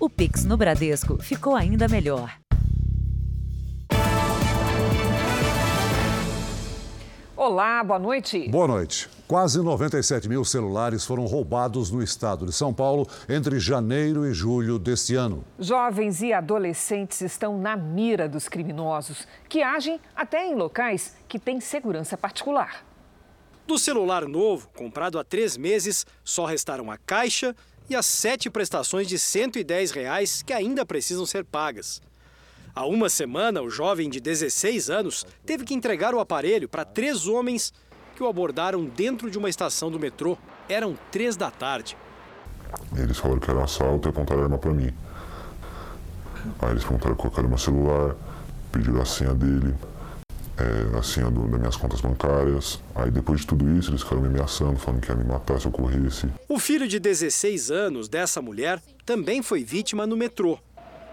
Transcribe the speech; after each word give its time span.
O 0.00 0.08
Pix 0.08 0.44
no 0.44 0.56
Bradesco 0.56 1.20
ficou 1.20 1.56
ainda 1.56 1.88
melhor. 1.88 2.32
Olá, 7.36 7.82
boa 7.82 7.98
noite. 7.98 8.48
Boa 8.48 8.68
noite. 8.68 9.08
Quase 9.26 9.60
97 9.60 10.28
mil 10.28 10.44
celulares 10.44 11.04
foram 11.04 11.26
roubados 11.26 11.90
no 11.90 12.00
estado 12.00 12.46
de 12.46 12.52
São 12.52 12.72
Paulo 12.72 13.08
entre 13.28 13.58
janeiro 13.58 14.24
e 14.24 14.32
julho 14.32 14.78
deste 14.78 15.16
ano. 15.16 15.44
Jovens 15.58 16.22
e 16.22 16.32
adolescentes 16.32 17.20
estão 17.20 17.58
na 17.58 17.76
mira 17.76 18.28
dos 18.28 18.48
criminosos, 18.48 19.26
que 19.48 19.64
agem 19.64 20.00
até 20.14 20.46
em 20.46 20.54
locais 20.54 21.16
que 21.26 21.40
têm 21.40 21.60
segurança 21.60 22.16
particular. 22.16 22.84
Do 23.66 23.76
celular 23.76 24.28
novo, 24.28 24.68
comprado 24.76 25.18
há 25.18 25.24
três 25.24 25.56
meses, 25.56 26.06
só 26.24 26.46
restaram 26.46 26.88
a 26.88 26.96
caixa 26.96 27.54
e 27.88 27.96
as 27.96 28.06
sete 28.06 28.50
prestações 28.50 29.06
de 29.06 29.18
110 29.18 29.90
reais 29.90 30.42
que 30.42 30.52
ainda 30.52 30.84
precisam 30.84 31.24
ser 31.24 31.44
pagas. 31.44 32.00
Há 32.74 32.86
uma 32.86 33.08
semana, 33.08 33.62
o 33.62 33.70
jovem 33.70 34.08
de 34.08 34.20
16 34.20 34.90
anos 34.90 35.26
teve 35.44 35.64
que 35.64 35.74
entregar 35.74 36.14
o 36.14 36.20
aparelho 36.20 36.68
para 36.68 36.84
três 36.84 37.26
homens 37.26 37.72
que 38.14 38.22
o 38.22 38.28
abordaram 38.28 38.84
dentro 38.84 39.30
de 39.30 39.38
uma 39.38 39.48
estação 39.48 39.90
do 39.90 39.98
metrô. 39.98 40.36
Eram 40.68 40.96
três 41.10 41.36
da 41.36 41.50
tarde. 41.50 41.96
Eles 42.96 43.16
falaram 43.16 43.40
que 43.40 43.50
era 43.50 43.64
assalto 43.64 44.08
e 44.08 44.10
apontaram 44.10 44.42
a 44.42 44.44
arma 44.44 44.58
para 44.58 44.72
mim. 44.72 44.92
Aí 46.60 46.70
eles 46.70 46.84
perguntaram 46.84 47.16
qual 47.16 47.32
era 47.36 47.46
o 47.46 47.48
meu 47.48 47.58
celular, 47.58 48.16
pediram 48.70 49.00
a 49.00 49.04
senha 49.04 49.34
dele, 49.34 49.74
é, 50.58 50.98
a 50.98 51.02
senha 51.02 51.30
do, 51.30 51.46
das 51.48 51.60
minhas 51.60 51.76
contas 51.76 52.00
bancárias. 52.00 52.80
Aí 52.94 53.10
depois 53.10 53.40
de 53.40 53.46
tudo 53.46 53.68
isso, 53.78 53.90
eles 53.90 54.02
ficaram 54.02 54.22
me 54.22 54.28
ameaçando, 54.28 54.78
falando 54.78 55.00
que 55.00 55.10
ia 55.10 55.16
me 55.16 55.24
matar 55.24 55.60
se 55.60 55.66
eu 55.66 55.72
corresse. 55.72 56.28
O 56.48 56.58
filho 56.58 56.88
de 56.88 56.98
16 56.98 57.70
anos 57.70 58.08
dessa 58.08 58.42
mulher 58.42 58.82
também 59.06 59.42
foi 59.42 59.62
vítima 59.62 60.06
no 60.06 60.16
metrô. 60.16 60.58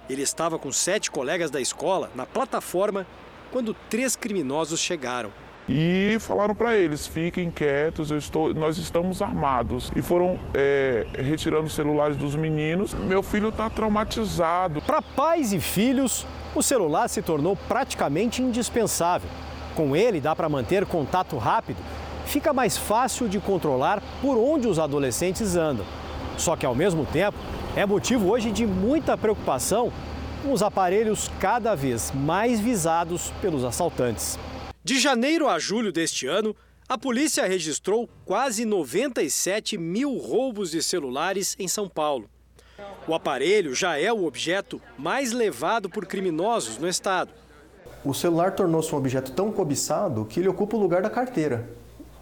Ele 0.09 0.21
estava 0.21 0.59
com 0.59 0.71
sete 0.71 1.09
colegas 1.09 1.49
da 1.49 1.59
escola 1.59 2.11
na 2.15 2.25
plataforma 2.25 3.07
quando 3.51 3.73
três 3.89 4.15
criminosos 4.15 4.79
chegaram. 4.79 5.31
E 5.67 6.17
falaram 6.19 6.53
para 6.53 6.75
eles: 6.75 7.07
fiquem 7.07 7.49
quietos, 7.49 8.11
estou, 8.11 8.53
nós 8.53 8.77
estamos 8.77 9.21
armados. 9.21 9.91
E 9.95 10.01
foram 10.01 10.39
é, 10.53 11.05
retirando 11.13 11.65
os 11.65 11.73
celulares 11.73 12.15
dos 12.15 12.35
meninos. 12.35 12.93
Meu 12.93 13.23
filho 13.23 13.49
está 13.49 13.69
traumatizado. 13.69 14.81
Para 14.81 15.01
pais 15.01 15.53
e 15.53 15.59
filhos, 15.59 16.25
o 16.53 16.61
celular 16.61 17.07
se 17.07 17.21
tornou 17.21 17.55
praticamente 17.67 18.41
indispensável. 18.41 19.29
Com 19.75 19.95
ele, 19.95 20.21
dá 20.21 20.35
para 20.35 20.47
manter 20.47 20.85
contato 20.85 21.35
rápido. 21.37 21.79
Fica 22.25 22.53
mais 22.53 22.77
fácil 22.77 23.27
de 23.27 23.39
controlar 23.39 24.01
por 24.21 24.37
onde 24.37 24.67
os 24.67 24.79
adolescentes 24.79 25.55
andam. 25.55 25.85
Só 26.37 26.55
que, 26.55 26.65
ao 26.65 26.75
mesmo 26.75 27.05
tempo, 27.05 27.37
é 27.75 27.85
motivo 27.85 28.29
hoje 28.29 28.51
de 28.51 28.65
muita 28.65 29.17
preocupação 29.17 29.91
com 30.43 30.51
os 30.51 30.61
aparelhos 30.61 31.29
cada 31.39 31.75
vez 31.75 32.11
mais 32.13 32.59
visados 32.59 33.31
pelos 33.41 33.63
assaltantes. 33.63 34.37
De 34.85 34.99
janeiro 34.99 35.49
a 35.49 35.57
julho 35.57 35.91
deste 35.91 36.27
ano, 36.27 36.55
a 36.87 36.95
polícia 36.95 37.43
registrou 37.47 38.07
quase 38.23 38.65
97 38.65 39.79
mil 39.79 40.15
roubos 40.15 40.69
de 40.69 40.83
celulares 40.83 41.55
em 41.57 41.67
São 41.67 41.89
Paulo. 41.89 42.29
O 43.07 43.15
aparelho 43.15 43.73
já 43.73 43.97
é 43.97 44.13
o 44.13 44.25
objeto 44.25 44.79
mais 44.95 45.31
levado 45.31 45.89
por 45.89 46.05
criminosos 46.05 46.77
no 46.77 46.87
estado. 46.87 47.31
O 48.03 48.13
celular 48.13 48.51
tornou-se 48.51 48.93
um 48.93 48.99
objeto 48.99 49.31
tão 49.31 49.51
cobiçado 49.51 50.23
que 50.25 50.39
ele 50.39 50.49
ocupa 50.49 50.77
o 50.77 50.79
lugar 50.79 51.01
da 51.01 51.09
carteira. 51.09 51.67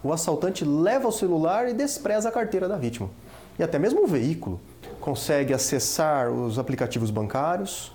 O 0.02 0.10
assaltante 0.10 0.64
leva 0.64 1.06
o 1.06 1.12
celular 1.12 1.68
e 1.68 1.74
despreza 1.74 2.30
a 2.30 2.32
carteira 2.32 2.66
da 2.66 2.78
vítima. 2.78 3.10
E 3.58 3.62
até 3.62 3.78
mesmo 3.78 4.04
o 4.04 4.06
veículo 4.06 4.58
consegue 5.02 5.52
acessar 5.52 6.30
os 6.30 6.58
aplicativos 6.58 7.10
bancários, 7.10 7.92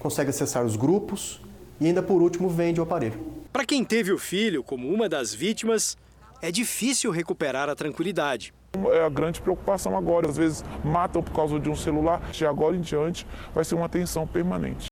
consegue 0.00 0.30
acessar 0.30 0.66
os 0.66 0.74
grupos 0.74 1.40
e 1.80 1.86
ainda 1.86 2.02
por 2.02 2.22
último 2.22 2.48
vende 2.48 2.80
o 2.80 2.82
aparelho. 2.82 3.18
Para 3.52 3.64
quem 3.64 3.84
teve 3.84 4.12
o 4.12 4.18
filho 4.18 4.62
como 4.62 4.88
uma 4.88 5.08
das 5.08 5.34
vítimas, 5.34 5.96
é 6.40 6.50
difícil 6.50 7.10
recuperar 7.10 7.68
a 7.68 7.74
tranquilidade. 7.74 8.54
É 8.92 9.04
a 9.04 9.08
grande 9.08 9.40
preocupação 9.40 9.96
agora. 9.96 10.28
Às 10.28 10.36
vezes 10.36 10.64
matam 10.84 11.22
por 11.22 11.32
causa 11.32 11.58
de 11.58 11.68
um 11.68 11.76
celular. 11.76 12.20
De 12.30 12.46
agora 12.46 12.76
em 12.76 12.80
diante 12.80 13.26
vai 13.54 13.64
ser 13.64 13.74
uma 13.74 13.88
tensão 13.88 14.26
permanente. 14.26 14.86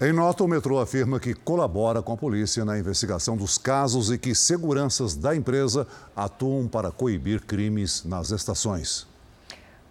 Em 0.00 0.12
nota, 0.12 0.44
o 0.44 0.48
metrô 0.48 0.78
afirma 0.78 1.18
que 1.18 1.32
colabora 1.32 2.02
com 2.02 2.12
a 2.12 2.16
polícia 2.18 2.66
na 2.66 2.78
investigação 2.78 3.34
dos 3.34 3.56
casos 3.56 4.10
e 4.10 4.18
que 4.18 4.34
seguranças 4.34 5.16
da 5.16 5.34
empresa 5.34 5.86
atuam 6.14 6.68
para 6.68 6.90
coibir 6.90 7.40
crimes 7.40 8.04
nas 8.04 8.30
estações. 8.30 9.06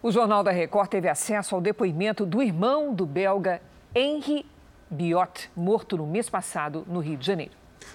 O 0.04 0.12
Jornal 0.12 0.44
da 0.44 0.52
Record 0.52 0.90
teve 0.90 1.10
acesso 1.10 1.56
ao 1.56 1.62
depoimento 1.62 2.24
do 2.24 2.40
irmão 2.40 2.94
do 2.94 3.04
belga 3.04 3.60
Henri 3.96 4.46
Biot, 4.90 5.50
morto 5.56 5.97
no 5.97 6.06
mês 6.06 6.29
passado 6.29 6.85
no 6.88 7.00
Rio 7.00 7.18
de 7.18 7.25
Janeiro. 7.25 7.53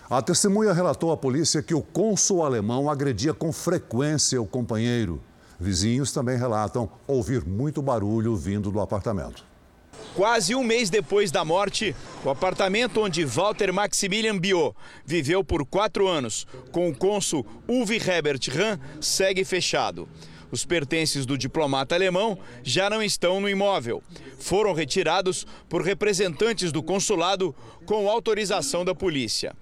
A 0.08 0.20
testemunha 0.20 0.72
relatou 0.72 1.12
à 1.12 1.16
polícia 1.16 1.62
que 1.62 1.74
o 1.74 1.82
cônsul 1.82 2.44
alemão 2.44 2.90
agredia 2.90 3.32
com 3.32 3.52
frequência 3.52 4.40
o 4.40 4.46
companheiro. 4.46 5.22
Vizinhos 5.58 6.12
também 6.12 6.38
relatam 6.38 6.90
ouvir 7.06 7.44
muito 7.44 7.82
barulho 7.82 8.34
vindo 8.36 8.70
do 8.70 8.80
apartamento. 8.80 9.44
Quase 10.14 10.54
um 10.54 10.64
mês 10.64 10.90
depois 10.90 11.30
da 11.30 11.44
morte, 11.44 11.94
o 12.24 12.30
apartamento 12.30 13.00
onde 13.00 13.24
Walter 13.24 13.72
Maximilian 13.72 14.36
Biot 14.36 14.74
viveu 15.04 15.44
por 15.44 15.64
quatro 15.64 16.08
anos 16.08 16.46
com 16.72 16.88
o 16.88 16.96
cônsul 16.96 17.46
Uwe 17.68 17.96
Herbert 17.96 18.40
Rahn 18.48 18.78
segue 19.00 19.44
fechado. 19.44 20.08
Os 20.50 20.65
pertences 20.65 21.25
do 21.25 21.38
diplomata 21.38 21.94
alemão 21.94 22.38
já 22.62 22.91
não 22.91 23.03
estão 23.03 23.41
no 23.41 23.49
imóvel. 23.49 24.03
Foram 24.38 24.72
retirados 24.72 25.47
por 25.69 25.83
representantes 25.83 26.72
do 26.72 26.83
consulado 26.83 27.55
com 27.87 28.09
autorização 28.09 28.84
da 28.84 28.94
polícia. 28.94 29.55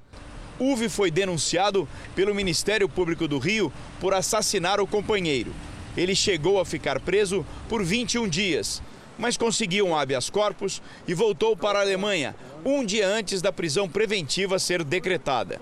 Uve 0.58 0.88
foi 0.88 1.10
denunciado 1.10 1.88
pelo 2.14 2.34
Ministério 2.34 2.88
Público 2.88 3.28
do 3.28 3.38
Rio 3.38 3.72
por 4.00 4.14
assassinar 4.14 4.80
o 4.80 4.86
companheiro. 4.86 5.52
Ele 5.96 6.14
chegou 6.14 6.58
a 6.60 6.64
ficar 6.64 7.00
preso 7.00 7.44
por 7.68 7.84
21 7.84 8.28
dias, 8.28 8.82
mas 9.18 9.36
conseguiu 9.36 9.86
um 9.86 9.96
habeas 9.96 10.30
corpus 10.30 10.80
e 11.06 11.14
voltou 11.14 11.56
para 11.56 11.78
a 11.78 11.82
Alemanha 11.82 12.34
um 12.64 12.84
dia 12.84 13.06
antes 13.06 13.42
da 13.42 13.52
prisão 13.52 13.88
preventiva 13.88 14.58
ser 14.58 14.82
decretada. 14.82 15.60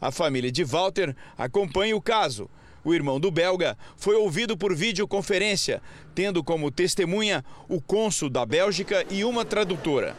A 0.00 0.10
família 0.10 0.52
de 0.52 0.64
Walter 0.64 1.16
acompanha 1.38 1.96
o 1.96 2.00
caso 2.00 2.50
o 2.86 2.94
irmão 2.94 3.18
do 3.18 3.32
belga 3.32 3.76
foi 3.96 4.14
ouvido 4.14 4.56
por 4.56 4.72
videoconferência, 4.72 5.82
tendo 6.14 6.44
como 6.44 6.70
testemunha 6.70 7.44
o 7.68 7.80
cônsul 7.80 8.30
da 8.30 8.46
Bélgica 8.46 9.04
e 9.10 9.24
uma 9.24 9.44
tradutora. 9.44 10.16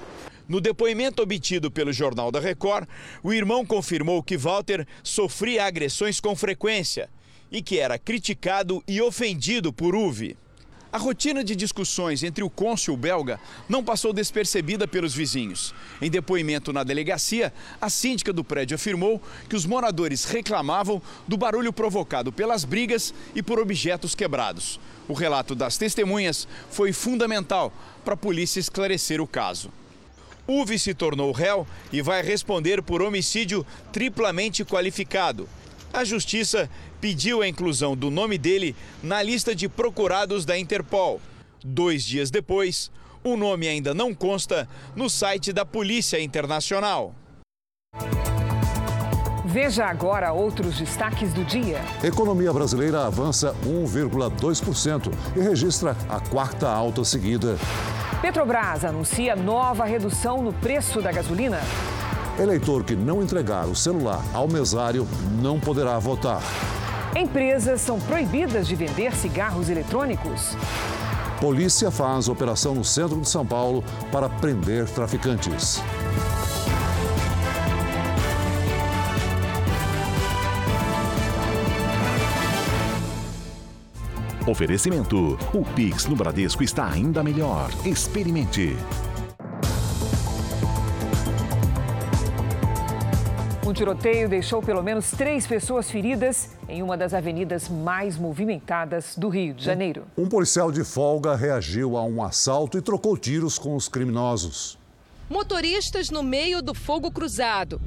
No 0.50 0.60
depoimento 0.60 1.24
obtido 1.24 1.72
pelo 1.72 1.94
Jornal 1.94 2.30
da 2.30 2.42
Record, 2.42 2.86
o 3.24 3.32
irmão 3.32 3.66
confirmou 3.66 4.22
que 4.22 4.36
Walter 4.36 4.86
sofria 5.02 5.64
agressões 5.64 6.20
com 6.20 6.36
frequência 6.36 7.10
e 7.50 7.62
que 7.62 7.80
era 7.80 7.98
criticado 7.98 8.84
e 8.86 9.02
ofendido 9.02 9.72
por 9.72 9.96
Uve. 9.96 10.36
A 10.92 10.98
rotina 10.98 11.44
de 11.44 11.56
discussões 11.56 12.24
entre 12.24 12.44
o 12.44 12.50
cônsul 12.50 12.96
belga 12.96 13.40
não 13.68 13.84
passou 13.84 14.14
despercebida 14.14 14.88
pelos 14.88 15.14
vizinhos. 15.14 15.76
Em 16.02 16.10
depoimento 16.10 16.72
na 16.72 16.84
delegacia, 16.84 17.54
a 17.82 17.90
síndica 17.90 18.32
do 18.32 18.44
prédio 18.44 18.76
afirmou 18.76 19.22
que 19.50 19.56
os 19.56 19.66
moradores 19.66 20.24
reclamavam 20.24 21.02
do 21.28 21.36
barulho 21.36 21.74
provocado 21.74 22.32
pelas 22.32 22.64
brigas 22.64 23.14
e 23.36 23.44
por 23.44 23.60
objetos 23.60 24.16
quebrados. 24.16 24.80
O 25.10 25.14
relato 25.14 25.54
das 25.54 25.78
testemunhas 25.78 26.48
foi 26.70 26.94
fundamental 26.94 27.74
para 28.06 28.14
a 28.14 28.18
polícia 28.18 28.60
esclarecer 28.60 29.20
o 29.20 29.28
caso. 29.28 29.70
Uve 30.48 30.80
se 30.80 30.94
tornou 30.94 31.34
réu 31.34 31.68
e 31.92 32.02
vai 32.02 32.22
responder 32.22 32.82
por 32.82 33.02
homicídio 33.02 33.66
triplamente 33.92 34.64
qualificado. 34.64 35.50
A 35.94 36.04
justiça 36.04 36.70
pediu 37.00 37.42
a 37.42 37.48
inclusão 37.48 37.96
do 37.96 38.12
nome 38.12 38.38
dele 38.38 38.76
na 39.02 39.22
lista 39.22 39.56
de 39.56 39.68
procurados 39.70 40.46
da 40.46 40.58
Interpol. 40.58 41.22
Dois 41.64 42.04
dias 42.04 42.30
depois, 42.30 42.92
o 43.24 43.36
nome 43.36 43.68
ainda 43.68 43.94
não 43.94 44.14
consta 44.14 44.68
no 44.96 45.10
site 45.10 45.52
da 45.52 45.66
Polícia 45.66 46.20
Internacional. 46.20 47.16
Veja 49.46 49.86
agora 49.86 50.34
outros 50.34 50.78
destaques 50.78 51.34
do 51.34 51.44
dia. 51.46 51.82
A 52.04 52.08
economia 52.08 52.52
brasileira 52.52 53.06
avança 53.06 53.56
1,2% 53.66 55.12
e 55.36 55.40
registra 55.40 55.96
a 56.10 56.20
quarta 56.20 56.70
alta 56.70 57.04
seguida. 57.06 57.58
Petrobras 58.22 58.84
anuncia 58.84 59.36
nova 59.36 59.86
redução 59.86 60.42
no 60.42 60.52
preço 60.52 61.02
da 61.02 61.12
gasolina. 61.12 61.62
Eleitor 62.40 62.84
que 62.84 62.96
não 62.96 63.24
entregar 63.24 63.66
o 63.66 63.76
celular 63.76 64.24
ao 64.32 64.48
mesário 64.48 65.08
não 65.42 65.60
poderá 65.60 65.98
votar. 65.98 66.42
Empresas 67.16 67.82
são 67.82 68.00
proibidas 68.00 68.68
de 68.68 68.76
vender 68.76 69.16
cigarros 69.16 69.70
eletrônicos. 69.70 70.56
Polícia 71.42 71.90
faz 71.90 72.30
operação 72.30 72.76
no 72.76 72.84
centro 72.84 73.20
de 73.20 73.28
São 73.28 73.44
Paulo 73.44 73.84
para 74.12 74.30
prender 74.30 74.88
traficantes. 74.90 75.82
Oferecimento: 84.48 85.38
o 85.54 85.66
Pix 85.76 86.06
no 86.06 86.16
Bradesco 86.16 86.64
está 86.64 86.88
ainda 86.88 87.24
melhor. 87.24 87.70
Experimente. 87.84 88.78
Um 93.68 93.74
tiroteio 93.74 94.30
deixou 94.30 94.62
pelo 94.62 94.82
menos 94.82 95.12
três 95.12 95.46
pessoas 95.46 95.92
feridas 95.92 96.52
em 96.70 96.82
uma 96.82 96.96
das 96.96 97.14
avenidas 97.14 97.68
mais 97.68 98.18
movimentadas 98.18 99.14
do 99.18 99.28
Rio 99.28 99.54
de 99.54 99.62
Janeiro. 99.62 100.06
Um 100.18 100.30
policial 100.30 100.72
de 100.72 100.86
folga 100.86 101.36
reagiu 101.36 101.98
a 101.98 102.04
um 102.06 102.24
assalto 102.24 102.78
e 102.78 102.82
trocou 102.82 103.18
tiros 103.18 103.60
com 103.60 103.76
os 103.76 103.90
criminosos. 103.90 104.80
Motoristas 105.30 106.10
no 106.10 106.24
meio 106.24 106.62
do 106.62 106.74
fogo 106.74 107.12
cruzado. 107.12 107.82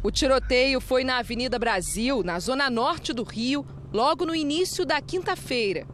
O 0.00 0.08
tiroteio 0.12 0.80
foi 0.80 1.02
na 1.02 1.18
Avenida 1.18 1.58
Brasil, 1.58 2.22
na 2.22 2.38
zona 2.38 2.70
norte 2.70 3.12
do 3.12 3.24
Rio, 3.24 3.66
logo 3.92 4.24
no 4.24 4.36
início 4.36 4.86
da 4.86 5.00
quinta-feira. 5.00 5.84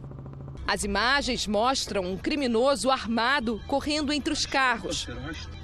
As 0.67 0.83
imagens 0.83 1.47
mostram 1.47 2.03
um 2.03 2.17
criminoso 2.17 2.89
armado 2.89 3.61
correndo 3.67 4.13
entre 4.13 4.33
os 4.33 4.45
carros. 4.45 5.07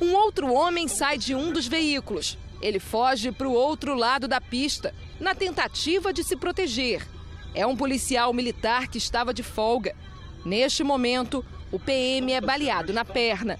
Um 0.01 0.13
outro 0.13 0.51
homem 0.51 0.87
sai 0.87 1.17
de 1.17 1.33
um 1.33 1.51
dos 1.51 1.67
veículos. 1.67 2.37
Ele 2.61 2.79
foge 2.79 3.31
para 3.31 3.47
o 3.47 3.53
outro 3.53 3.95
lado 3.95 4.27
da 4.27 4.41
pista, 4.41 4.93
na 5.19 5.33
tentativa 5.35 6.11
de 6.11 6.23
se 6.23 6.35
proteger. 6.35 7.07
É 7.53 7.65
um 7.65 7.75
policial 7.75 8.33
militar 8.33 8.87
que 8.87 8.97
estava 8.97 9.33
de 9.33 9.43
folga. 9.43 9.95
Neste 10.43 10.83
momento, 10.83 11.45
o 11.71 11.79
PM 11.79 12.31
é 12.31 12.41
baleado 12.41 12.93
na 12.93 13.05
perna. 13.05 13.59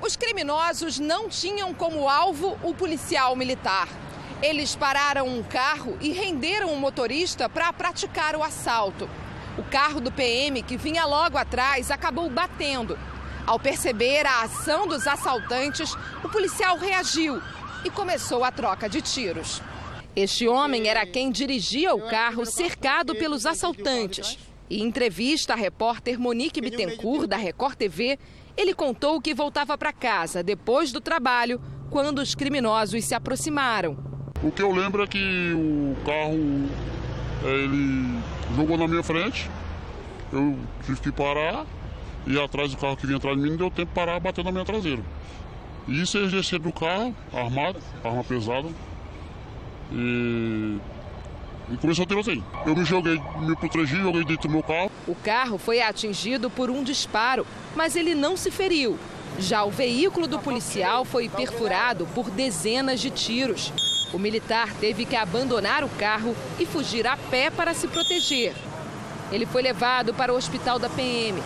Os 0.00 0.16
criminosos 0.16 0.98
não 0.98 1.28
tinham 1.28 1.72
como 1.72 2.08
alvo 2.08 2.58
o 2.62 2.74
policial 2.74 3.36
militar. 3.36 3.88
Eles 4.42 4.74
pararam 4.74 5.28
um 5.28 5.42
carro 5.42 5.98
e 6.00 6.12
renderam 6.12 6.72
o 6.72 6.80
motorista 6.80 7.46
para 7.46 7.72
praticar 7.74 8.34
o 8.34 8.42
assalto. 8.42 9.08
O 9.58 9.62
carro 9.62 10.00
do 10.00 10.10
PM, 10.10 10.62
que 10.62 10.78
vinha 10.78 11.04
logo 11.04 11.36
atrás, 11.36 11.90
acabou 11.90 12.30
batendo. 12.30 12.98
Ao 13.46 13.58
perceber 13.58 14.26
a 14.26 14.42
ação 14.42 14.86
dos 14.86 15.06
assaltantes, 15.06 15.94
o 16.24 16.28
policial 16.30 16.78
reagiu 16.78 17.42
e 17.84 17.90
começou 17.90 18.42
a 18.42 18.50
troca 18.50 18.88
de 18.88 19.02
tiros. 19.02 19.60
Este 20.16 20.48
homem 20.48 20.88
era 20.88 21.04
quem 21.04 21.30
dirigia 21.30 21.94
o 21.94 22.08
carro 22.08 22.46
cercado 22.46 23.14
pelos 23.14 23.44
assaltantes. 23.44 24.38
Em 24.70 24.82
entrevista 24.82 25.52
à 25.52 25.56
repórter 25.56 26.18
Monique 26.18 26.62
Bittencourt, 26.62 27.26
da 27.26 27.36
Record 27.36 27.74
TV, 27.74 28.18
ele 28.56 28.72
contou 28.72 29.20
que 29.20 29.34
voltava 29.34 29.76
para 29.76 29.92
casa 29.92 30.42
depois 30.42 30.92
do 30.92 31.00
trabalho 31.00 31.60
quando 31.90 32.20
os 32.20 32.34
criminosos 32.34 33.04
se 33.04 33.14
aproximaram. 33.14 34.19
O 34.42 34.50
que 34.50 34.62
eu 34.62 34.72
lembro 34.72 35.02
é 35.02 35.06
que 35.06 35.52
o 35.54 35.94
carro 36.04 36.68
ele 37.44 38.18
jogou 38.56 38.78
na 38.78 38.88
minha 38.88 39.02
frente, 39.02 39.50
eu 40.32 40.58
tive 40.84 41.00
que 41.00 41.12
parar 41.12 41.66
e 42.26 42.38
atrás 42.40 42.70
do 42.70 42.76
carro 42.76 42.96
que 42.96 43.06
vinha 43.06 43.18
atrás 43.18 43.36
de 43.36 43.42
mim 43.42 43.50
não 43.50 43.56
deu 43.56 43.70
tempo 43.70 43.88
de 43.88 43.94
parar 43.94 44.16
e 44.16 44.20
bater 44.20 44.44
na 44.44 44.50
minha 44.50 44.64
traseira. 44.64 45.02
E 45.86 46.00
isso 46.00 46.16
eles 46.16 46.32
desceram 46.32 46.64
do 46.64 46.72
carro, 46.72 47.14
armado, 47.32 47.78
arma 48.02 48.24
pesada, 48.24 48.68
e, 49.92 50.78
e 51.70 51.76
começou 51.78 52.04
a 52.04 52.06
tiroteio. 52.06 52.44
Eu 52.64 52.76
me 52.76 52.84
joguei, 52.84 53.20
me 53.40 53.56
protegi, 53.56 53.96
joguei 53.96 54.24
dentro 54.24 54.48
do 54.48 54.54
meu 54.54 54.62
carro. 54.62 54.90
O 55.06 55.14
carro 55.14 55.58
foi 55.58 55.82
atingido 55.82 56.48
por 56.48 56.70
um 56.70 56.82
disparo, 56.82 57.46
mas 57.74 57.96
ele 57.96 58.14
não 58.14 58.36
se 58.36 58.50
feriu. 58.50 58.98
Já 59.38 59.64
o 59.64 59.70
veículo 59.70 60.26
do 60.26 60.38
policial 60.38 61.04
foi 61.04 61.28
perfurado 61.28 62.06
por 62.14 62.30
dezenas 62.30 63.00
de 63.00 63.10
tiros. 63.10 63.89
O 64.12 64.18
militar 64.18 64.74
teve 64.74 65.04
que 65.04 65.14
abandonar 65.14 65.84
o 65.84 65.88
carro 65.88 66.34
e 66.58 66.66
fugir 66.66 67.06
a 67.06 67.16
pé 67.16 67.50
para 67.50 67.74
se 67.74 67.86
proteger. 67.86 68.54
Ele 69.30 69.46
foi 69.46 69.62
levado 69.62 70.12
para 70.12 70.32
o 70.32 70.36
hospital 70.36 70.78
da 70.78 70.88
PM. 70.88 71.40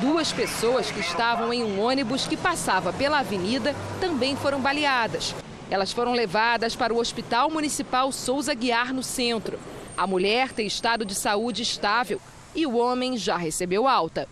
Duas 0.00 0.32
pessoas 0.32 0.90
que 0.90 1.00
estavam 1.00 1.52
em 1.52 1.62
um 1.62 1.80
ônibus 1.80 2.26
que 2.26 2.36
passava 2.36 2.92
pela 2.92 3.18
avenida 3.18 3.74
também 4.00 4.36
foram 4.36 4.60
baleadas. 4.60 5.34
Elas 5.70 5.92
foram 5.92 6.12
levadas 6.12 6.74
para 6.74 6.94
o 6.94 6.98
Hospital 6.98 7.50
Municipal 7.50 8.10
Souza 8.10 8.54
Guiar, 8.54 8.94
no 8.94 9.02
centro. 9.02 9.58
A 9.96 10.06
mulher 10.06 10.52
tem 10.52 10.66
estado 10.66 11.04
de 11.04 11.14
saúde 11.14 11.62
estável 11.62 12.20
e 12.54 12.64
o 12.64 12.76
homem 12.78 13.18
já 13.18 13.36
recebeu 13.36 13.86
alta. 13.86 14.26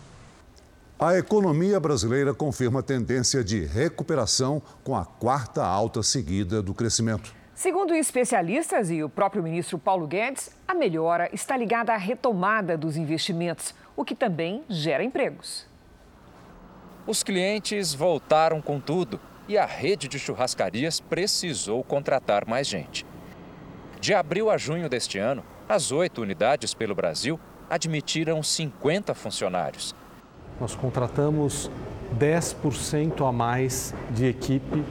A 0.97 1.15
economia 1.15 1.79
brasileira 1.79 2.33
confirma 2.33 2.81
tendência 2.81 3.43
de 3.43 3.63
recuperação 3.63 4.59
com 4.83 4.95
a 4.95 5.05
quarta 5.05 5.63
alta 5.63 6.01
seguida 6.01 6.59
do 6.59 6.73
crescimento. 6.73 7.36
Segundo 7.57 7.95
especialistas 7.95 8.91
e 8.91 9.01
o 9.01 9.09
próprio 9.09 9.41
ministro 9.41 9.79
Paulo 9.79 10.05
Guedes, 10.05 10.55
a 10.67 10.75
melhora 10.75 11.27
está 11.33 11.57
ligada 11.57 11.91
à 11.91 11.97
retomada 11.97 12.77
dos 12.77 12.95
investimentos, 12.95 13.73
o 13.95 14.05
que 14.05 14.13
também 14.13 14.63
gera 14.69 15.03
empregos. 15.03 15.65
Os 17.07 17.23
clientes 17.23 17.95
voltaram 17.95 18.61
com 18.61 18.79
tudo 18.79 19.19
e 19.47 19.57
a 19.57 19.65
rede 19.65 20.07
de 20.07 20.19
churrascarias 20.19 20.99
precisou 20.99 21.83
contratar 21.83 22.47
mais 22.47 22.67
gente. 22.67 23.07
De 23.99 24.13
abril 24.13 24.51
a 24.51 24.57
junho 24.59 24.87
deste 24.87 25.17
ano, 25.17 25.43
as 25.67 25.91
oito 25.91 26.21
unidades 26.21 26.75
pelo 26.75 26.93
Brasil 26.93 27.39
admitiram 27.67 28.43
50 28.43 29.15
funcionários. 29.15 29.95
Nós 30.61 30.75
contratamos 30.75 31.71
10% 32.19 33.27
a 33.27 33.31
mais 33.31 33.95
de 34.11 34.27
equipe 34.27 34.83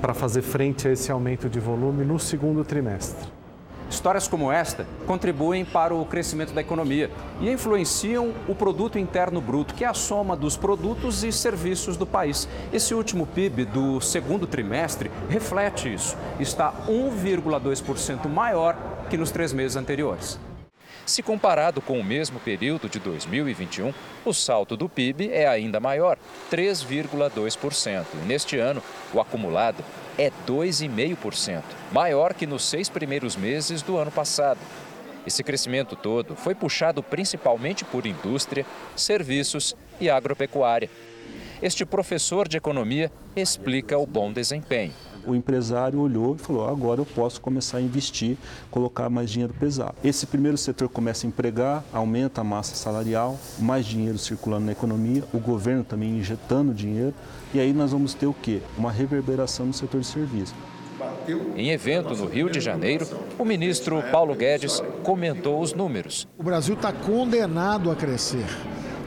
para 0.00 0.14
fazer 0.14 0.42
frente 0.42 0.88
a 0.88 0.92
esse 0.92 1.10
aumento 1.10 1.48
de 1.48 1.60
volume 1.60 2.04
no 2.04 2.18
segundo 2.18 2.64
trimestre. 2.64 3.28
Histórias 3.90 4.28
como 4.28 4.52
esta 4.52 4.86
contribuem 5.06 5.64
para 5.64 5.94
o 5.94 6.04
crescimento 6.04 6.52
da 6.52 6.60
economia 6.60 7.10
e 7.40 7.50
influenciam 7.50 8.34
o 8.46 8.54
produto 8.54 8.98
interno 8.98 9.40
bruto, 9.40 9.74
que 9.74 9.82
é 9.82 9.86
a 9.88 9.94
soma 9.94 10.36
dos 10.36 10.56
produtos 10.56 11.24
e 11.24 11.32
serviços 11.32 11.96
do 11.96 12.06
país. 12.06 12.46
Esse 12.70 12.92
último 12.92 13.26
PIB 13.26 13.64
do 13.64 14.00
segundo 14.00 14.46
trimestre 14.46 15.10
reflete 15.30 15.92
isso. 15.92 16.16
Está 16.38 16.72
1,2% 16.86 18.28
maior 18.28 18.76
que 19.08 19.16
nos 19.16 19.30
três 19.30 19.54
meses 19.54 19.76
anteriores. 19.76 20.38
Se 21.08 21.22
comparado 21.22 21.80
com 21.80 21.98
o 21.98 22.04
mesmo 22.04 22.38
período 22.38 22.86
de 22.86 22.98
2021, 22.98 23.94
o 24.26 24.34
salto 24.34 24.76
do 24.76 24.90
PIB 24.90 25.30
é 25.32 25.48
ainda 25.48 25.80
maior, 25.80 26.18
3,2%. 26.50 28.04
E 28.12 28.26
neste 28.26 28.58
ano, 28.58 28.82
o 29.14 29.18
acumulado 29.18 29.82
é 30.18 30.30
2,5%, 30.46 31.62
maior 31.90 32.34
que 32.34 32.46
nos 32.46 32.62
seis 32.62 32.90
primeiros 32.90 33.36
meses 33.36 33.80
do 33.80 33.96
ano 33.96 34.10
passado. 34.10 34.60
Esse 35.26 35.42
crescimento 35.42 35.96
todo 35.96 36.36
foi 36.36 36.54
puxado 36.54 37.02
principalmente 37.02 37.86
por 37.86 38.04
indústria, 38.04 38.66
serviços 38.94 39.74
e 39.98 40.10
agropecuária. 40.10 40.90
Este 41.62 41.86
professor 41.86 42.46
de 42.46 42.58
economia 42.58 43.10
explica 43.34 43.96
o 43.96 44.06
bom 44.06 44.30
desempenho 44.30 44.92
o 45.28 45.34
empresário 45.34 46.00
olhou 46.00 46.34
e 46.34 46.38
falou: 46.38 46.66
agora 46.66 47.00
eu 47.00 47.06
posso 47.06 47.40
começar 47.40 47.78
a 47.78 47.82
investir, 47.82 48.36
colocar 48.70 49.08
mais 49.08 49.30
dinheiro 49.30 49.52
pesado. 49.52 49.94
Esse 50.02 50.26
primeiro 50.26 50.56
setor 50.56 50.88
começa 50.88 51.26
a 51.26 51.28
empregar, 51.28 51.84
aumenta 51.92 52.40
a 52.40 52.44
massa 52.44 52.74
salarial, 52.74 53.38
mais 53.58 53.84
dinheiro 53.84 54.18
circulando 54.18 54.66
na 54.66 54.72
economia, 54.72 55.22
o 55.32 55.38
governo 55.38 55.84
também 55.84 56.18
injetando 56.18 56.72
dinheiro, 56.72 57.14
e 57.52 57.60
aí 57.60 57.72
nós 57.72 57.92
vamos 57.92 58.14
ter 58.14 58.26
o 58.26 58.34
quê? 58.34 58.60
Uma 58.76 58.90
reverberação 58.90 59.66
no 59.66 59.72
setor 59.72 60.00
de 60.00 60.06
serviços. 60.06 60.54
Em 61.54 61.70
evento 61.70 62.14
no 62.14 62.26
Rio 62.26 62.50
de 62.50 62.60
Janeiro, 62.60 63.06
o 63.38 63.44
ministro 63.44 64.02
Paulo 64.10 64.34
Guedes 64.34 64.82
comentou 65.02 65.60
os 65.60 65.72
números. 65.72 66.26
O 66.38 66.42
Brasil 66.42 66.74
está 66.74 66.92
condenado 66.92 67.90
a 67.90 67.94
crescer 67.94 68.46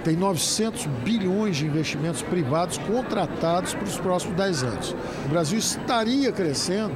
tem 0.04 0.16
900 0.16 0.86
bilhões 1.04 1.58
de 1.58 1.66
investimentos 1.66 2.22
privados 2.22 2.78
contratados 2.78 3.74
para 3.74 3.84
os 3.84 3.98
próximos 3.98 4.36
10 4.36 4.64
anos. 4.64 4.96
O 5.26 5.30
Brasil 5.30 5.60
estaria 5.60 6.32
crescendo 6.32 6.96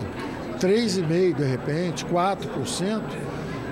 3,5% 0.59 1.35
de 1.35 1.43
repente, 1.43 2.05
4%, 2.05 3.01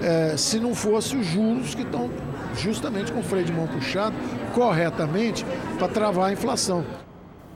é, 0.03 0.37
se 0.37 0.59
não 0.59 0.75
fosse 0.75 1.15
os 1.15 1.25
juros 1.25 1.73
que 1.73 1.81
estão 1.81 2.09
justamente 2.55 3.11
com 3.11 3.19
o 3.19 3.23
freio 3.23 3.45
de 3.45 3.53
mão 3.53 3.67
puxado 3.67 4.15
corretamente 4.53 5.45
para 5.77 5.87
travar 5.87 6.29
a 6.29 6.33
inflação. 6.33 6.85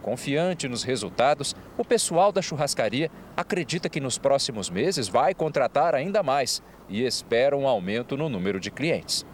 Confiante 0.01 0.69
nos 0.69 0.83
resultados, 0.83 1.53
o 1.77 1.83
pessoal 1.83 2.31
da 2.31 2.41
churrascaria 2.41 3.11
acredita 3.35 3.89
que 3.89 3.99
nos 3.99 4.17
próximos 4.17 4.69
meses 4.69 5.07
vai 5.07 5.33
contratar 5.33 5.93
ainda 5.93 6.23
mais 6.23 6.63
e 6.87 7.03
espera 7.03 7.57
um 7.57 7.67
aumento 7.67 8.15
no 8.15 8.29
número 8.29 8.59
de 8.59 8.71
clientes. 8.71 9.25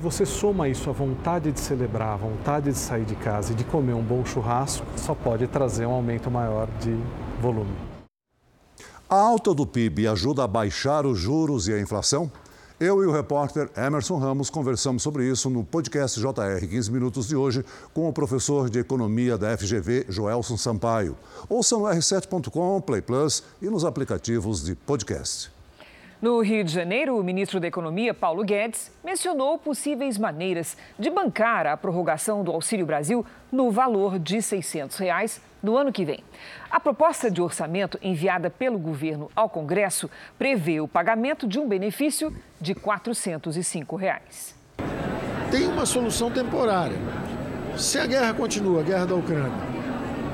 Você 0.00 0.26
soma 0.26 0.68
isso 0.68 0.90
à 0.90 0.92
vontade 0.92 1.52
de 1.52 1.60
celebrar, 1.60 2.14
a 2.14 2.16
vontade 2.16 2.70
de 2.70 2.76
sair 2.76 3.04
de 3.04 3.14
casa 3.14 3.52
e 3.52 3.54
de 3.54 3.64
comer 3.64 3.94
um 3.94 4.02
bom 4.02 4.24
churrasco, 4.24 4.84
só 4.96 5.14
pode 5.14 5.46
trazer 5.46 5.86
um 5.86 5.92
aumento 5.92 6.30
maior 6.30 6.68
de 6.80 6.96
volume. 7.40 7.74
A 9.08 9.16
alta 9.16 9.54
do 9.54 9.64
PIB 9.64 10.08
ajuda 10.08 10.42
a 10.42 10.48
baixar 10.48 11.06
os 11.06 11.18
juros 11.18 11.68
e 11.68 11.72
a 11.72 11.80
inflação? 11.80 12.30
Eu 12.80 13.04
e 13.04 13.06
o 13.06 13.12
repórter 13.12 13.70
Emerson 13.76 14.18
Ramos 14.18 14.50
conversamos 14.50 15.00
sobre 15.00 15.30
isso 15.30 15.48
no 15.48 15.62
podcast 15.62 16.18
JR 16.18 16.66
15 16.68 16.90
Minutos 16.90 17.28
de 17.28 17.36
hoje 17.36 17.64
com 17.94 18.08
o 18.08 18.12
professor 18.12 18.68
de 18.68 18.80
Economia 18.80 19.38
da 19.38 19.56
FGV, 19.56 20.06
Joelson 20.08 20.56
Sampaio. 20.56 21.16
Ouça 21.48 21.76
no 21.76 21.84
r7.com, 21.84 22.80
Play 22.80 23.00
Plus 23.00 23.44
e 23.62 23.70
nos 23.70 23.84
aplicativos 23.84 24.64
de 24.64 24.74
podcast. 24.74 25.53
No 26.24 26.40
Rio 26.40 26.64
de 26.64 26.72
Janeiro, 26.72 27.18
o 27.18 27.22
ministro 27.22 27.60
da 27.60 27.66
Economia, 27.66 28.14
Paulo 28.14 28.42
Guedes, 28.42 28.90
mencionou 29.04 29.58
possíveis 29.58 30.16
maneiras 30.16 30.74
de 30.98 31.10
bancar 31.10 31.66
a 31.66 31.76
prorrogação 31.76 32.42
do 32.42 32.50
Auxílio 32.50 32.86
Brasil 32.86 33.26
no 33.52 33.70
valor 33.70 34.18
de 34.18 34.40
600 34.40 34.96
reais 34.96 35.38
no 35.62 35.76
ano 35.76 35.92
que 35.92 36.02
vem. 36.02 36.24
A 36.70 36.80
proposta 36.80 37.30
de 37.30 37.42
orçamento 37.42 37.98
enviada 38.00 38.48
pelo 38.48 38.78
governo 38.78 39.30
ao 39.36 39.50
Congresso 39.50 40.08
prevê 40.38 40.80
o 40.80 40.88
pagamento 40.88 41.46
de 41.46 41.58
um 41.58 41.68
benefício 41.68 42.34
de 42.58 42.74
405 42.74 43.94
reais. 43.94 44.54
Tem 45.50 45.66
uma 45.66 45.84
solução 45.84 46.30
temporária. 46.30 46.96
Se 47.76 47.98
a 47.98 48.06
guerra 48.06 48.32
continua, 48.32 48.80
a 48.80 48.82
guerra 48.82 49.04
da 49.04 49.14
Ucrânia, 49.14 49.52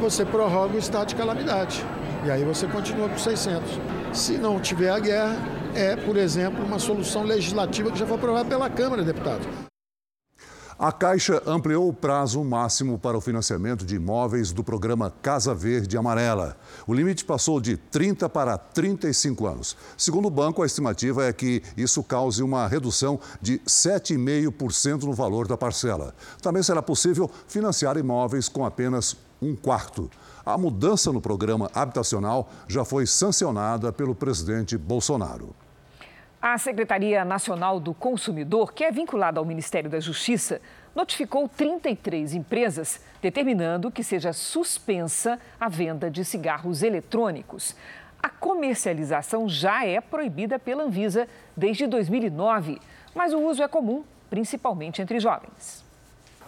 você 0.01 0.25
prorroga 0.25 0.77
o 0.77 0.79
estado 0.79 1.09
de 1.09 1.17
calamidade. 1.17 1.85
E 2.25 2.31
aí 2.31 2.45
você 2.45 2.69
continua 2.69 3.09
com 3.09 3.19
600. 3.19 3.69
Se 4.13 4.39
não 4.39 4.61
tiver 4.61 4.91
a 4.91 5.01
guerra, 5.01 5.60
é, 5.75 5.97
por 5.97 6.17
exemplo, 6.17 6.65
uma 6.65 6.79
solução 6.79 7.23
legislativa 7.23 7.91
que 7.91 7.99
já 7.99 8.07
foi 8.07 8.17
aprovada 8.17 8.49
pela 8.49 8.69
Câmara, 8.71 9.03
deputado. 9.03 9.71
A 10.83 10.91
Caixa 10.91 11.43
ampliou 11.47 11.91
o 11.91 11.93
prazo 11.93 12.43
máximo 12.43 12.99
para 12.99 13.15
o 13.15 13.21
financiamento 13.21 13.85
de 13.85 13.97
imóveis 13.97 14.51
do 14.51 14.65
programa 14.65 15.13
Casa 15.21 15.55
Verde 15.55 15.95
Amarela. 15.99 16.57
O 16.87 16.95
limite 16.95 17.23
passou 17.23 17.61
de 17.61 17.77
30 17.77 18.31
para 18.31 18.57
35 18.57 19.47
anos. 19.47 19.77
Segundo 19.95 20.29
o 20.29 20.31
banco, 20.31 20.63
a 20.63 20.67
estimativa 20.67 21.27
é 21.27 21.35
que 21.35 21.63
isso 21.77 22.03
cause 22.03 22.43
uma 22.43 22.67
redução 22.67 23.21
de 23.43 23.59
7,5% 23.59 25.03
no 25.03 25.13
valor 25.13 25.47
da 25.47 25.55
parcela. 25.55 26.15
Também 26.41 26.63
será 26.63 26.81
possível 26.81 27.31
financiar 27.47 27.99
imóveis 27.99 28.49
com 28.49 28.65
apenas 28.65 29.19
um 29.43 29.55
quarto. 29.55 30.11
A 30.45 30.57
mudança 30.57 31.13
no 31.13 31.21
programa 31.21 31.71
habitacional 31.75 32.49
já 32.67 32.85
foi 32.85 33.07
sancionada 33.07 33.93
pelo 33.93 34.15
presidente 34.15 34.77
Bolsonaro. 34.79 35.55
A 36.41 36.57
Secretaria 36.57 37.23
Nacional 37.23 37.79
do 37.79 37.93
Consumidor, 37.93 38.73
que 38.73 38.83
é 38.83 38.91
vinculada 38.91 39.39
ao 39.39 39.45
Ministério 39.45 39.91
da 39.91 40.01
Justiça, 40.01 40.61
notificou 40.95 41.47
33 41.47 42.35
empresas, 42.35 43.01
determinando 43.21 43.91
que 43.91 44.03
seja 44.03 44.33
suspensa 44.33 45.39
a 45.61 45.69
venda 45.69 46.11
de 46.11 46.25
cigarros 46.25 46.83
eletrônicos. 46.83 47.77
A 48.23 48.31
comercialização 48.31 49.49
já 49.49 49.85
é 49.85 50.01
proibida 50.01 50.59
pela 50.59 50.85
Anvisa 50.85 51.29
desde 51.55 51.87
2009, 51.87 52.81
mas 53.15 53.35
o 53.35 53.41
uso 53.41 53.63
é 53.63 53.69
comum, 53.69 54.03
principalmente 54.31 55.03
entre 55.03 55.21
jovens. 55.21 55.85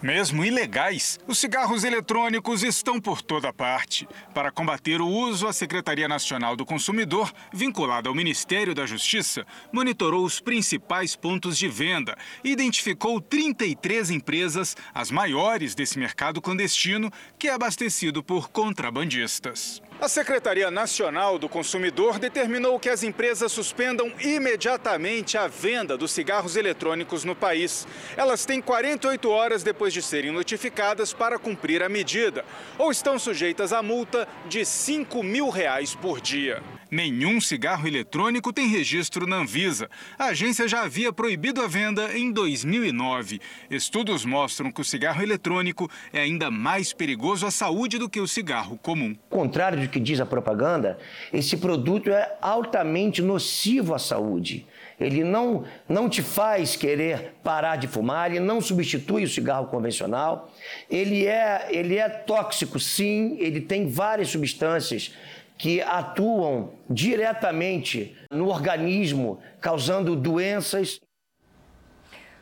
Mesmo 0.02 0.44
ilegais, 0.44 1.16
os 1.28 1.38
cigarros 1.38 1.84
eletrônicos 1.84 2.64
estão 2.64 3.00
por 3.00 3.22
toda 3.22 3.52
parte. 3.52 4.08
Para 4.34 4.50
combater 4.50 5.00
o 5.00 5.06
uso, 5.06 5.46
a 5.46 5.52
Secretaria 5.52 6.08
Nacional 6.08 6.56
do 6.56 6.66
Consumidor, 6.66 7.32
vinculada 7.52 8.08
ao 8.08 8.14
Ministério 8.14 8.74
da 8.74 8.84
Justiça, 8.84 9.46
monitorou 9.72 10.24
os 10.24 10.40
principais 10.40 11.14
pontos 11.14 11.56
de 11.56 11.68
venda 11.68 12.18
e 12.42 12.50
identificou 12.50 13.20
33 13.20 14.10
empresas, 14.10 14.76
as 14.92 15.08
maiores 15.08 15.72
desse 15.72 16.00
mercado 16.00 16.42
clandestino, 16.42 17.08
que 17.38 17.46
é 17.46 17.52
abastecido 17.52 18.24
por 18.24 18.50
contrabandistas. 18.50 19.80
A 20.02 20.08
Secretaria 20.08 20.68
Nacional 20.68 21.38
do 21.38 21.48
Consumidor 21.48 22.18
determinou 22.18 22.76
que 22.80 22.88
as 22.88 23.04
empresas 23.04 23.52
suspendam 23.52 24.12
imediatamente 24.18 25.38
a 25.38 25.46
venda 25.46 25.96
dos 25.96 26.10
cigarros 26.10 26.56
eletrônicos 26.56 27.22
no 27.22 27.36
país. 27.36 27.86
Elas 28.16 28.44
têm 28.44 28.60
48 28.60 29.30
horas 29.30 29.62
depois 29.62 29.92
de 29.92 30.02
serem 30.02 30.32
notificadas 30.32 31.12
para 31.12 31.38
cumprir 31.38 31.84
a 31.84 31.88
medida, 31.88 32.44
ou 32.76 32.90
estão 32.90 33.16
sujeitas 33.16 33.72
a 33.72 33.80
multa 33.80 34.26
de 34.48 34.64
5 34.64 35.22
mil 35.22 35.48
reais 35.48 35.94
por 35.94 36.20
dia. 36.20 36.60
Nenhum 36.92 37.40
cigarro 37.40 37.88
eletrônico 37.88 38.52
tem 38.52 38.68
registro 38.68 39.26
na 39.26 39.36
Anvisa. 39.36 39.88
A 40.18 40.26
agência 40.26 40.68
já 40.68 40.82
havia 40.82 41.10
proibido 41.10 41.62
a 41.62 41.66
venda 41.66 42.14
em 42.14 42.30
2009. 42.30 43.40
Estudos 43.70 44.26
mostram 44.26 44.70
que 44.70 44.82
o 44.82 44.84
cigarro 44.84 45.22
eletrônico 45.22 45.90
é 46.12 46.20
ainda 46.20 46.50
mais 46.50 46.92
perigoso 46.92 47.46
à 47.46 47.50
saúde 47.50 47.96
do 47.96 48.10
que 48.10 48.20
o 48.20 48.28
cigarro 48.28 48.76
comum. 48.76 49.16
Contrário 49.30 49.80
do 49.80 49.88
que 49.88 49.98
diz 49.98 50.20
a 50.20 50.26
propaganda, 50.26 50.98
esse 51.32 51.56
produto 51.56 52.10
é 52.10 52.36
altamente 52.42 53.22
nocivo 53.22 53.94
à 53.94 53.98
saúde. 53.98 54.66
Ele 55.00 55.24
não, 55.24 55.64
não 55.88 56.10
te 56.10 56.20
faz 56.20 56.76
querer 56.76 57.36
parar 57.42 57.76
de 57.76 57.88
fumar, 57.88 58.30
ele 58.30 58.40
não 58.40 58.60
substitui 58.60 59.24
o 59.24 59.28
cigarro 59.28 59.68
convencional. 59.68 60.52
Ele 60.90 61.26
é, 61.26 61.68
ele 61.70 61.96
é 61.96 62.06
tóxico, 62.10 62.78
sim, 62.78 63.38
ele 63.40 63.62
tem 63.62 63.88
várias 63.88 64.28
substâncias 64.28 65.12
que 65.62 65.80
atuam 65.80 66.70
diretamente 66.90 68.16
no 68.32 68.48
organismo, 68.48 69.38
causando 69.60 70.16
doenças. 70.16 70.98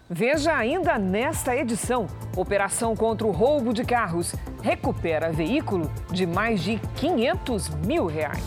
Veja 0.09 0.57
ainda 0.57 0.97
nesta 0.97 1.55
edição: 1.55 2.07
Operação 2.35 2.97
contra 2.97 3.27
o 3.27 3.31
roubo 3.31 3.75
de 3.75 3.85
carros 3.85 4.35
recupera 4.63 5.31
veículo 5.31 5.93
de 6.11 6.27
mais 6.27 6.63
de 6.63 6.81
500 6.97 7.69
mil 7.85 8.07
reais. 8.07 8.43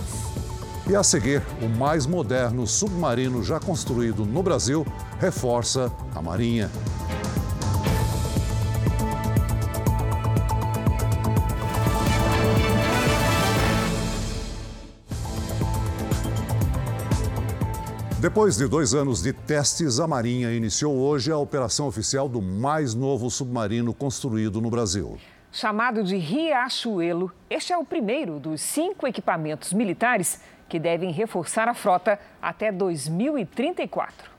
E 0.89 0.95
a 0.95 1.03
seguir, 1.03 1.43
o 1.61 1.69
mais 1.69 2.07
moderno 2.07 2.65
submarino 2.65 3.43
já 3.43 3.59
construído 3.59 4.25
no 4.25 4.41
Brasil 4.41 4.83
reforça 5.19 5.91
a 6.15 6.21
Marinha. 6.21 6.71
Depois 18.23 18.55
de 18.55 18.69
dois 18.69 18.93
anos 18.93 19.21
de 19.21 19.33
testes, 19.33 19.99
a 19.99 20.07
Marinha 20.07 20.53
iniciou 20.53 20.95
hoje 20.95 21.29
a 21.29 21.37
operação 21.37 21.87
oficial 21.87 22.29
do 22.29 22.41
mais 22.41 22.93
novo 22.93 23.29
submarino 23.29 23.93
construído 23.93 24.61
no 24.61 24.69
Brasil. 24.69 25.19
Chamado 25.51 26.01
de 26.05 26.15
Riachuelo, 26.15 27.33
este 27.49 27.73
é 27.73 27.77
o 27.77 27.83
primeiro 27.83 28.39
dos 28.39 28.61
cinco 28.61 29.05
equipamentos 29.05 29.73
militares 29.73 30.39
que 30.69 30.79
devem 30.79 31.11
reforçar 31.11 31.67
a 31.67 31.73
frota 31.73 32.17
até 32.41 32.71
2034. 32.71 34.31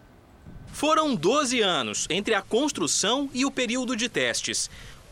Foram 0.68 1.14
12 1.14 1.60
anos 1.60 2.06
entre 2.08 2.32
a 2.32 2.40
construção 2.40 3.28
e 3.34 3.44
o 3.44 3.50
período 3.50 3.94
de 3.94 4.08
testes. 4.08 4.70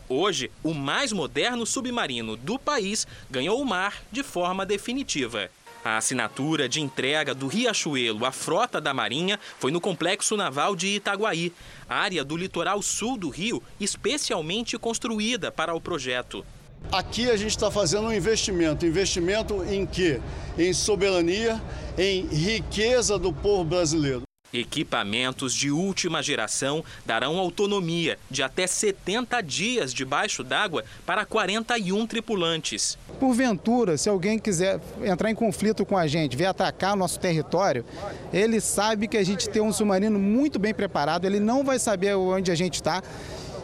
Hoje, 0.09 0.49
o 0.63 0.73
mais 0.73 1.13
moderno 1.13 1.63
submarino 1.63 2.35
do 2.35 2.57
país 2.57 3.05
ganhou 3.29 3.61
o 3.61 3.65
mar 3.65 4.01
de 4.11 4.23
forma 4.23 4.65
definitiva. 4.65 5.51
A 5.83 5.97
assinatura 5.97 6.69
de 6.69 6.79
entrega 6.79 7.35
do 7.35 7.47
Riachuelo 7.47 8.25
à 8.25 8.31
frota 8.31 8.79
da 8.79 8.93
Marinha 8.93 9.37
foi 9.59 9.69
no 9.69 9.81
Complexo 9.81 10.37
Naval 10.37 10.77
de 10.77 10.87
Itaguaí, 10.87 11.51
área 11.89 12.23
do 12.23 12.37
litoral 12.37 12.81
sul 12.81 13.17
do 13.17 13.29
Rio, 13.29 13.61
especialmente 13.79 14.77
construída 14.77 15.51
para 15.51 15.73
o 15.73 15.81
projeto. 15.81 16.45
Aqui 16.91 17.29
a 17.29 17.35
gente 17.35 17.51
está 17.51 17.69
fazendo 17.69 18.07
um 18.07 18.13
investimento. 18.13 18.85
Investimento 18.85 19.63
em 19.63 19.85
quê? 19.85 20.21
Em 20.57 20.71
soberania, 20.73 21.61
em 21.97 22.27
riqueza 22.27 23.19
do 23.19 23.33
povo 23.33 23.65
brasileiro. 23.65 24.23
Equipamentos 24.53 25.51
de 25.55 25.71
última 25.71 26.21
geração 26.21 26.83
darão 27.03 27.39
autonomia 27.39 28.19
de 28.29 28.43
até 28.43 28.67
70 28.67 29.41
dias 29.41 29.91
debaixo 29.91 30.43
d'água 30.43 30.83
para 31.07 31.25
41 31.25 32.05
tripulantes. 32.05 32.95
Porventura, 33.19 33.97
se 33.97 34.07
alguém 34.07 34.37
quiser 34.37 34.79
entrar 35.03 35.31
em 35.31 35.35
conflito 35.35 35.83
com 35.83 35.97
a 35.97 36.05
gente, 36.05 36.37
vier 36.37 36.49
atacar 36.49 36.95
nosso 36.95 37.19
território, 37.19 37.83
ele 38.31 38.61
sabe 38.61 39.07
que 39.07 39.17
a 39.17 39.23
gente 39.23 39.49
tem 39.49 39.61
um 39.61 39.73
submarino 39.73 40.19
muito 40.19 40.59
bem 40.59 40.73
preparado, 40.73 41.25
ele 41.25 41.39
não 41.39 41.63
vai 41.63 41.79
saber 41.79 42.15
onde 42.15 42.51
a 42.51 42.55
gente 42.55 42.75
está. 42.75 43.01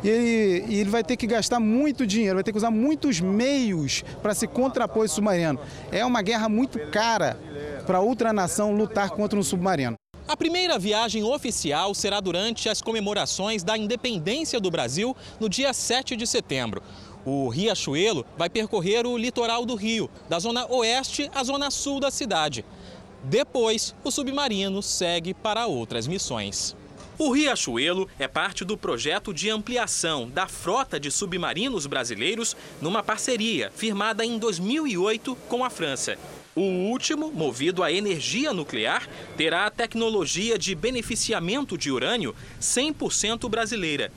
E 0.04 0.10
ele, 0.10 0.74
ele, 0.74 0.90
vai 0.90 1.04
ter 1.04 1.18
que 1.18 1.28
gastar 1.28 1.60
muito 1.60 2.08
dinheiro, 2.08 2.36
vai 2.36 2.44
ter 2.44 2.52
que 2.52 2.58
usar 2.58 2.72
muitos 2.72 3.20
meios 3.20 4.04
para 4.22 4.34
se 4.34 4.48
contrapor 4.48 5.06
esse 5.06 5.16
submarino. 5.16 5.60
É 5.92 6.06
uma 6.06 6.22
guerra 6.22 6.48
muito 6.48 6.80
cara 6.90 7.38
para 7.86 8.00
outra 8.00 8.32
nação 8.32 8.74
lutar 8.74 9.10
contra 9.10 9.38
um 9.38 9.44
submarino. 9.44 9.99
A 10.30 10.38
primeira 10.38 10.78
viagem 10.78 11.24
oficial 11.24 11.96
será 11.96 12.20
durante 12.20 12.70
as 12.70 12.84
comemorações 12.84 13.64
da 13.64 13.76
independência 13.76 14.60
do 14.60 14.70
Brasil 14.70 15.18
no 15.40 15.50
dia 15.50 15.74
7 15.74 16.16
de 16.16 16.28
setembro. 16.28 16.84
O 17.26 17.50
Riachuelo 17.50 18.24
vai 18.38 18.48
percorrer 18.48 19.08
o 19.08 19.18
litoral 19.18 19.66
do 19.66 19.74
Rio, 19.74 20.08
da 20.30 20.38
zona 20.38 20.72
oeste 20.72 21.32
à 21.34 21.44
zona 21.44 21.72
sul 21.72 22.00
da 22.00 22.12
cidade. 22.12 22.64
Depois, 23.24 23.96
o 24.04 24.12
submarino 24.12 24.84
segue 24.84 25.34
para 25.34 25.66
outras 25.66 26.06
missões. 26.06 26.76
O 27.18 27.32
Riachuelo 27.32 28.08
é 28.20 28.28
parte 28.28 28.64
do 28.64 28.78
projeto 28.78 29.34
de 29.34 29.50
ampliação 29.50 30.30
da 30.30 30.48
frota 30.48 31.00
de 31.00 31.10
submarinos 31.10 31.88
brasileiros 31.88 32.56
numa 32.80 33.02
parceria 33.02 33.72
firmada 33.76 34.24
em 34.24 34.38
2008 34.38 35.36
com 35.50 35.66
a 35.66 35.72
França. 35.72 36.20
O 36.56 36.62
último, 36.62 37.32
movido 37.32 37.84
a 37.84 37.92
energia 37.92 38.54
nuclear, 38.54 39.08
terá 39.38 39.66
a 39.66 39.72
tecnologia 39.72 40.58
de 40.58 40.76
beneficiamento 40.76 41.78
de 41.78 41.92
urânio 41.92 42.36
100% 42.60 43.50
brasileira. 43.50 44.12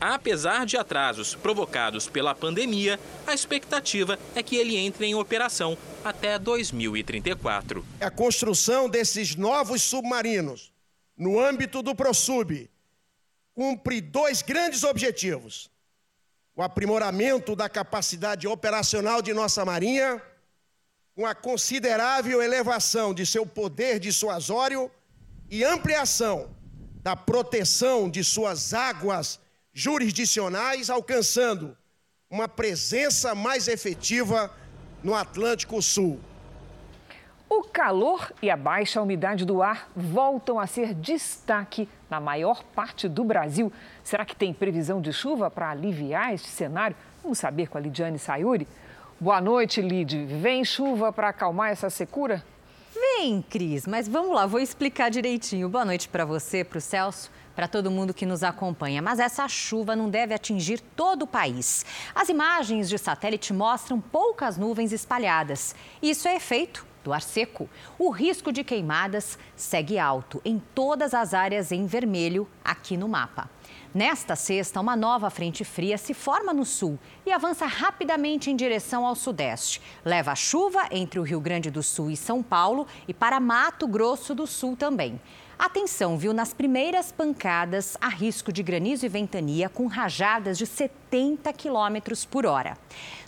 Apesar 0.00 0.64
de 0.64 0.76
atrasos 0.76 1.34
provocados 1.34 2.08
pela 2.08 2.34
pandemia, 2.34 3.00
a 3.26 3.34
expectativa 3.34 4.16
é 4.34 4.42
que 4.42 4.54
ele 4.54 4.76
entre 4.76 5.06
em 5.06 5.14
operação 5.14 5.76
até 6.04 6.38
2034. 6.38 7.84
A 8.00 8.10
construção 8.10 8.88
desses 8.88 9.34
novos 9.34 9.82
submarinos 9.82 10.72
no 11.16 11.40
âmbito 11.40 11.82
do 11.82 11.96
ProSub 11.96 12.70
cumpre 13.52 14.00
dois 14.00 14.40
grandes 14.40 14.84
objetivos: 14.84 15.68
o 16.54 16.62
aprimoramento 16.62 17.56
da 17.56 17.68
capacidade 17.68 18.46
operacional 18.46 19.20
de 19.20 19.34
nossa 19.34 19.64
Marinha, 19.64 20.22
com 21.18 21.26
a 21.26 21.34
considerável 21.34 22.40
elevação 22.40 23.12
de 23.12 23.26
seu 23.26 23.44
poder 23.44 23.98
dissuasório 23.98 24.88
e 25.50 25.64
ampliação 25.64 26.50
da 27.02 27.16
proteção 27.16 28.08
de 28.08 28.22
suas 28.22 28.72
águas 28.72 29.40
jurisdicionais, 29.72 30.88
alcançando 30.88 31.76
uma 32.30 32.46
presença 32.46 33.34
mais 33.34 33.66
efetiva 33.66 34.48
no 35.02 35.12
Atlântico 35.12 35.82
Sul. 35.82 36.20
O 37.50 37.64
calor 37.64 38.32
e 38.40 38.48
a 38.48 38.56
baixa 38.56 39.02
umidade 39.02 39.44
do 39.44 39.60
ar 39.60 39.90
voltam 39.96 40.60
a 40.60 40.68
ser 40.68 40.94
destaque 40.94 41.88
na 42.08 42.20
maior 42.20 42.62
parte 42.62 43.08
do 43.08 43.24
Brasil. 43.24 43.72
Será 44.04 44.24
que 44.24 44.36
tem 44.36 44.54
previsão 44.54 45.00
de 45.00 45.12
chuva 45.12 45.50
para 45.50 45.70
aliviar 45.70 46.32
este 46.32 46.46
cenário? 46.46 46.96
Vamos 47.24 47.38
saber 47.38 47.66
com 47.66 47.76
a 47.76 47.80
Lidiane 47.80 48.20
Sayuri. 48.20 48.68
Boa 49.20 49.40
noite, 49.40 49.82
Lid. 49.82 50.26
Vem 50.26 50.64
chuva 50.64 51.12
para 51.12 51.30
acalmar 51.30 51.70
essa 51.70 51.90
secura? 51.90 52.44
Vem, 52.94 53.42
Cris, 53.42 53.84
mas 53.84 54.06
vamos 54.06 54.32
lá, 54.32 54.46
vou 54.46 54.60
explicar 54.60 55.10
direitinho. 55.10 55.68
Boa 55.68 55.84
noite 55.84 56.08
para 56.08 56.24
você, 56.24 56.62
para 56.62 56.78
o 56.78 56.80
Celso 56.80 57.28
para 57.58 57.66
todo 57.66 57.90
mundo 57.90 58.14
que 58.14 58.24
nos 58.24 58.44
acompanha. 58.44 59.02
Mas 59.02 59.18
essa 59.18 59.48
chuva 59.48 59.96
não 59.96 60.08
deve 60.08 60.32
atingir 60.32 60.78
todo 60.78 61.22
o 61.22 61.26
país. 61.26 61.84
As 62.14 62.28
imagens 62.28 62.88
de 62.88 62.96
satélite 62.96 63.52
mostram 63.52 64.00
poucas 64.00 64.56
nuvens 64.56 64.92
espalhadas. 64.92 65.74
Isso 66.00 66.28
é 66.28 66.36
efeito 66.36 66.86
do 67.02 67.12
ar 67.12 67.20
seco. 67.20 67.68
O 67.98 68.10
risco 68.10 68.52
de 68.52 68.62
queimadas 68.62 69.36
segue 69.56 69.98
alto 69.98 70.40
em 70.44 70.62
todas 70.72 71.12
as 71.12 71.34
áreas 71.34 71.72
em 71.72 71.84
vermelho 71.84 72.48
aqui 72.64 72.96
no 72.96 73.08
mapa. 73.08 73.50
Nesta 73.98 74.36
sexta, 74.36 74.80
uma 74.80 74.94
nova 74.94 75.28
frente 75.28 75.64
fria 75.64 75.98
se 75.98 76.14
forma 76.14 76.52
no 76.52 76.64
sul 76.64 76.96
e 77.26 77.32
avança 77.32 77.66
rapidamente 77.66 78.48
em 78.48 78.54
direção 78.54 79.04
ao 79.04 79.16
sudeste. 79.16 79.82
Leva 80.04 80.36
chuva 80.36 80.86
entre 80.92 81.18
o 81.18 81.24
Rio 81.24 81.40
Grande 81.40 81.68
do 81.68 81.82
Sul 81.82 82.08
e 82.08 82.16
São 82.16 82.40
Paulo 82.40 82.86
e 83.08 83.12
para 83.12 83.40
Mato 83.40 83.88
Grosso 83.88 84.36
do 84.36 84.46
Sul 84.46 84.76
também. 84.76 85.20
Atenção, 85.58 86.16
viu? 86.16 86.32
Nas 86.32 86.54
primeiras 86.54 87.10
pancadas, 87.10 87.96
há 88.00 88.06
risco 88.06 88.52
de 88.52 88.62
granizo 88.62 89.04
e 89.04 89.08
ventania 89.08 89.68
com 89.68 89.88
rajadas 89.88 90.56
de 90.56 90.64
70 90.64 91.52
quilômetros 91.52 92.24
por 92.24 92.46
hora. 92.46 92.78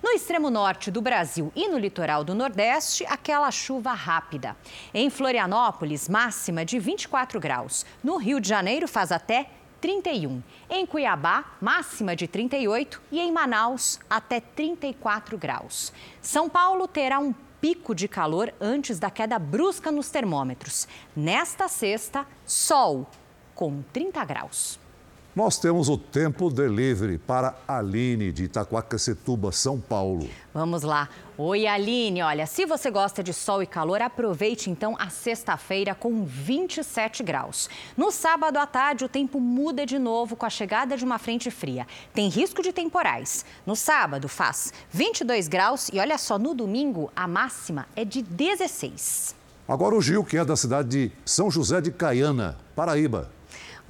No 0.00 0.10
extremo 0.10 0.50
norte 0.50 0.88
do 0.88 1.02
Brasil 1.02 1.50
e 1.56 1.66
no 1.66 1.78
litoral 1.78 2.22
do 2.22 2.32
Nordeste, 2.32 3.04
aquela 3.06 3.50
chuva 3.50 3.92
rápida. 3.92 4.56
Em 4.94 5.10
Florianópolis, 5.10 6.08
máxima 6.08 6.64
de 6.64 6.78
24 6.78 7.40
graus. 7.40 7.84
No 8.04 8.16
Rio 8.16 8.38
de 8.38 8.48
Janeiro, 8.48 8.86
faz 8.86 9.10
até 9.10 9.50
31. 9.80 10.42
Em 10.68 10.84
Cuiabá, 10.87 11.44
máxima 11.60 12.16
de 12.16 12.26
38 12.26 13.00
e 13.12 13.20
em 13.20 13.32
Manaus, 13.32 14.00
até 14.08 14.40
34 14.40 15.38
graus. 15.38 15.92
São 16.20 16.49
Paulo 16.49 16.88
terá 16.88 17.18
um 17.18 17.32
pico 17.60 17.94
de 17.94 18.08
calor 18.08 18.52
antes 18.60 18.99
da 18.99 19.10
queda 19.10 19.38
brusca 19.38 19.92
nos 19.92 20.10
termômetros. 20.10 20.88
Nesta 21.14 21.68
sexta, 21.68 22.26
sol 22.46 23.06
com 23.54 23.82
30 23.92 24.25
graus. 24.25 24.79
Nós 25.34 25.58
temos 25.58 25.88
o 25.88 25.96
tempo 25.96 26.50
delivery 26.50 27.16
para 27.16 27.54
Aline 27.68 28.32
de 28.32 28.44
Itaquaquecetuba, 28.44 29.52
São 29.52 29.78
Paulo. 29.78 30.28
Vamos 30.52 30.82
lá. 30.82 31.08
Oi, 31.38 31.68
Aline. 31.68 32.20
Olha, 32.20 32.46
se 32.46 32.66
você 32.66 32.90
gosta 32.90 33.22
de 33.22 33.32
sol 33.32 33.62
e 33.62 33.66
calor, 33.66 34.02
aproveite 34.02 34.68
então 34.68 34.96
a 34.99 35.08
sexta-feira 35.08 35.94
com 35.94 36.25
27 36.25 37.22
graus. 37.22 37.70
No 37.96 38.10
sábado 38.10 38.56
à 38.56 38.66
tarde, 38.66 39.04
o 39.04 39.08
tempo 39.08 39.40
muda 39.40 39.87
de 39.87 40.00
novo 40.00 40.34
com 40.34 40.46
a 40.46 40.50
chegada 40.50 40.96
de 40.96 41.04
uma 41.04 41.16
frente 41.16 41.49
fria. 41.49 41.87
Tem 42.12 42.28
risco 42.28 42.60
de 42.60 42.72
temporais. 42.72 43.45
No 43.64 43.76
sábado, 43.76 44.28
faz 44.28 44.73
22 44.90 45.47
graus 45.47 45.90
e 45.93 46.00
olha 46.00 46.19
só, 46.19 46.40
no 46.40 46.54
domingo, 46.56 47.08
a 47.14 47.28
máxima 47.28 47.86
é 47.95 48.04
de 48.04 48.21
16. 48.21 49.36
Agora 49.69 49.95
o 49.95 50.02
Gil, 50.02 50.25
que 50.25 50.36
é 50.36 50.45
da 50.45 50.56
cidade 50.56 50.88
de 50.88 51.12
São 51.25 51.49
José 51.49 51.80
de 51.80 51.93
Caiana, 51.93 52.58
Paraíba. 52.75 53.30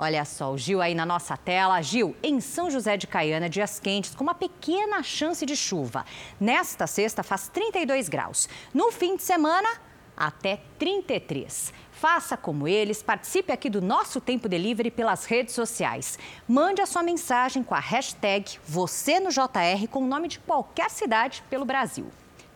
Olha 0.03 0.25
só, 0.25 0.51
o 0.51 0.57
Gil 0.57 0.81
aí 0.81 0.95
na 0.95 1.05
nossa 1.05 1.37
tela. 1.37 1.83
Gil, 1.83 2.17
em 2.23 2.41
São 2.41 2.71
José 2.71 2.97
de 2.97 3.07
Caiana, 3.07 3.51
dias 3.51 3.79
quentes, 3.79 4.15
com 4.15 4.25
uma 4.25 4.35
pequena 4.35 5.03
chance 5.03 5.45
de 5.45 5.55
chuva. 5.55 6.07
Nesta 6.41 6.87
sexta 6.87 7.23
faz 7.23 7.49
32 7.49 8.09
graus. 8.09 8.49
No 8.73 8.91
fim 8.91 9.15
de 9.15 9.23
semana, 9.23 9.69
até 10.17 10.63
33. 10.79 11.75
Faça 11.93 12.35
como 12.35 12.67
eles, 12.67 13.03
participe 13.03 13.53
aqui 13.53 13.69
do 13.69 13.83
nosso 13.83 14.23
Tempo 14.23 14.49
Delivery 14.49 14.91
pelas 14.91 15.27
redes 15.27 15.55
sociais. 15.55 16.19
Mande 16.49 16.81
a 16.81 16.87
sua 16.87 17.03
mensagem 17.03 17.63
com 17.63 17.75
a 17.75 17.79
hashtag 17.79 18.59
você 18.67 19.21
no 19.21 19.29
JR 19.29 19.87
com 19.91 20.03
o 20.03 20.07
nome 20.07 20.29
de 20.29 20.39
qualquer 20.39 20.89
cidade 20.89 21.45
pelo 21.51 21.67
Brasil. 21.67 22.07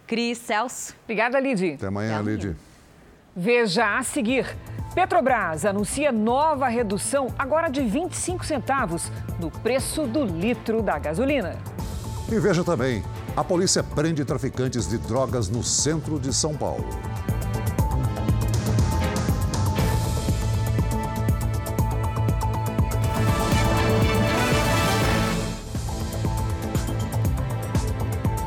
Cris, 0.07 0.39
Celso. 0.39 0.95
Obrigada, 1.05 1.39
Lid. 1.39 1.75
Até 1.75 1.89
amanhã, 1.89 2.23
Lid. 2.23 2.57
Veja 3.37 3.99
a 3.99 4.03
seguir. 4.05 4.57
Petrobras 4.95 5.65
anuncia 5.65 6.13
nova 6.13 6.69
redução 6.69 7.35
agora 7.37 7.69
de 7.69 7.81
25 7.83 8.47
centavos 8.47 9.11
no 9.41 9.51
preço 9.51 10.07
do 10.07 10.25
litro 10.25 10.81
da 10.81 10.97
gasolina. 11.01 11.59
E 12.31 12.39
veja 12.39 12.63
também, 12.63 13.03
a 13.37 13.43
polícia 13.43 13.83
prende 13.83 14.25
traficantes 14.25 14.89
de 14.89 14.99
drogas 14.99 15.49
no 15.49 15.65
centro 15.65 16.21
de 16.21 16.33
São 16.33 16.57
Paulo. 16.57 16.85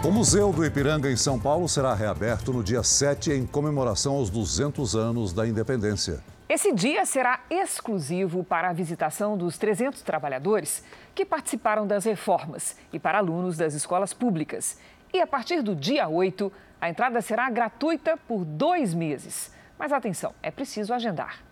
O 0.07 0.09
Museu 0.09 0.53
do 0.53 0.65
Ipiranga, 0.65 1.11
em 1.11 1.17
São 1.17 1.37
Paulo, 1.37 1.67
será 1.67 1.93
reaberto 1.93 2.53
no 2.53 2.63
dia 2.63 2.81
7 2.81 3.29
em 3.33 3.45
comemoração 3.45 4.15
aos 4.15 4.29
200 4.29 4.95
anos 4.95 5.33
da 5.33 5.45
independência. 5.45 6.23
Esse 6.47 6.73
dia 6.73 7.05
será 7.05 7.41
exclusivo 7.49 8.41
para 8.41 8.69
a 8.69 8.73
visitação 8.73 9.37
dos 9.37 9.57
300 9.57 10.01
trabalhadores 10.03 10.81
que 11.13 11.25
participaram 11.25 11.85
das 11.85 12.05
reformas 12.05 12.77
e 12.93 12.97
para 12.97 13.17
alunos 13.17 13.57
das 13.57 13.73
escolas 13.73 14.13
públicas. 14.13 14.77
E 15.13 15.19
a 15.19 15.27
partir 15.27 15.61
do 15.61 15.75
dia 15.75 16.07
8, 16.07 16.49
a 16.79 16.89
entrada 16.89 17.19
será 17.19 17.49
gratuita 17.49 18.15
por 18.15 18.45
dois 18.45 18.93
meses. 18.93 19.51
Mas 19.77 19.91
atenção, 19.91 20.33
é 20.41 20.49
preciso 20.49 20.93
agendar. 20.93 21.43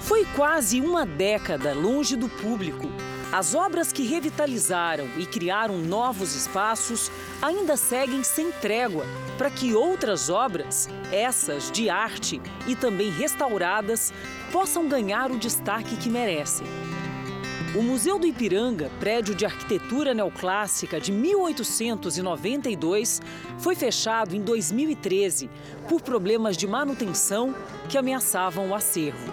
Foi 0.00 0.24
quase 0.34 0.80
uma 0.80 1.04
década 1.04 1.74
longe 1.74 2.16
do 2.16 2.30
público. 2.30 2.88
As 3.32 3.54
obras 3.54 3.90
que 3.90 4.02
revitalizaram 4.02 5.08
e 5.16 5.24
criaram 5.24 5.78
novos 5.78 6.34
espaços 6.34 7.10
ainda 7.40 7.78
seguem 7.78 8.22
sem 8.22 8.52
trégua 8.52 9.06
para 9.38 9.48
que 9.48 9.74
outras 9.74 10.28
obras, 10.28 10.86
essas 11.10 11.70
de 11.70 11.88
arte 11.88 12.42
e 12.68 12.76
também 12.76 13.10
restauradas, 13.10 14.12
possam 14.52 14.86
ganhar 14.86 15.30
o 15.30 15.38
destaque 15.38 15.96
que 15.96 16.10
merecem. 16.10 16.66
O 17.74 17.80
Museu 17.80 18.18
do 18.18 18.26
Ipiranga, 18.26 18.90
prédio 19.00 19.34
de 19.34 19.46
arquitetura 19.46 20.12
neoclássica 20.12 21.00
de 21.00 21.10
1892, 21.10 23.22
foi 23.60 23.74
fechado 23.74 24.36
em 24.36 24.42
2013 24.42 25.48
por 25.88 26.02
problemas 26.02 26.54
de 26.54 26.66
manutenção 26.66 27.54
que 27.88 27.96
ameaçavam 27.96 28.68
o 28.68 28.74
acervo. 28.74 29.32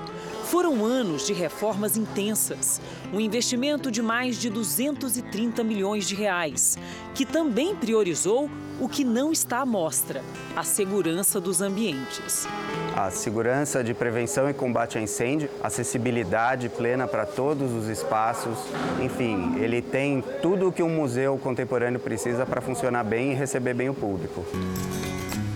Foram 0.49 0.83
anos 0.83 1.27
de 1.27 1.31
reformas 1.31 1.95
intensas, 1.95 2.81
um 3.13 3.19
investimento 3.19 3.91
de 3.91 4.01
mais 4.01 4.35
de 4.35 4.49
230 4.49 5.63
milhões 5.63 6.07
de 6.07 6.15
reais, 6.15 6.75
que 7.13 7.23
também 7.23 7.75
priorizou 7.75 8.49
o 8.79 8.89
que 8.89 9.03
não 9.03 9.31
está 9.31 9.59
à 9.59 9.65
mostra, 9.65 10.23
a 10.55 10.63
segurança 10.63 11.39
dos 11.39 11.61
ambientes. 11.61 12.47
A 12.95 13.11
segurança 13.11 13.83
de 13.83 13.93
prevenção 13.93 14.49
e 14.49 14.53
combate 14.55 14.97
a 14.97 15.01
incêndio, 15.01 15.51
acessibilidade 15.61 16.67
plena 16.67 17.07
para 17.07 17.27
todos 17.27 17.71
os 17.71 17.87
espaços, 17.87 18.57
enfim, 18.99 19.55
ele 19.59 19.83
tem 19.83 20.23
tudo 20.41 20.69
o 20.69 20.71
que 20.71 20.81
um 20.81 20.89
museu 20.89 21.37
contemporâneo 21.37 21.99
precisa 21.99 22.43
para 22.43 22.59
funcionar 22.59 23.03
bem 23.03 23.33
e 23.33 23.35
receber 23.35 23.75
bem 23.75 23.89
o 23.89 23.93
público. 23.93 24.43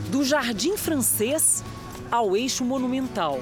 Do 0.10 0.24
jardim 0.24 0.78
francês 0.78 1.64
ao 2.12 2.38
eixo 2.38 2.64
monumental, 2.64 3.40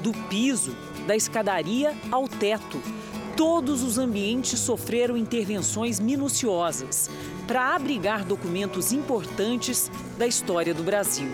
do 0.00 0.12
piso, 0.28 0.76
da 1.06 1.16
escadaria 1.16 1.94
ao 2.10 2.28
teto. 2.28 2.80
Todos 3.36 3.82
os 3.82 3.98
ambientes 3.98 4.60
sofreram 4.60 5.16
intervenções 5.16 5.98
minuciosas 5.98 7.10
para 7.46 7.74
abrigar 7.74 8.24
documentos 8.24 8.92
importantes 8.92 9.90
da 10.16 10.26
história 10.26 10.72
do 10.72 10.82
Brasil. 10.82 11.28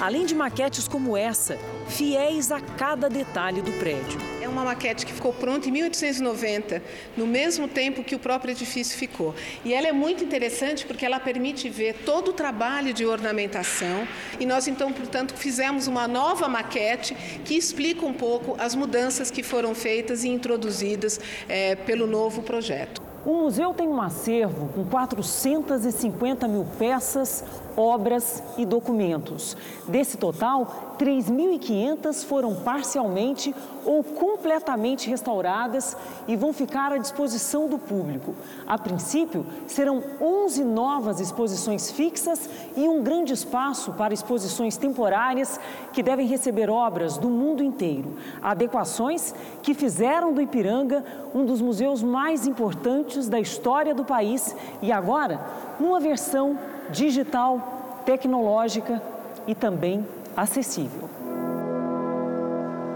além 0.00 0.26
de 0.26 0.34
maquetes 0.34 0.88
como 0.88 1.16
essa, 1.16 1.56
fiéis 1.86 2.50
a 2.50 2.60
cada 2.60 3.08
detalhe 3.08 3.62
do 3.62 3.70
prédio. 3.78 4.33
É 4.44 4.48
uma 4.48 4.62
maquete 4.62 5.06
que 5.06 5.12
ficou 5.14 5.32
pronta 5.32 5.70
em 5.70 5.72
1890, 5.72 6.82
no 7.16 7.26
mesmo 7.26 7.66
tempo 7.66 8.04
que 8.04 8.14
o 8.14 8.18
próprio 8.18 8.52
edifício 8.52 8.94
ficou. 8.94 9.34
E 9.64 9.72
ela 9.72 9.88
é 9.88 9.92
muito 9.92 10.22
interessante 10.22 10.84
porque 10.84 11.06
ela 11.06 11.18
permite 11.18 11.70
ver 11.70 11.94
todo 12.04 12.28
o 12.28 12.32
trabalho 12.34 12.92
de 12.92 13.06
ornamentação. 13.06 14.06
E 14.38 14.44
nós, 14.44 14.68
então, 14.68 14.92
portanto, 14.92 15.32
fizemos 15.34 15.86
uma 15.86 16.06
nova 16.06 16.46
maquete 16.46 17.14
que 17.42 17.54
explica 17.54 18.04
um 18.04 18.12
pouco 18.12 18.54
as 18.58 18.74
mudanças 18.74 19.30
que 19.30 19.42
foram 19.42 19.74
feitas 19.74 20.24
e 20.24 20.28
introduzidas 20.28 21.18
é, 21.48 21.74
pelo 21.74 22.06
novo 22.06 22.42
projeto. 22.42 23.00
O 23.24 23.44
museu 23.44 23.72
tem 23.72 23.88
um 23.88 24.02
acervo 24.02 24.68
com 24.74 24.84
450 24.84 26.46
mil 26.46 26.66
peças, 26.78 27.42
obras 27.76 28.42
e 28.56 28.64
documentos. 28.64 29.56
Desse 29.86 30.16
total, 30.16 30.94
3.500 30.98 32.24
foram 32.24 32.54
parcialmente 32.54 33.54
ou 33.84 34.02
completamente 34.02 35.08
restauradas 35.10 35.96
e 36.26 36.36
vão 36.36 36.52
ficar 36.52 36.92
à 36.92 36.98
disposição 36.98 37.68
do 37.68 37.78
público. 37.78 38.34
A 38.66 38.78
princípio, 38.78 39.44
serão 39.66 40.02
11 40.20 40.64
novas 40.64 41.20
exposições 41.20 41.90
fixas 41.90 42.48
e 42.76 42.88
um 42.88 43.02
grande 43.02 43.32
espaço 43.32 43.92
para 43.92 44.14
exposições 44.14 44.76
temporárias 44.76 45.60
que 45.92 46.02
devem 46.02 46.26
receber 46.26 46.70
obras 46.70 47.18
do 47.18 47.28
mundo 47.28 47.62
inteiro. 47.62 48.16
Adequações 48.42 49.34
que 49.62 49.74
fizeram 49.74 50.32
do 50.32 50.40
Ipiranga 50.40 51.04
um 51.34 51.44
dos 51.44 51.60
museus 51.60 52.02
mais 52.02 52.46
importantes 52.46 53.28
da 53.28 53.40
história 53.40 53.94
do 53.94 54.04
país 54.04 54.54
e 54.80 54.92
agora 54.92 55.40
numa 55.80 55.98
versão 55.98 56.58
digital, 56.90 58.02
tecnológica 58.04 59.02
e 59.46 59.54
também 59.54 60.06
acessível. 60.36 61.08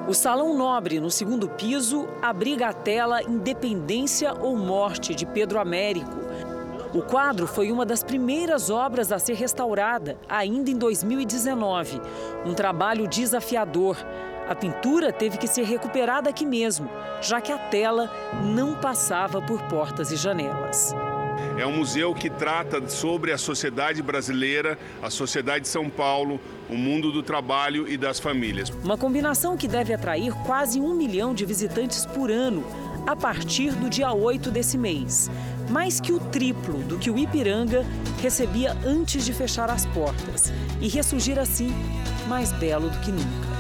O 0.09 0.15
Salão 0.15 0.57
Nobre, 0.57 1.01
no 1.01 1.11
segundo 1.11 1.51
piso, 1.51 2.09
abriga 2.23 2.69
a 2.69 2.73
tela 2.73 3.23
Independência 3.23 4.33
ou 4.33 4.57
Morte, 4.57 5.15
de 5.15 5.27
Pedro 5.27 5.59
Américo. 5.59 6.17
O 6.95 7.03
quadro 7.03 7.47
foi 7.47 7.71
uma 7.71 7.85
das 7.85 8.03
primeiras 8.03 8.71
obras 8.71 9.13
a 9.13 9.19
ser 9.19 9.35
restaurada, 9.35 10.17
ainda 10.27 10.71
em 10.71 10.79
2019. 10.79 12.01
Um 12.47 12.55
trabalho 12.55 13.07
desafiador. 13.07 13.99
A 14.49 14.55
pintura 14.55 15.13
teve 15.13 15.37
que 15.37 15.47
ser 15.47 15.65
recuperada 15.65 16.31
aqui 16.31 16.47
mesmo, 16.47 16.89
já 17.21 17.39
que 17.43 17.53
a 17.53 17.59
tela 17.59 18.11
não 18.43 18.75
passava 18.75 19.43
por 19.43 19.61
portas 19.65 20.11
e 20.11 20.17
janelas. 20.17 20.95
É 21.59 21.67
um 21.67 21.77
museu 21.77 22.15
que 22.15 22.31
trata 22.31 22.89
sobre 22.89 23.33
a 23.33 23.39
sociedade 23.39 24.01
brasileira, 24.03 24.79
a 25.03 25.11
sociedade 25.11 25.63
de 25.63 25.69
São 25.69 25.91
Paulo, 25.91 26.41
o 26.71 26.77
mundo 26.77 27.11
do 27.11 27.23
trabalho 27.23 27.89
e 27.89 27.97
das 27.97 28.21
famílias. 28.21 28.71
Uma 28.85 28.97
combinação 28.97 29.57
que 29.57 29.67
deve 29.67 29.93
atrair 29.93 30.33
quase 30.47 30.81
um 30.81 30.95
milhão 30.95 31.35
de 31.35 31.45
visitantes 31.45 32.07
por 32.07 32.31
ano 32.31 32.65
a 33.07 33.17
partir 33.17 33.73
do 33.73 33.89
dia 33.89 34.13
8 34.13 34.51
desse 34.51 34.79
mês. 34.79 35.31
Mais 35.71 36.01
que 36.01 36.13
o 36.13 36.21
triplo 36.21 36.79
do 36.85 36.99
que 36.99 37.11
o 37.11 37.19
Ipiranga 37.19 37.85
recebia 38.23 38.77
antes 38.85 39.25
de 39.25 39.33
fechar 39.33 39.71
as 39.71 39.87
portas. 39.87 40.53
E 40.81 40.89
ressurgir 40.89 41.39
assim, 41.39 41.73
mais 42.29 42.53
belo 42.53 42.89
do 42.89 42.99
que 43.01 43.11
nunca. 43.11 43.58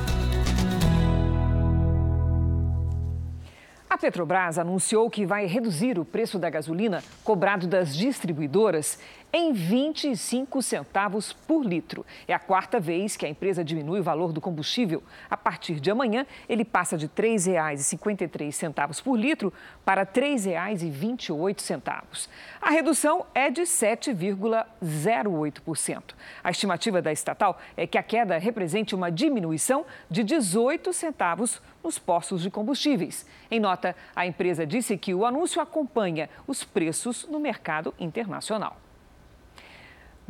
A 3.98 4.00
Petrobras 4.00 4.60
anunciou 4.60 5.10
que 5.10 5.26
vai 5.26 5.44
reduzir 5.46 5.98
o 5.98 6.04
preço 6.04 6.38
da 6.38 6.48
gasolina 6.48 7.02
cobrado 7.24 7.66
das 7.66 7.96
distribuidoras 7.96 8.96
em 9.32 9.52
25 9.52 10.60
centavos 10.62 11.32
por 11.32 11.64
litro. 11.64 12.04
É 12.26 12.34
a 12.34 12.38
quarta 12.38 12.80
vez 12.80 13.16
que 13.16 13.26
a 13.26 13.28
empresa 13.28 13.64
diminui 13.64 14.00
o 14.00 14.02
valor 14.02 14.32
do 14.32 14.40
combustível. 14.40 15.02
A 15.30 15.36
partir 15.36 15.78
de 15.80 15.90
amanhã, 15.90 16.26
ele 16.48 16.64
passa 16.64 16.96
de 16.96 17.04
R$ 17.06 17.12
3,53 17.14 19.02
por 19.02 19.16
litro 19.16 19.52
para 19.84 20.02
R$ 20.02 20.08
3,28. 20.12 22.28
A 22.60 22.70
redução 22.70 23.26
é 23.34 23.50
de 23.50 23.62
7,08%. 23.62 26.02
A 26.42 26.50
estimativa 26.50 27.02
da 27.02 27.12
estatal 27.12 27.60
é 27.76 27.86
que 27.86 27.98
a 27.98 28.02
queda 28.02 28.38
represente 28.38 28.94
uma 28.94 29.10
diminuição 29.10 29.84
de 30.10 30.24
18 30.24 30.90
centavos 30.92 31.60
nos 31.84 31.98
postos 31.98 32.42
de 32.42 32.50
combustíveis. 32.50 33.26
Em 33.50 33.60
nota, 33.60 33.94
a 34.14 34.26
empresa 34.26 34.66
disse 34.66 34.96
que 34.96 35.14
o 35.14 35.24
anúncio 35.24 35.60
acompanha 35.60 36.28
os 36.46 36.64
preços 36.64 37.26
no 37.28 37.38
mercado 37.38 37.94
internacional. 37.98 38.87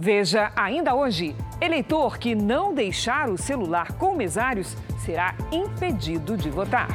Veja 0.00 0.52
ainda 0.54 0.94
hoje: 0.94 1.34
eleitor 1.60 2.18
que 2.18 2.32
não 2.32 2.72
deixar 2.72 3.28
o 3.28 3.36
celular 3.36 3.90
com 3.94 4.14
mesários 4.14 4.76
será 5.04 5.34
impedido 5.50 6.36
de 6.36 6.48
votar. 6.48 6.88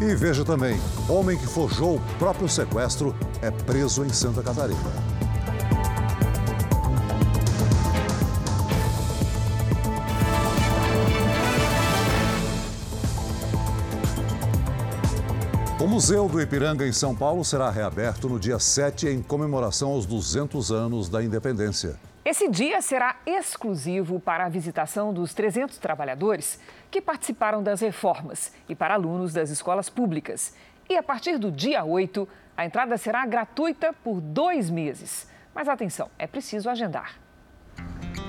E 0.00 0.14
veja 0.14 0.44
também: 0.44 0.78
homem 1.08 1.36
que 1.36 1.46
forjou 1.46 1.96
o 1.96 2.00
próprio 2.20 2.48
sequestro 2.48 3.16
é 3.42 3.50
preso 3.50 4.04
em 4.04 4.10
Santa 4.10 4.44
Catarina. 4.44 4.78
Museu 15.90 16.28
do 16.28 16.40
Ipiranga, 16.40 16.86
em 16.86 16.92
São 16.92 17.16
Paulo, 17.16 17.44
será 17.44 17.68
reaberto 17.68 18.28
no 18.28 18.38
dia 18.38 18.60
7 18.60 19.08
em 19.08 19.20
comemoração 19.20 19.90
aos 19.90 20.06
200 20.06 20.70
anos 20.70 21.08
da 21.08 21.20
independência. 21.20 21.98
Esse 22.24 22.48
dia 22.48 22.80
será 22.80 23.16
exclusivo 23.26 24.20
para 24.20 24.46
a 24.46 24.48
visitação 24.48 25.12
dos 25.12 25.34
300 25.34 25.78
trabalhadores 25.78 26.60
que 26.92 27.00
participaram 27.00 27.60
das 27.60 27.80
reformas 27.80 28.52
e 28.68 28.74
para 28.76 28.94
alunos 28.94 29.32
das 29.32 29.50
escolas 29.50 29.90
públicas. 29.90 30.54
E 30.88 30.96
a 30.96 31.02
partir 31.02 31.38
do 31.38 31.50
dia 31.50 31.82
8, 31.84 32.28
a 32.56 32.64
entrada 32.64 32.96
será 32.96 33.26
gratuita 33.26 33.92
por 33.92 34.20
dois 34.20 34.70
meses. 34.70 35.26
Mas 35.52 35.68
atenção, 35.68 36.08
é 36.20 36.26
preciso 36.28 36.70
agendar. 36.70 37.16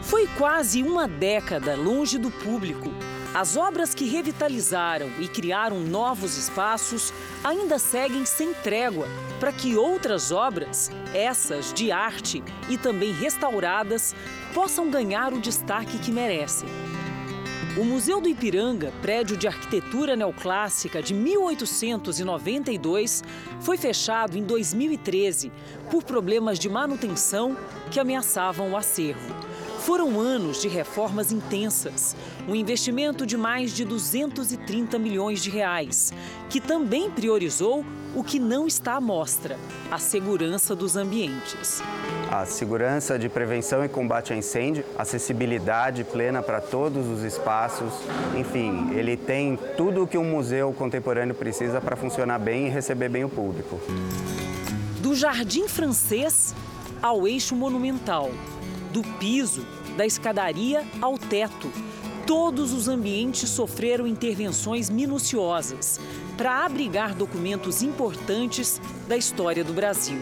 Foi 0.01 0.27
quase 0.35 0.81
uma 0.81 1.07
década 1.07 1.75
longe 1.75 2.17
do 2.17 2.31
público. 2.31 2.89
As 3.33 3.55
obras 3.55 3.95
que 3.95 4.03
revitalizaram 4.05 5.09
e 5.17 5.25
criaram 5.25 5.79
novos 5.79 6.37
espaços 6.37 7.13
ainda 7.41 7.79
seguem 7.79 8.25
sem 8.25 8.53
trégua 8.53 9.07
para 9.39 9.53
que 9.53 9.77
outras 9.77 10.33
obras, 10.33 10.91
essas 11.13 11.73
de 11.73 11.93
arte 11.93 12.43
e 12.69 12.77
também 12.77 13.13
restauradas, 13.13 14.13
possam 14.53 14.91
ganhar 14.91 15.31
o 15.31 15.39
destaque 15.39 15.97
que 15.97 16.11
merecem. 16.11 16.67
O 17.77 17.85
Museu 17.85 18.19
do 18.19 18.27
Ipiranga, 18.27 18.91
prédio 19.01 19.37
de 19.37 19.47
arquitetura 19.47 20.13
neoclássica 20.13 21.01
de 21.01 21.13
1892, 21.13 23.23
foi 23.61 23.77
fechado 23.77 24.37
em 24.37 24.43
2013 24.43 25.49
por 25.89 26.03
problemas 26.03 26.59
de 26.59 26.67
manutenção 26.67 27.55
que 27.89 27.97
ameaçavam 27.97 28.71
o 28.71 28.77
acervo. 28.77 29.33
Foram 29.81 30.19
anos 30.19 30.61
de 30.61 30.67
reformas 30.67 31.31
intensas, 31.31 32.15
um 32.47 32.55
investimento 32.55 33.25
de 33.25 33.35
mais 33.35 33.71
de 33.71 33.83
230 33.83 34.99
milhões 34.99 35.41
de 35.41 35.49
reais, 35.49 36.13
que 36.51 36.61
também 36.61 37.09
priorizou 37.09 37.83
o 38.15 38.23
que 38.23 38.37
não 38.37 38.67
está 38.67 38.93
à 38.93 39.01
mostra, 39.01 39.57
a 39.89 39.97
segurança 39.97 40.75
dos 40.75 40.95
ambientes. 40.95 41.81
A 42.29 42.45
segurança 42.45 43.17
de 43.17 43.27
prevenção 43.27 43.83
e 43.83 43.89
combate 43.89 44.31
a 44.31 44.35
incêndio, 44.35 44.85
acessibilidade 44.99 46.03
plena 46.03 46.43
para 46.43 46.61
todos 46.61 47.07
os 47.07 47.23
espaços, 47.23 47.91
enfim, 48.37 48.91
ele 48.93 49.17
tem 49.17 49.57
tudo 49.75 50.03
o 50.03 50.07
que 50.07 50.17
um 50.17 50.25
museu 50.25 50.71
contemporâneo 50.73 51.33
precisa 51.33 51.81
para 51.81 51.95
funcionar 51.95 52.37
bem 52.37 52.67
e 52.67 52.69
receber 52.69 53.09
bem 53.09 53.23
o 53.23 53.29
público. 53.29 53.79
Do 54.99 55.15
jardim 55.15 55.67
francês 55.67 56.53
ao 57.01 57.27
eixo 57.27 57.55
monumental, 57.55 58.29
do 58.91 59.01
piso, 59.17 59.65
da 59.97 60.05
escadaria 60.05 60.85
ao 61.01 61.17
teto. 61.17 61.71
Todos 62.25 62.71
os 62.71 62.87
ambientes 62.87 63.49
sofreram 63.49 64.05
intervenções 64.05 64.89
minuciosas 64.89 65.99
para 66.37 66.65
abrigar 66.65 67.15
documentos 67.15 67.81
importantes 67.81 68.79
da 69.07 69.17
história 69.17 69.63
do 69.63 69.73
Brasil. 69.73 70.17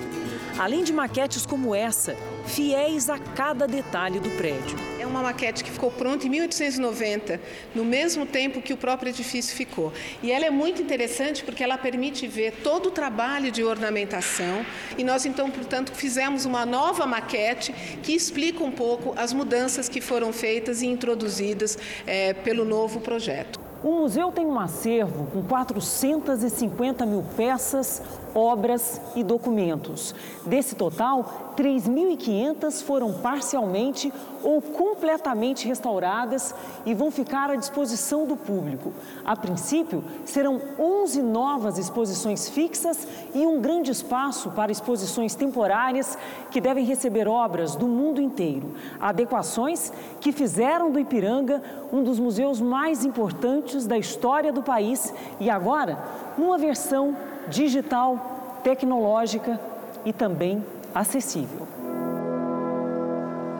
Além 0.57 0.83
de 0.83 0.91
maquetes 0.91 1.45
como 1.45 1.75
essa, 1.75 2.15
fiéis 2.49 3.09
a 3.09 3.19
cada 3.19 3.67
detalhe 3.67 4.19
do 4.19 4.29
prédio. 4.31 4.77
É 4.99 5.05
uma 5.05 5.21
maquete 5.21 5.63
que 5.63 5.69
ficou 5.69 5.91
pronta 5.91 6.25
em 6.25 6.29
1890, 6.29 7.39
no 7.75 7.85
mesmo 7.85 8.25
tempo 8.25 8.61
que 8.61 8.73
o 8.73 8.77
próprio 8.77 9.09
edifício 9.09 9.55
ficou. 9.55 9.93
E 10.23 10.31
ela 10.31 10.45
é 10.45 10.49
muito 10.49 10.81
interessante 10.81 11.43
porque 11.43 11.63
ela 11.63 11.77
permite 11.77 12.27
ver 12.27 12.53
todo 12.63 12.87
o 12.87 12.91
trabalho 12.91 13.51
de 13.51 13.63
ornamentação. 13.63 14.65
E 14.97 15.03
nós, 15.03 15.25
então, 15.25 15.49
portanto, 15.51 15.91
fizemos 15.93 16.45
uma 16.45 16.65
nova 16.65 17.05
maquete 17.05 17.71
que 18.01 18.13
explica 18.13 18.63
um 18.63 18.71
pouco 18.71 19.13
as 19.15 19.31
mudanças 19.31 19.87
que 19.87 20.01
foram 20.01 20.33
feitas 20.33 20.81
e 20.81 20.87
introduzidas 20.87 21.77
é, 22.07 22.33
pelo 22.33 22.65
novo 22.65 22.99
projeto. 22.99 23.59
O 23.81 24.01
museu 24.01 24.29
tem 24.29 24.45
um 24.45 24.59
acervo 24.59 25.25
com 25.27 25.41
450 25.41 27.05
mil 27.05 27.23
peças, 27.37 28.01
obras 28.33 29.01
e 29.15 29.23
documentos. 29.23 30.13
Desse 30.45 30.75
total, 30.75 31.53
3.500 31.57 32.83
foram 32.83 33.13
parcialmente 33.13 34.11
ou 34.43 34.61
completamente 34.61 35.67
restauradas 35.67 36.55
e 36.85 36.93
vão 36.93 37.11
ficar 37.11 37.51
à 37.51 37.55
disposição 37.55 38.25
do 38.25 38.37
público. 38.37 38.93
A 39.25 39.35
princípio, 39.35 40.03
serão 40.25 40.61
11 40.79 41.21
novas 41.21 41.77
exposições 41.77 42.47
fixas 42.47 43.07
e 43.33 43.45
um 43.45 43.59
grande 43.59 43.91
espaço 43.91 44.51
para 44.51 44.71
exposições 44.71 45.35
temporárias 45.35 46.17
que 46.49 46.61
devem 46.61 46.85
receber 46.85 47.27
obras 47.27 47.75
do 47.75 47.87
mundo 47.87 48.21
inteiro. 48.21 48.73
Adequações 48.99 49.91
que 50.21 50.31
fizeram 50.31 50.91
do 50.91 50.99
Ipiranga 50.99 51.61
um 51.91 52.03
dos 52.03 52.19
museus 52.19 52.61
mais 52.61 53.03
importantes 53.03 53.85
da 53.85 53.97
história 53.97 54.53
do 54.53 54.61
país 54.61 55.13
e 55.39 55.49
agora 55.49 55.97
numa 56.37 56.57
versão 56.57 57.15
digital, 57.49 58.59
tecnológica 58.63 59.59
e 60.05 60.13
também 60.13 60.63
acessível. 60.93 61.67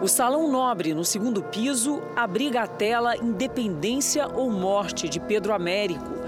O 0.02 0.08
Salão 0.08 0.49
Nobre, 0.49 0.93
no 0.93 1.04
segundo 1.04 1.43
piso, 1.43 2.02
abriga 2.15 2.62
a 2.62 2.67
tela 2.67 3.17
Independência 3.17 4.28
ou 4.34 4.49
Morte 4.49 5.10
de 5.10 5.19
Pedro 5.19 5.54
Américo. 5.54 6.19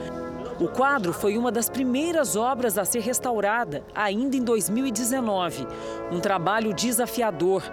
O 0.59 0.67
quadro 0.67 1.13
foi 1.13 1.37
uma 1.37 1.51
das 1.51 1.69
primeiras 1.69 2.35
obras 2.35 2.77
a 2.77 2.83
ser 2.83 2.99
restaurada, 2.99 3.81
ainda 3.95 4.35
em 4.35 4.43
2019. 4.43 5.65
Um 6.11 6.19
trabalho 6.19 6.73
desafiador. 6.73 7.63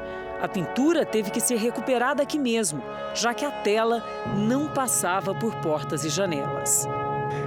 A 0.40 0.46
pintura 0.46 1.04
teve 1.04 1.32
que 1.32 1.40
ser 1.40 1.56
recuperada 1.56 2.22
aqui 2.22 2.38
mesmo, 2.38 2.80
já 3.12 3.34
que 3.34 3.44
a 3.44 3.50
tela 3.50 4.02
não 4.36 4.68
passava 4.68 5.34
por 5.34 5.54
portas 5.56 6.04
e 6.04 6.08
janelas. 6.08 6.88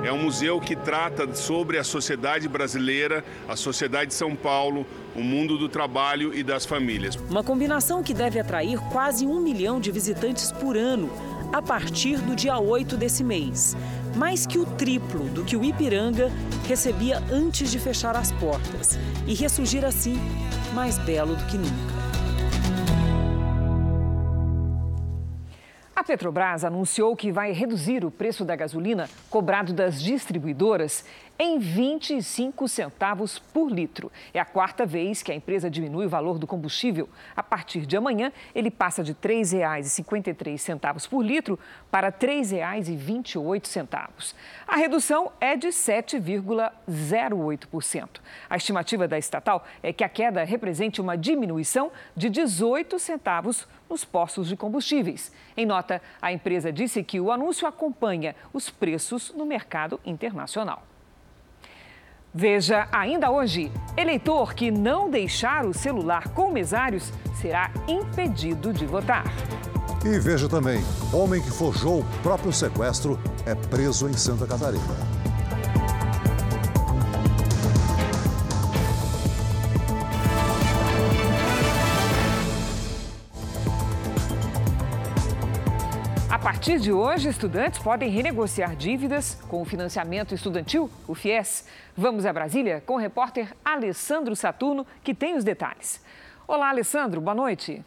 É 0.04 0.12
um 0.12 0.24
museu 0.24 0.60
que 0.60 0.76
trata 0.76 1.32
sobre 1.36 1.78
a 1.78 1.84
sociedade 1.84 2.48
brasileira, 2.48 3.24
a 3.48 3.56
sociedade 3.56 4.08
de 4.08 4.16
São 4.16 4.36
Paulo, 4.36 4.84
o 5.16 5.22
mundo 5.22 5.60
do 5.60 5.70
trabalho 5.70 6.34
e 6.34 6.42
das 6.42 6.66
famílias. 6.66 7.16
Uma 7.30 7.44
combinação 7.44 8.02
que 8.02 8.12
deve 8.12 8.40
atrair 8.40 8.80
quase 8.92 9.28
um 9.28 9.40
milhão 9.40 9.80
de 9.80 9.92
visitantes 9.92 10.52
por 10.52 10.76
ano, 10.76 11.08
a 11.54 11.62
partir 11.62 12.18
do 12.18 12.36
dia 12.36 12.58
8 12.58 12.98
desse 12.98 13.24
mês. 13.24 13.78
Mais 14.16 14.48
que 14.48 14.58
o 14.58 14.66
triplo 14.66 15.26
do 15.26 15.46
que 15.46 15.56
o 15.56 15.64
Ipiranga 15.64 16.32
recebia 16.68 17.22
antes 17.32 17.70
de 17.70 17.78
fechar 17.78 18.16
as 18.16 18.32
portas. 18.32 18.98
E 19.28 19.36
ressurgir 19.36 19.86
assim, 19.86 20.18
mais 20.74 20.98
belo 20.98 21.36
do 21.36 21.46
que 21.46 21.58
nunca. 21.60 22.01
A 26.02 26.04
Petrobras 26.04 26.66
anunciou 26.66 27.16
que 27.16 27.32
vai 27.32 27.52
reduzir 27.52 28.04
o 28.04 28.10
preço 28.10 28.44
da 28.44 28.56
gasolina 28.56 29.08
cobrado 29.30 29.72
das 29.72 30.02
distribuidoras 30.02 31.06
em 31.38 31.60
25 31.60 32.68
centavos 32.68 33.38
por 33.38 33.72
litro. 33.72 34.12
É 34.34 34.40
a 34.40 34.46
quarta 34.46 34.84
vez 34.84 35.22
que 35.22 35.32
a 35.32 35.36
empresa 35.36 35.70
diminui 35.70 36.08
o 36.08 36.10
valor 36.10 36.40
do 36.40 36.48
combustível. 36.48 37.08
A 37.36 37.44
partir 37.44 37.86
de 37.86 37.96
amanhã, 37.96 38.32
ele 38.56 38.72
passa 38.72 39.04
de 39.04 39.12
R$ 39.12 39.20
3,53 39.22 41.08
por 41.08 41.24
litro 41.24 41.60
para 41.92 42.08
R$ 42.08 42.14
3,28. 42.14 44.34
A 44.68 44.78
redução 44.78 45.32
é 45.40 45.56
de 45.56 45.68
7,08%. 45.68 48.10
A 48.50 48.58
estimativa 48.58 49.08
da 49.08 49.20
estatal 49.20 49.64
é 49.84 49.94
que 49.94 50.04
a 50.04 50.10
queda 50.10 50.44
represente 50.44 51.00
uma 51.00 51.16
diminuição 51.16 51.92
de 52.16 52.28
18 52.28 52.98
centavos 52.98 53.68
nos 53.92 54.06
postos 54.06 54.48
de 54.48 54.56
combustíveis. 54.56 55.32
Em 55.56 55.66
nota, 55.66 56.02
a 56.22 56.32
empresa 56.32 56.72
disse 56.72 57.04
que 57.04 57.20
o 57.20 57.32
anúncio 57.32 57.68
acompanha 57.68 58.36
os 58.54 58.70
preços 58.70 59.32
no 59.36 59.46
mercado 59.46 60.00
internacional. 60.06 60.84
Veja 62.34 62.88
ainda 62.92 63.30
hoje: 63.30 63.70
eleitor 63.98 64.54
que 64.54 64.72
não 64.72 65.10
deixar 65.10 65.66
o 65.66 65.74
celular 65.74 66.30
com 66.30 66.50
mesários 66.50 67.12
será 67.42 67.70
impedido 67.88 68.72
de 68.72 68.86
votar. 68.86 69.26
E 70.06 70.18
veja 70.18 70.48
também: 70.48 70.82
homem 71.14 71.42
que 71.42 71.52
forjou 71.52 72.00
o 72.00 72.06
próprio 72.24 72.54
sequestro 72.54 73.20
é 73.46 73.54
preso 73.54 74.08
em 74.08 74.14
Santa 74.14 74.48
Catarina. 74.48 75.21
Partir 86.62 86.80
de 86.80 86.94
hoje, 86.94 87.28
estudantes 87.28 87.80
podem 87.80 88.08
renegociar 88.08 88.76
dívidas 88.76 89.36
com 89.50 89.64
o 89.64 89.66
financiamento 89.66 90.36
estudantil, 90.36 90.92
o 91.08 91.16
FIES. 91.16 91.66
Vamos 91.98 92.24
a 92.24 92.32
Brasília 92.32 92.84
com 92.86 92.94
o 92.94 92.98
repórter 92.98 93.52
Alessandro 93.66 94.36
Saturno, 94.36 94.86
que 95.04 95.16
tem 95.16 95.36
os 95.36 95.44
detalhes. 95.44 96.00
Olá, 96.48 96.70
Alessandro, 96.70 97.20
boa 97.20 97.34
noite. 97.34 97.84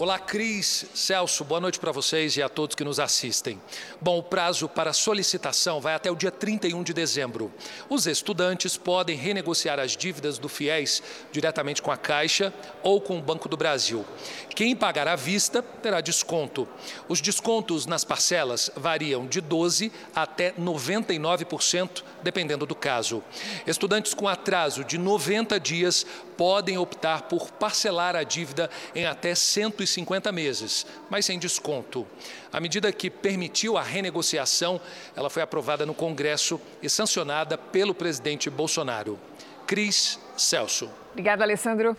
Olá, 0.00 0.16
Cris, 0.16 0.86
Celso, 0.94 1.42
boa 1.42 1.60
noite 1.60 1.80
para 1.80 1.90
vocês 1.90 2.36
e 2.36 2.42
a 2.42 2.48
todos 2.48 2.76
que 2.76 2.84
nos 2.84 3.00
assistem. 3.00 3.60
Bom, 4.00 4.18
o 4.18 4.22
prazo 4.22 4.68
para 4.68 4.92
solicitação 4.92 5.80
vai 5.80 5.92
até 5.92 6.08
o 6.08 6.14
dia 6.14 6.30
31 6.30 6.84
de 6.84 6.94
dezembro. 6.94 7.52
Os 7.90 8.06
estudantes 8.06 8.76
podem 8.76 9.16
renegociar 9.16 9.80
as 9.80 9.96
dívidas 9.96 10.38
do 10.38 10.48
FIES 10.48 11.02
diretamente 11.32 11.82
com 11.82 11.90
a 11.90 11.96
Caixa 11.96 12.54
ou 12.80 13.00
com 13.00 13.18
o 13.18 13.20
Banco 13.20 13.48
do 13.48 13.56
Brasil. 13.56 14.06
Quem 14.50 14.76
pagar 14.76 15.08
à 15.08 15.16
vista 15.16 15.60
terá 15.60 16.00
desconto. 16.00 16.68
Os 17.08 17.20
descontos 17.20 17.84
nas 17.84 18.04
parcelas 18.04 18.70
variam 18.76 19.26
de 19.26 19.42
12% 19.42 19.90
até 20.14 20.52
99%, 20.52 22.04
dependendo 22.22 22.64
do 22.66 22.74
caso. 22.76 23.20
Estudantes 23.66 24.14
com 24.14 24.28
atraso 24.28 24.84
de 24.84 24.96
90 24.96 25.58
dias 25.58 26.06
podem 26.38 26.78
optar 26.78 27.22
por 27.22 27.50
parcelar 27.50 28.14
a 28.14 28.22
dívida 28.22 28.70
em 28.94 29.04
até 29.04 29.34
150 29.34 30.30
meses, 30.30 30.86
mas 31.10 31.26
sem 31.26 31.36
desconto. 31.36 32.06
A 32.52 32.60
medida 32.60 32.92
que 32.92 33.10
permitiu 33.10 33.76
a 33.76 33.82
renegociação, 33.82 34.80
ela 35.16 35.28
foi 35.28 35.42
aprovada 35.42 35.84
no 35.84 35.92
Congresso 35.92 36.60
e 36.80 36.88
sancionada 36.88 37.58
pelo 37.58 37.92
presidente 37.92 38.48
Bolsonaro. 38.48 39.18
Cris 39.66 40.20
Celso. 40.36 40.88
Obrigada, 41.10 41.42
Alessandro. 41.42 41.96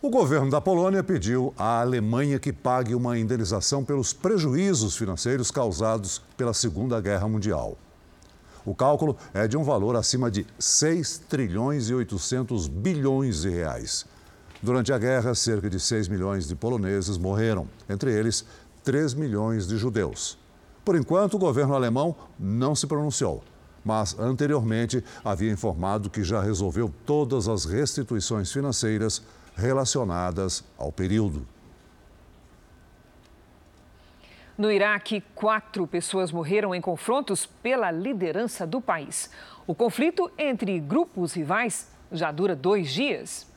O 0.00 0.08
governo 0.08 0.50
da 0.50 0.60
Polônia 0.60 1.02
pediu 1.02 1.52
à 1.58 1.80
Alemanha 1.80 2.38
que 2.38 2.52
pague 2.52 2.94
uma 2.94 3.18
indenização 3.18 3.84
pelos 3.84 4.12
prejuízos 4.12 4.96
financeiros 4.96 5.50
causados 5.50 6.22
pela 6.36 6.54
Segunda 6.54 7.00
Guerra 7.00 7.26
Mundial. 7.26 7.76
O 8.64 8.74
cálculo 8.74 9.16
é 9.34 9.46
de 9.46 9.56
um 9.56 9.62
valor 9.62 9.94
acima 9.94 10.30
de 10.30 10.46
6 10.58 11.18
trilhões 11.28 11.90
e 11.90 11.94
800 11.94 12.66
bilhões 12.66 13.42
de 13.42 13.50
reais. 13.50 14.06
Durante 14.62 14.92
a 14.92 14.98
guerra, 14.98 15.34
cerca 15.34 15.68
de 15.68 15.78
6 15.78 16.08
milhões 16.08 16.48
de 16.48 16.56
poloneses 16.56 17.18
morreram, 17.18 17.68
entre 17.88 18.10
eles 18.10 18.46
3 18.82 19.12
milhões 19.12 19.66
de 19.66 19.76
judeus. 19.76 20.38
Por 20.82 20.96
enquanto, 20.96 21.34
o 21.34 21.38
governo 21.38 21.74
alemão 21.74 22.16
não 22.38 22.74
se 22.74 22.86
pronunciou, 22.86 23.42
mas 23.84 24.18
anteriormente 24.18 25.04
havia 25.22 25.52
informado 25.52 26.08
que 26.08 26.24
já 26.24 26.40
resolveu 26.40 26.90
todas 27.04 27.48
as 27.48 27.66
restituições 27.66 28.50
financeiras 28.50 29.22
relacionadas 29.54 30.64
ao 30.78 30.90
período. 30.90 31.46
No 34.56 34.70
Iraque, 34.70 35.20
quatro 35.34 35.84
pessoas 35.84 36.30
morreram 36.30 36.72
em 36.72 36.80
confrontos 36.80 37.44
pela 37.44 37.90
liderança 37.90 38.64
do 38.64 38.80
país. 38.80 39.28
O 39.66 39.74
conflito 39.74 40.30
entre 40.38 40.78
grupos 40.78 41.32
rivais 41.32 41.90
já 42.12 42.30
dura 42.30 42.54
dois 42.54 42.92
dias. 42.92 43.52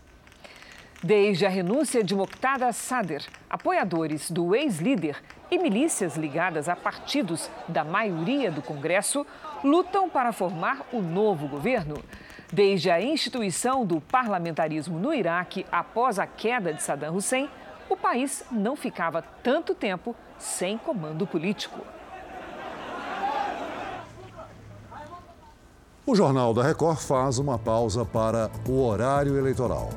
Desde 1.04 1.46
a 1.46 1.50
renúncia 1.50 2.04
de 2.04 2.16
Moqtada 2.16 2.74
Sader, 2.74 3.24
apoiadores 3.48 4.32
do 4.32 4.56
ex-líder 4.56 5.22
e 5.52 5.60
milícias 5.60 6.18
ligadas 6.18 6.68
a 6.68 6.76
partidos 6.76 7.48
da 7.68 7.84
maioria 7.84 8.52
do 8.52 8.64
Congresso 8.64 9.24
lutam 9.64 10.10
para 10.10 10.34
formar 10.34 10.82
o 10.92 11.00
novo 11.00 11.48
governo. 11.48 12.04
Desde 12.52 12.90
a 12.90 13.00
instituição 13.00 13.86
do 13.86 14.02
parlamentarismo 14.02 14.98
no 14.98 15.14
Iraque 15.14 15.64
após 15.72 16.18
a 16.18 16.26
queda 16.26 16.74
de 16.74 16.82
Saddam 16.82 17.16
Hussein, 17.16 17.48
o 17.88 17.96
país 17.96 18.44
não 18.52 18.76
ficava 18.76 19.22
tanto 19.44 19.76
tempo 19.76 20.16
sem 20.38 20.78
comando 20.78 21.26
político. 21.26 21.80
O 26.06 26.16
Jornal 26.16 26.54
da 26.54 26.64
Record 26.64 27.00
faz 27.00 27.38
uma 27.38 27.60
pausa 27.60 28.06
para 28.06 28.50
o 28.68 28.82
horário 28.82 29.38
eleitoral. 29.38 29.90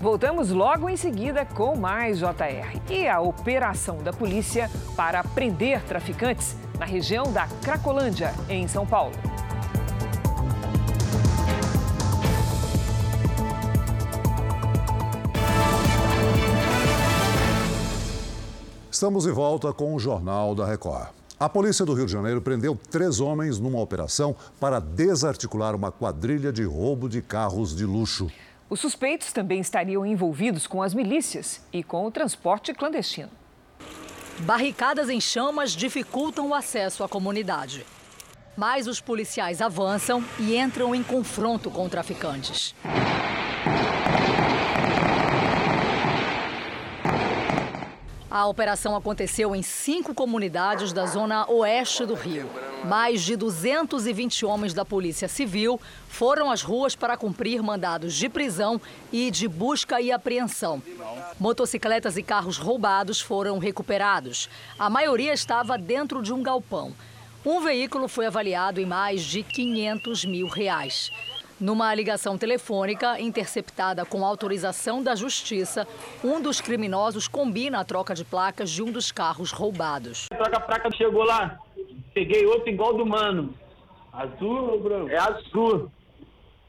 Voltamos 0.00 0.50
logo 0.50 0.88
em 0.88 0.96
seguida 0.96 1.44
com 1.44 1.74
mais 1.74 2.18
JR 2.18 2.80
e 2.88 3.08
a 3.08 3.20
operação 3.20 3.98
da 3.98 4.12
polícia 4.12 4.70
para 4.94 5.24
prender 5.24 5.82
traficantes 5.82 6.54
na 6.78 6.84
região 6.84 7.32
da 7.32 7.48
Cracolândia, 7.64 8.32
em 8.48 8.68
São 8.68 8.86
Paulo. 8.86 9.12
Estamos 18.96 19.24
de 19.24 19.30
volta 19.30 19.74
com 19.74 19.94
o 19.94 19.98
Jornal 19.98 20.54
da 20.54 20.64
Record. 20.64 21.08
A 21.38 21.50
polícia 21.50 21.84
do 21.84 21.92
Rio 21.92 22.06
de 22.06 22.12
Janeiro 22.12 22.40
prendeu 22.40 22.74
três 22.90 23.20
homens 23.20 23.58
numa 23.60 23.78
operação 23.78 24.34
para 24.58 24.80
desarticular 24.80 25.74
uma 25.74 25.92
quadrilha 25.92 26.50
de 26.50 26.64
roubo 26.64 27.06
de 27.06 27.20
carros 27.20 27.76
de 27.76 27.84
luxo. 27.84 28.30
Os 28.70 28.80
suspeitos 28.80 29.34
também 29.34 29.60
estariam 29.60 30.06
envolvidos 30.06 30.66
com 30.66 30.82
as 30.82 30.94
milícias 30.94 31.60
e 31.70 31.82
com 31.82 32.06
o 32.06 32.10
transporte 32.10 32.72
clandestino. 32.72 33.28
Barricadas 34.38 35.10
em 35.10 35.20
chamas 35.20 35.72
dificultam 35.72 36.48
o 36.48 36.54
acesso 36.54 37.04
à 37.04 37.08
comunidade. 37.08 37.84
Mas 38.56 38.86
os 38.86 38.98
policiais 38.98 39.60
avançam 39.60 40.24
e 40.38 40.56
entram 40.56 40.94
em 40.94 41.02
confronto 41.02 41.70
com 41.70 41.86
traficantes. 41.86 42.74
A 48.36 48.44
operação 48.44 48.94
aconteceu 48.94 49.56
em 49.56 49.62
cinco 49.62 50.12
comunidades 50.12 50.92
da 50.92 51.06
zona 51.06 51.50
oeste 51.50 52.04
do 52.04 52.12
Rio. 52.12 52.46
Mais 52.84 53.22
de 53.22 53.34
220 53.34 54.44
homens 54.44 54.74
da 54.74 54.84
Polícia 54.84 55.26
Civil 55.26 55.80
foram 56.06 56.50
às 56.50 56.60
ruas 56.60 56.94
para 56.94 57.16
cumprir 57.16 57.62
mandados 57.62 58.12
de 58.12 58.28
prisão 58.28 58.78
e 59.10 59.30
de 59.30 59.48
busca 59.48 60.02
e 60.02 60.12
apreensão. 60.12 60.82
Motocicletas 61.40 62.18
e 62.18 62.22
carros 62.22 62.58
roubados 62.58 63.22
foram 63.22 63.56
recuperados. 63.56 64.50
A 64.78 64.90
maioria 64.90 65.32
estava 65.32 65.78
dentro 65.78 66.20
de 66.20 66.30
um 66.30 66.42
galpão. 66.42 66.92
Um 67.42 67.62
veículo 67.62 68.06
foi 68.06 68.26
avaliado 68.26 68.82
em 68.82 68.84
mais 68.84 69.22
de 69.22 69.42
500 69.42 70.26
mil 70.26 70.46
reais. 70.46 71.10
Numa 71.58 71.94
ligação 71.94 72.36
telefônica 72.36 73.18
interceptada 73.18 74.04
com 74.04 74.26
autorização 74.26 75.02
da 75.02 75.14
Justiça, 75.14 75.88
um 76.22 76.38
dos 76.38 76.60
criminosos 76.60 77.26
combina 77.26 77.80
a 77.80 77.84
troca 77.84 78.14
de 78.14 78.26
placas 78.26 78.68
de 78.70 78.82
um 78.82 78.92
dos 78.92 79.10
carros 79.10 79.52
roubados. 79.52 80.26
Troca 80.28 80.58
a 80.58 80.60
placa, 80.60 80.90
chegou 80.94 81.24
lá, 81.24 81.58
peguei 82.12 82.44
outro 82.44 82.68
igual 82.68 82.94
do 82.94 83.06
mano. 83.06 83.54
Azul 84.12 84.70
ou 84.70 84.82
branco? 84.82 85.08
É 85.08 85.16
azul. 85.16 85.90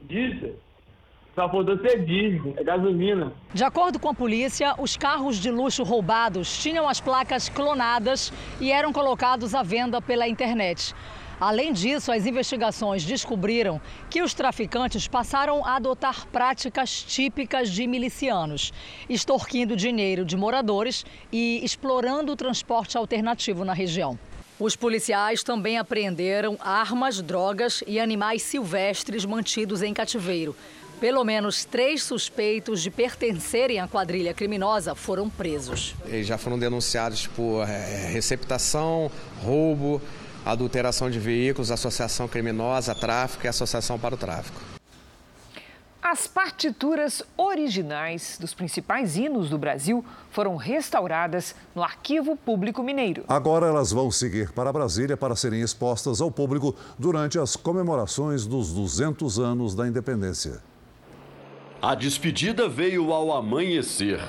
Diesel. 0.01 0.55
Só 1.35 1.49
faltou 1.49 1.77
ser 1.79 2.05
diesel, 2.05 2.53
é 2.55 2.63
gasolina. 2.63 3.33
De 3.53 3.63
acordo 3.65 3.99
com 3.99 4.09
a 4.09 4.13
polícia, 4.13 4.73
os 4.79 4.95
carros 4.95 5.37
de 5.37 5.51
luxo 5.51 5.83
roubados 5.83 6.57
tinham 6.57 6.87
as 6.87 7.01
placas 7.01 7.49
clonadas 7.49 8.31
e 8.59 8.71
eram 8.71 8.93
colocados 8.93 9.53
à 9.53 9.61
venda 9.61 10.01
pela 10.01 10.27
internet. 10.27 10.95
Além 11.39 11.71
disso, 11.71 12.11
as 12.11 12.25
investigações 12.25 13.03
descobriram 13.03 13.79
que 14.09 14.23
os 14.23 14.33
traficantes 14.33 15.07
passaram 15.07 15.63
a 15.63 15.75
adotar 15.75 16.25
práticas 16.27 17.03
típicas 17.03 17.69
de 17.69 17.85
milicianos, 17.85 18.73
extorquindo 19.07 19.75
dinheiro 19.75 20.25
de 20.25 20.35
moradores 20.35 21.05
e 21.31 21.63
explorando 21.63 22.31
o 22.31 22.35
transporte 22.35 22.97
alternativo 22.97 23.63
na 23.63 23.73
região. 23.73 24.17
Os 24.59 24.75
policiais 24.75 25.43
também 25.43 25.77
apreenderam 25.77 26.57
armas, 26.59 27.21
drogas 27.21 27.83
e 27.85 27.99
animais 27.99 28.41
silvestres 28.41 29.23
mantidos 29.23 29.83
em 29.83 29.93
cativeiro. 29.93 30.55
Pelo 30.99 31.23
menos 31.23 31.63
três 31.63 32.01
suspeitos 32.01 32.81
de 32.81 32.89
pertencerem 32.89 33.79
à 33.79 33.87
quadrilha 33.87 34.33
criminosa 34.33 34.95
foram 34.95 35.29
presos. 35.29 35.93
Eles 36.07 36.25
já 36.25 36.39
foram 36.39 36.57
denunciados 36.57 37.27
por 37.27 37.69
é, 37.69 38.07
receptação, 38.07 39.11
roubo, 39.43 40.01
adulteração 40.51 41.09
de 41.09 41.19
veículos, 41.19 41.71
associação 41.71 42.27
criminosa, 42.27 42.95
tráfico 42.95 43.45
e 43.45 43.47
associação 43.47 43.99
para 43.99 44.15
o 44.15 44.17
tráfico. 44.17 44.77
As 46.01 46.25
partituras 46.25 47.21
originais 47.35 48.37
dos 48.39 48.53
principais 48.53 49.17
hinos 49.17 49.49
do 49.49 49.57
Brasil 49.57 50.05
foram 50.31 50.55
restauradas 50.55 51.53
no 51.75 51.83
Arquivo 51.83 52.37
Público 52.37 52.81
Mineiro. 52.81 53.25
Agora 53.27 53.67
elas 53.67 53.91
vão 53.91 54.09
seguir 54.09 54.53
para 54.53 54.71
Brasília 54.71 55.17
para 55.17 55.35
serem 55.35 55.59
expostas 55.59 56.21
ao 56.21 56.31
público 56.31 56.73
durante 56.97 57.37
as 57.37 57.57
comemorações 57.57 58.45
dos 58.45 58.71
200 58.71 59.37
anos 59.37 59.75
da 59.75 59.85
independência. 59.85 60.61
A 61.81 61.93
despedida 61.93 62.69
veio 62.69 63.11
ao 63.11 63.33
amanhecer. 63.33 64.19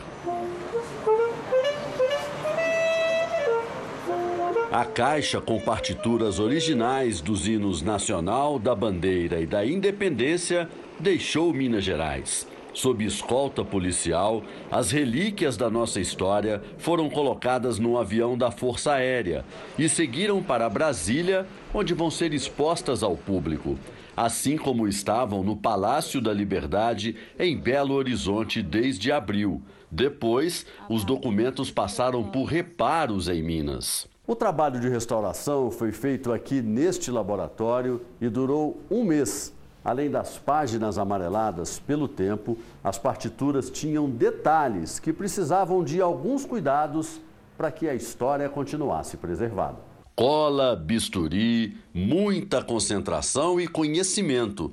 A 4.70 4.84
caixa 4.84 5.40
com 5.40 5.58
partituras 5.58 6.38
originais 6.38 7.22
dos 7.22 7.48
hinos 7.48 7.80
nacional, 7.80 8.58
da 8.58 8.74
bandeira 8.74 9.40
e 9.40 9.46
da 9.46 9.64
independência 9.64 10.68
deixou 11.00 11.54
Minas 11.54 11.82
Gerais. 11.82 12.46
Sob 12.74 13.02
escolta 13.02 13.64
policial, 13.64 14.42
as 14.70 14.90
relíquias 14.90 15.56
da 15.56 15.70
nossa 15.70 16.00
história 16.00 16.62
foram 16.76 17.08
colocadas 17.08 17.78
num 17.78 17.96
avião 17.96 18.36
da 18.36 18.50
Força 18.50 18.92
Aérea 18.92 19.42
e 19.78 19.88
seguiram 19.88 20.42
para 20.42 20.68
Brasília, 20.68 21.46
onde 21.72 21.94
vão 21.94 22.10
ser 22.10 22.34
expostas 22.34 23.02
ao 23.02 23.16
público, 23.16 23.78
assim 24.14 24.58
como 24.58 24.86
estavam 24.86 25.42
no 25.42 25.56
Palácio 25.56 26.20
da 26.20 26.32
Liberdade, 26.32 27.16
em 27.38 27.56
Belo 27.56 27.94
Horizonte, 27.94 28.62
desde 28.62 29.10
abril. 29.10 29.62
Depois, 29.90 30.66
os 30.90 31.04
documentos 31.04 31.70
passaram 31.70 32.22
por 32.22 32.44
reparos 32.44 33.30
em 33.30 33.42
Minas. 33.42 34.06
O 34.28 34.36
trabalho 34.36 34.78
de 34.78 34.90
restauração 34.90 35.70
foi 35.70 35.90
feito 35.90 36.34
aqui 36.34 36.60
neste 36.60 37.10
laboratório 37.10 38.02
e 38.20 38.28
durou 38.28 38.78
um 38.90 39.02
mês. 39.02 39.54
Além 39.82 40.10
das 40.10 40.36
páginas 40.36 40.98
amareladas 40.98 41.78
pelo 41.78 42.06
tempo, 42.06 42.58
as 42.84 42.98
partituras 42.98 43.70
tinham 43.70 44.06
detalhes 44.10 45.00
que 45.00 45.14
precisavam 45.14 45.82
de 45.82 46.02
alguns 46.02 46.44
cuidados 46.44 47.22
para 47.56 47.70
que 47.70 47.88
a 47.88 47.94
história 47.94 48.50
continuasse 48.50 49.16
preservada. 49.16 49.78
Cola, 50.14 50.76
bisturi, 50.76 51.78
muita 51.94 52.62
concentração 52.62 53.58
e 53.58 53.66
conhecimento. 53.66 54.70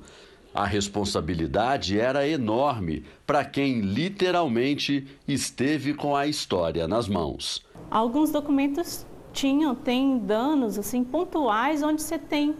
A 0.52 0.66
responsabilidade 0.66 1.98
era 1.98 2.28
enorme 2.28 3.06
para 3.26 3.42
quem 3.42 3.80
literalmente 3.80 5.06
esteve 5.26 5.94
com 5.94 6.14
a 6.14 6.26
história 6.26 6.86
nas 6.86 7.08
mãos. 7.08 7.64
Alguns 7.90 8.30
documentos 8.30 9.06
tinham, 9.36 9.74
tem 9.74 10.18
danos 10.18 10.78
assim 10.78 11.04
pontuais 11.04 11.82
onde 11.82 12.00
você 12.00 12.18
tem 12.18 12.56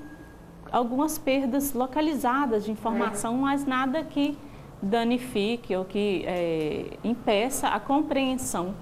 algumas 0.70 1.16
perdas 1.16 1.72
localizadas 1.72 2.66
de 2.66 2.70
informação, 2.70 3.38
mas 3.38 3.64
nada 3.64 4.04
que 4.04 4.36
danifique 4.82 5.74
ou 5.74 5.86
que 5.86 6.22
é, 6.26 6.98
impeça 7.02 7.68
a 7.68 7.80
compreensão 7.80 8.74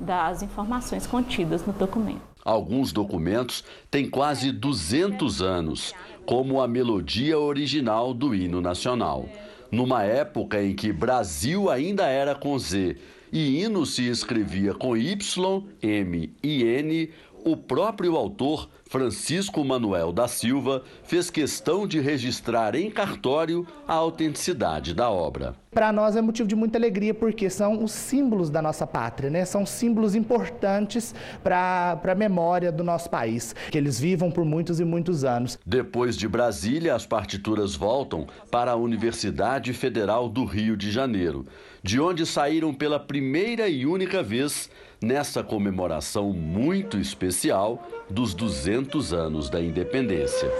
das 0.00 0.42
informações 0.42 1.06
contidas 1.06 1.64
no 1.64 1.72
documento. 1.72 2.20
Alguns 2.44 2.92
documentos 2.92 3.64
têm 3.90 4.10
quase 4.10 4.50
200 4.50 5.40
anos, 5.40 5.94
como 6.24 6.60
a 6.60 6.66
melodia 6.66 7.38
original 7.38 8.12
do 8.12 8.34
hino 8.34 8.60
nacional. 8.60 9.28
Numa 9.70 10.02
época 10.02 10.62
em 10.62 10.74
que 10.74 10.92
Brasil 10.92 11.70
ainda 11.70 12.06
era 12.06 12.34
com 12.34 12.58
Z 12.58 12.96
e 13.32 13.62
hino 13.62 13.84
se 13.84 14.08
escrevia 14.08 14.72
com 14.72 14.96
Y, 14.96 15.64
M 15.82 16.32
e 16.42 16.62
N, 16.62 17.10
o 17.46 17.56
próprio 17.56 18.16
autor, 18.16 18.68
Francisco 18.90 19.64
Manuel 19.64 20.12
da 20.12 20.26
Silva, 20.26 20.82
fez 21.04 21.30
questão 21.30 21.86
de 21.86 22.00
registrar 22.00 22.74
em 22.74 22.90
cartório 22.90 23.64
a 23.86 23.94
autenticidade 23.94 24.92
da 24.92 25.08
obra. 25.08 25.54
Para 25.70 25.92
nós 25.92 26.16
é 26.16 26.20
motivo 26.20 26.48
de 26.48 26.56
muita 26.56 26.76
alegria 26.76 27.14
porque 27.14 27.48
são 27.48 27.84
os 27.84 27.92
símbolos 27.92 28.50
da 28.50 28.60
nossa 28.60 28.84
pátria, 28.84 29.30
né? 29.30 29.44
São 29.44 29.64
símbolos 29.64 30.16
importantes 30.16 31.14
para 31.40 32.00
a 32.04 32.14
memória 32.16 32.72
do 32.72 32.82
nosso 32.82 33.08
país, 33.08 33.54
que 33.70 33.78
eles 33.78 34.00
vivam 34.00 34.28
por 34.28 34.44
muitos 34.44 34.80
e 34.80 34.84
muitos 34.84 35.22
anos. 35.22 35.56
Depois 35.64 36.16
de 36.16 36.26
Brasília, 36.26 36.96
as 36.96 37.06
partituras 37.06 37.76
voltam 37.76 38.26
para 38.50 38.72
a 38.72 38.76
Universidade 38.76 39.72
Federal 39.72 40.28
do 40.28 40.44
Rio 40.44 40.76
de 40.76 40.90
Janeiro, 40.90 41.46
de 41.80 42.00
onde 42.00 42.26
saíram 42.26 42.74
pela 42.74 42.98
primeira 42.98 43.68
e 43.68 43.86
única 43.86 44.20
vez 44.20 44.68
nessa 45.00 45.42
comemoração 45.42 46.32
muito 46.32 46.98
especial 46.98 47.86
dos 48.08 48.34
200 48.34 49.12
anos 49.12 49.50
da 49.50 49.60
independência. 49.60 50.50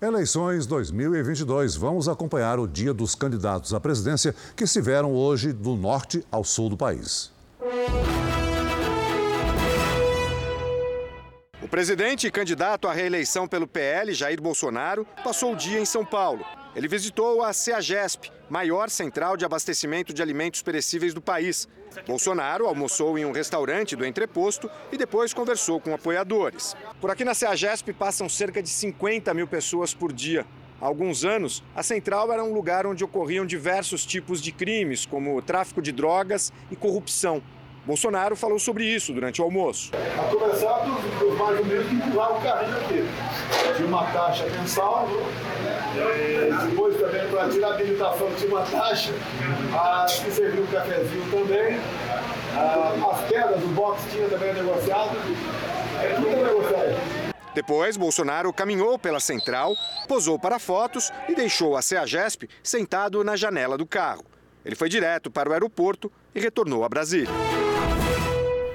Eleições 0.00 0.66
2022. 0.66 1.76
Vamos 1.76 2.08
acompanhar 2.08 2.58
o 2.58 2.66
dia 2.66 2.94
dos 2.94 3.14
candidatos 3.14 3.74
à 3.74 3.80
presidência 3.80 4.34
que 4.56 4.64
estiveram 4.64 5.12
hoje 5.12 5.52
do 5.52 5.76
norte 5.76 6.24
ao 6.32 6.42
sul 6.42 6.70
do 6.70 6.76
país. 6.76 7.30
O 11.62 11.68
presidente 11.68 12.26
e 12.26 12.30
candidato 12.30 12.88
à 12.88 12.94
reeleição 12.94 13.46
pelo 13.46 13.66
PL, 13.66 14.14
Jair 14.14 14.40
Bolsonaro, 14.40 15.06
passou 15.22 15.52
o 15.52 15.56
dia 15.56 15.78
em 15.78 15.84
São 15.84 16.04
Paulo. 16.04 16.44
Ele 16.74 16.86
visitou 16.86 17.42
a 17.42 17.52
CEAGESP, 17.52 18.30
maior 18.48 18.88
central 18.90 19.36
de 19.36 19.44
abastecimento 19.44 20.14
de 20.14 20.22
alimentos 20.22 20.62
perecíveis 20.62 21.12
do 21.12 21.20
país. 21.20 21.68
Bolsonaro 22.06 22.66
almoçou 22.66 23.18
em 23.18 23.24
um 23.24 23.32
restaurante 23.32 23.96
do 23.96 24.06
entreposto 24.06 24.70
e 24.92 24.96
depois 24.96 25.34
conversou 25.34 25.80
com 25.80 25.92
apoiadores. 25.92 26.76
Por 27.00 27.10
aqui 27.10 27.24
na 27.24 27.34
CEAGESP 27.34 27.92
passam 27.92 28.28
cerca 28.28 28.62
de 28.62 28.68
50 28.68 29.34
mil 29.34 29.48
pessoas 29.48 29.92
por 29.92 30.12
dia. 30.12 30.46
Há 30.80 30.86
alguns 30.86 31.24
anos, 31.24 31.62
a 31.74 31.82
central 31.82 32.32
era 32.32 32.44
um 32.44 32.54
lugar 32.54 32.86
onde 32.86 33.02
ocorriam 33.02 33.44
diversos 33.44 34.06
tipos 34.06 34.40
de 34.40 34.52
crimes, 34.52 35.04
como 35.04 35.42
tráfico 35.42 35.82
de 35.82 35.90
drogas 35.90 36.52
e 36.70 36.76
corrupção. 36.76 37.42
Bolsonaro 37.84 38.36
falou 38.36 38.58
sobre 38.58 38.84
isso 38.84 39.12
durante 39.12 39.40
o 39.40 39.44
almoço. 39.44 39.90
A 39.94 40.30
começar 40.30 40.78
dos, 40.80 41.38
mais 41.38 41.60
humildes 41.60 41.88
que 41.88 41.94
empurraram 41.94 42.36
o 42.36 42.42
carrinho 42.42 42.76
aqui. 42.76 43.08
Tinha 43.76 43.88
uma 43.88 44.04
taxa 44.12 44.44
mensal, 44.46 45.08
depois 46.68 46.96
também 46.98 47.28
para 47.30 47.48
tirar 47.48 47.68
a 47.68 47.74
habilitação 47.74 48.28
tinha 48.36 48.50
uma 48.50 48.62
taxa, 48.62 49.12
a, 49.72 50.06
que 50.06 50.30
serviu 50.30 50.62
um 50.62 50.66
cafezinho 50.66 51.30
também, 51.30 51.80
a, 52.54 53.10
as 53.10 53.28
quedas, 53.28 53.62
o 53.62 53.68
box 53.68 54.02
tinha 54.10 54.28
também 54.28 54.52
negociado, 54.52 55.16
é 56.02 56.14
tudo 56.14 56.44
negociado. 56.44 57.30
Depois, 57.52 57.96
Bolsonaro 57.96 58.52
caminhou 58.52 58.98
pela 58.98 59.18
central, 59.18 59.74
posou 60.06 60.38
para 60.38 60.58
fotos 60.58 61.10
e 61.28 61.34
deixou 61.34 61.76
a 61.76 61.82
CEAGESP 61.82 62.48
sentado 62.62 63.24
na 63.24 63.34
janela 63.34 63.76
do 63.76 63.86
carro. 63.86 64.24
Ele 64.64 64.76
foi 64.76 64.88
direto 64.88 65.30
para 65.30 65.48
o 65.48 65.52
aeroporto 65.52 66.12
e 66.34 66.40
retornou 66.40 66.84
a 66.84 66.88
Brasília. 66.88 67.30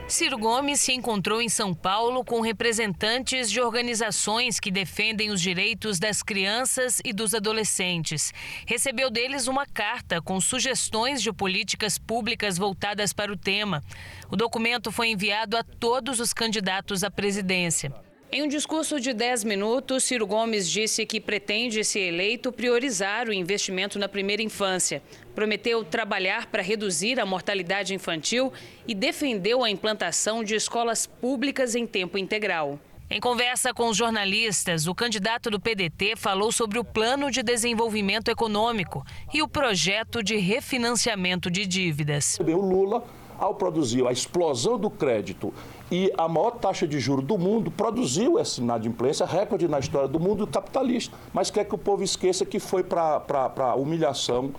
Ciro 0.07 0.37
Gomes 0.37 0.81
se 0.81 0.93
encontrou 0.93 1.41
em 1.41 1.49
São 1.49 1.73
Paulo 1.73 2.23
com 2.23 2.39
representantes 2.39 3.49
de 3.49 3.59
organizações 3.59 4.59
que 4.59 4.69
defendem 4.69 5.31
os 5.31 5.41
direitos 5.41 5.97
das 5.97 6.21
crianças 6.21 7.01
e 7.03 7.11
dos 7.11 7.33
adolescentes. 7.33 8.31
Recebeu 8.67 9.09
deles 9.09 9.47
uma 9.47 9.65
carta 9.65 10.21
com 10.21 10.39
sugestões 10.39 11.23
de 11.23 11.33
políticas 11.33 11.97
públicas 11.97 12.55
voltadas 12.55 13.13
para 13.13 13.33
o 13.33 13.37
tema. 13.37 13.83
O 14.29 14.35
documento 14.35 14.91
foi 14.91 15.09
enviado 15.09 15.57
a 15.57 15.63
todos 15.63 16.19
os 16.19 16.33
candidatos 16.33 17.03
à 17.03 17.09
presidência. 17.09 17.91
Em 18.31 18.43
um 18.43 18.47
discurso 18.47 18.99
de 18.99 19.13
10 19.13 19.43
minutos, 19.43 20.03
Ciro 20.03 20.27
Gomes 20.27 20.69
disse 20.69 21.05
que 21.05 21.21
pretende, 21.21 21.83
se 21.83 21.99
eleito, 21.99 22.51
priorizar 22.51 23.27
o 23.27 23.33
investimento 23.33 23.97
na 23.97 24.09
primeira 24.09 24.43
infância. 24.43 25.01
Prometeu 25.35 25.83
trabalhar 25.83 26.45
para 26.45 26.63
reduzir 26.63 27.19
a 27.19 27.25
mortalidade 27.25 27.93
infantil 27.93 28.53
e 28.87 28.95
defendeu 28.95 29.65
a 29.65 29.69
implantação 29.69 30.45
de 30.45 30.55
escolas 30.55 31.05
públicas 31.05 31.75
em 31.75 31.85
tempo 31.85 32.17
integral. 32.17 32.79
Em 33.09 33.19
conversa 33.19 33.73
com 33.73 33.89
os 33.89 33.97
jornalistas, 33.97 34.87
o 34.87 34.95
candidato 34.95 35.51
do 35.51 35.59
PDT 35.59 36.15
falou 36.15 36.53
sobre 36.53 36.79
o 36.79 36.85
plano 36.85 37.29
de 37.29 37.43
desenvolvimento 37.43 38.31
econômico 38.31 39.05
e 39.33 39.41
o 39.43 39.47
projeto 39.47 40.23
de 40.23 40.37
refinanciamento 40.37 41.51
de 41.51 41.67
dívidas. 41.67 42.39
O 42.39 42.61
Lula, 42.61 43.03
ao 43.37 43.53
produzir 43.53 44.07
a 44.07 44.13
explosão 44.13 44.79
do 44.79 44.89
crédito 44.89 45.53
e 45.91 46.11
a 46.17 46.27
maior 46.29 46.51
taxa 46.51 46.87
de 46.87 46.97
juros 46.99 47.25
do 47.25 47.37
mundo 47.37 47.69
produziu 47.69 48.39
essa 48.39 48.61
inadimplência, 48.61 49.25
recorde 49.25 49.67
na 49.67 49.79
história 49.79 50.07
do 50.07 50.19
mundo 50.19 50.47
capitalista. 50.47 51.15
Mas 51.33 51.51
quer 51.51 51.65
que 51.65 51.75
o 51.75 51.77
povo 51.77 52.03
esqueça 52.03 52.45
que 52.45 52.57
foi 52.57 52.83
para 52.83 53.21
a 53.57 53.75
humilhação 53.75 54.51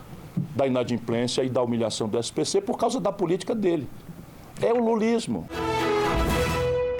da 0.55 0.67
inadimplência 0.67 1.43
e 1.43 1.49
da 1.49 1.63
humilhação 1.63 2.09
do 2.09 2.19
SPC 2.19 2.61
por 2.61 2.79
causa 2.79 3.01
da 3.01 3.13
política 3.13 3.55
dele. 3.55 3.89
É 4.63 4.73
o 4.73 4.83
lulismo. 4.83 5.49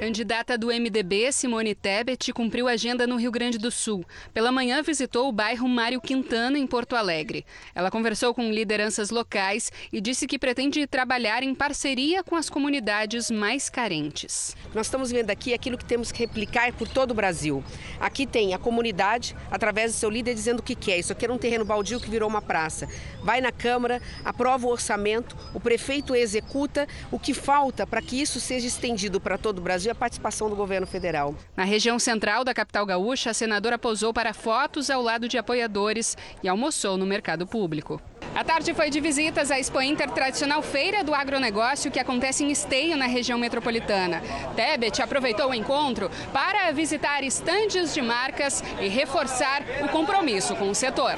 Candidata 0.07 0.57
do 0.57 0.69
MDB, 0.69 1.33
Simone 1.33 1.75
Tebet, 1.75 2.33
cumpriu 2.33 2.69
agenda 2.69 3.09
no 3.09 3.17
Rio 3.17 3.33
Grande 3.33 3.59
do 3.59 3.73
Sul. 3.73 4.05
Pela 4.33 4.53
manhã, 4.53 4.81
visitou 4.81 5.29
o 5.29 5.33
bairro 5.33 5.69
Mário 5.69 6.01
Quintana, 6.01 6.57
em 6.57 6.65
Porto 6.65 6.95
Alegre. 6.95 7.45
Ela 7.75 7.91
conversou 7.91 8.33
com 8.33 8.49
lideranças 8.53 9.11
locais 9.11 9.73
e 9.93 10.01
disse 10.01 10.29
que 10.29 10.39
pretende 10.39 10.87
trabalhar 10.87 11.43
em 11.43 11.53
parceria 11.53 12.23
com 12.23 12.37
as 12.37 12.49
comunidades 12.49 13.33
mais 13.33 13.69
carentes. 13.69 14.57
Nós 14.73 14.87
estamos 14.87 15.11
vendo 15.11 15.31
aqui 15.31 15.53
aquilo 15.53 15.77
que 15.77 15.85
temos 15.85 16.13
que 16.13 16.21
replicar 16.21 16.73
por 16.75 16.87
todo 16.87 17.11
o 17.11 17.15
Brasil. 17.15 17.65
Aqui 17.99 18.29
tem 18.29 18.55
a 18.55 18.59
comunidade, 18.59 19.35
através 19.51 19.93
do 19.93 19.99
seu 19.99 20.09
líder, 20.09 20.35
dizendo 20.35 20.61
o 20.61 20.63
que 20.63 20.77
quer. 20.77 21.01
Isso 21.01 21.11
aqui 21.11 21.25
era 21.25 21.35
um 21.35 21.39
terreno 21.39 21.65
baldio 21.65 21.99
que 21.99 22.09
virou 22.09 22.29
uma 22.29 22.41
praça. 22.41 22.89
Vai 23.25 23.41
na 23.41 23.51
Câmara, 23.51 24.01
aprova 24.25 24.69
o 24.69 24.71
orçamento, 24.71 25.37
o 25.53 25.59
prefeito 25.59 26.15
executa. 26.15 26.87
O 27.11 27.19
que 27.19 27.35
falta 27.35 27.85
para 27.85 28.01
que 28.01 28.23
isso 28.23 28.39
seja 28.39 28.69
estendido 28.69 29.21
para 29.21 29.37
todo 29.37 29.59
o 29.59 29.63
Brasil 29.63 29.96
participação 29.97 30.49
do 30.49 30.57
governo 30.57 30.87
federal. 30.87 31.35
Na 31.57 31.65
região 31.65 31.99
central 31.99 32.45
da 32.45 32.55
capital 32.55 32.87
gaúcha, 32.87 33.31
a 33.31 33.35
senadora 33.35 33.79
posou 33.79 34.13
para 34.13 34.33
fotos 34.33 34.91
ao 34.91 35.03
lado 35.03 35.29
de 35.29 35.39
apoiadores 35.39 36.17
e 36.43 36.49
almoçou 36.49 36.97
no 36.97 37.07
mercado 37.07 37.47
público. 37.47 38.01
A 38.35 38.45
tarde 38.45 38.75
foi 38.75 38.91
de 38.91 39.01
visitas 39.01 39.51
à 39.51 39.59
Expo 39.59 39.81
Inter, 39.81 40.11
tradicional 40.11 40.61
feira 40.61 41.03
do 41.03 41.15
agronegócio 41.15 41.91
que 41.91 41.99
acontece 41.99 42.45
em 42.45 42.51
Esteio, 42.51 42.97
na 42.97 43.07
região 43.07 43.39
metropolitana. 43.39 44.23
Tebet 44.55 45.01
aproveitou 45.01 45.51
o 45.51 45.55
encontro 45.55 46.11
para 46.33 46.71
visitar 46.73 47.25
estandes 47.25 47.95
de 47.95 48.03
marcas 48.03 48.63
e 48.79 48.89
reforçar 48.89 49.63
o 49.83 49.89
compromisso 49.89 50.55
com 50.57 50.69
o 50.69 50.75
setor. 50.75 51.15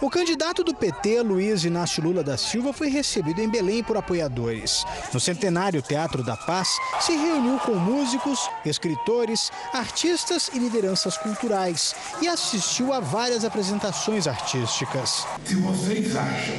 O 0.00 0.08
candidato 0.08 0.62
do 0.62 0.72
PT, 0.72 1.22
Luiz 1.22 1.64
Inácio 1.64 2.00
Lula 2.00 2.22
da 2.22 2.36
Silva, 2.36 2.72
foi 2.72 2.88
recebido 2.88 3.40
em 3.40 3.48
Belém 3.48 3.82
por 3.82 3.96
apoiadores. 3.96 4.84
No 5.12 5.18
centenário 5.18 5.82
Teatro 5.82 6.22
da 6.22 6.36
Paz, 6.36 6.68
se 7.00 7.16
reuniu 7.16 7.58
com 7.58 7.74
músicos, 7.74 8.48
escritores, 8.64 9.50
artistas 9.72 10.50
e 10.54 10.58
lideranças 10.60 11.18
culturais 11.18 11.96
e 12.22 12.28
assistiu 12.28 12.92
a 12.92 13.00
várias 13.00 13.44
apresentações 13.44 14.28
artísticas. 14.28 15.26
Se 15.44 15.56
vocês 15.56 16.14
acham 16.14 16.54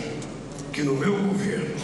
que 0.73 0.83
no 0.83 0.95
meu 0.95 1.17
governo 1.23 1.75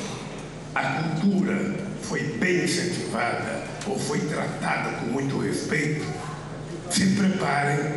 a 0.75 0.83
cultura 0.83 1.73
foi 2.01 2.21
bem 2.37 2.65
incentivada 2.65 3.63
ou 3.87 3.97
foi 3.97 4.19
tratada 4.19 4.97
com 4.97 5.05
muito 5.05 5.39
respeito, 5.39 6.05
se 6.91 7.15
preparem, 7.15 7.93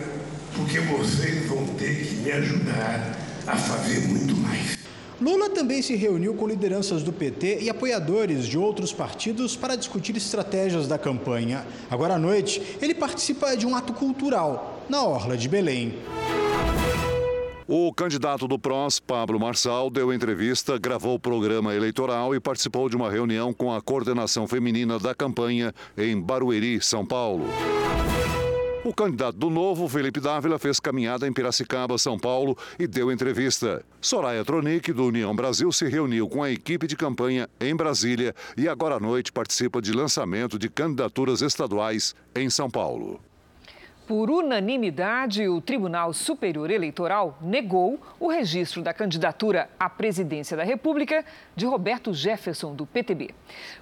porque 0.54 0.78
vocês 0.78 1.48
vão 1.48 1.66
ter 1.74 2.06
que 2.06 2.14
me 2.14 2.30
ajudar 2.30 3.27
a 3.48 3.56
fazer 3.56 4.00
muito 4.08 4.36
mais. 4.36 4.78
Lula 5.20 5.50
também 5.50 5.82
se 5.82 5.96
reuniu 5.96 6.34
com 6.34 6.46
lideranças 6.46 7.02
do 7.02 7.12
PT 7.12 7.58
e 7.62 7.68
apoiadores 7.68 8.46
de 8.46 8.56
outros 8.56 8.92
partidos 8.92 9.56
para 9.56 9.74
discutir 9.74 10.16
estratégias 10.16 10.86
da 10.86 10.96
campanha. 10.96 11.66
Agora 11.90 12.14
à 12.14 12.18
noite, 12.18 12.62
ele 12.80 12.94
participa 12.94 13.56
de 13.56 13.66
um 13.66 13.74
ato 13.74 13.92
cultural 13.92 14.84
na 14.88 15.02
Orla 15.02 15.36
de 15.36 15.48
Belém. 15.48 15.98
O 17.66 17.92
candidato 17.92 18.46
do 18.48 18.58
PROS, 18.58 18.98
Pablo 19.00 19.38
Marçal, 19.38 19.90
deu 19.90 20.12
entrevista, 20.12 20.78
gravou 20.78 21.16
o 21.16 21.20
programa 21.20 21.74
eleitoral 21.74 22.34
e 22.34 22.40
participou 22.40 22.88
de 22.88 22.96
uma 22.96 23.10
reunião 23.10 23.52
com 23.52 23.74
a 23.74 23.82
coordenação 23.82 24.46
feminina 24.46 24.98
da 24.98 25.14
campanha 25.14 25.74
em 25.96 26.18
Barueri, 26.18 26.80
São 26.80 27.04
Paulo. 27.04 27.44
O 28.88 28.94
candidato 28.94 29.36
do 29.36 29.50
Novo, 29.50 29.86
Felipe 29.86 30.18
Dávila, 30.18 30.58
fez 30.58 30.80
caminhada 30.80 31.28
em 31.28 31.32
Piracicaba, 31.32 31.98
São 31.98 32.18
Paulo 32.18 32.56
e 32.78 32.86
deu 32.86 33.12
entrevista. 33.12 33.84
Soraya 34.00 34.42
Tronic, 34.42 34.94
do 34.94 35.04
União 35.04 35.36
Brasil, 35.36 35.70
se 35.70 35.86
reuniu 35.86 36.26
com 36.26 36.42
a 36.42 36.50
equipe 36.50 36.86
de 36.86 36.96
campanha 36.96 37.50
em 37.60 37.76
Brasília 37.76 38.34
e 38.56 38.66
agora 38.66 38.94
à 38.94 39.00
noite 39.00 39.30
participa 39.30 39.82
de 39.82 39.92
lançamento 39.92 40.58
de 40.58 40.70
candidaturas 40.70 41.42
estaduais 41.42 42.14
em 42.34 42.48
São 42.48 42.70
Paulo. 42.70 43.20
Por 44.08 44.30
unanimidade, 44.30 45.46
o 45.46 45.60
Tribunal 45.60 46.14
Superior 46.14 46.70
Eleitoral 46.70 47.36
negou 47.42 48.00
o 48.18 48.30
registro 48.30 48.80
da 48.80 48.94
candidatura 48.94 49.68
à 49.78 49.90
presidência 49.90 50.56
da 50.56 50.64
República 50.64 51.22
de 51.54 51.66
Roberto 51.66 52.14
Jefferson, 52.14 52.74
do 52.74 52.86
PTB. 52.86 53.34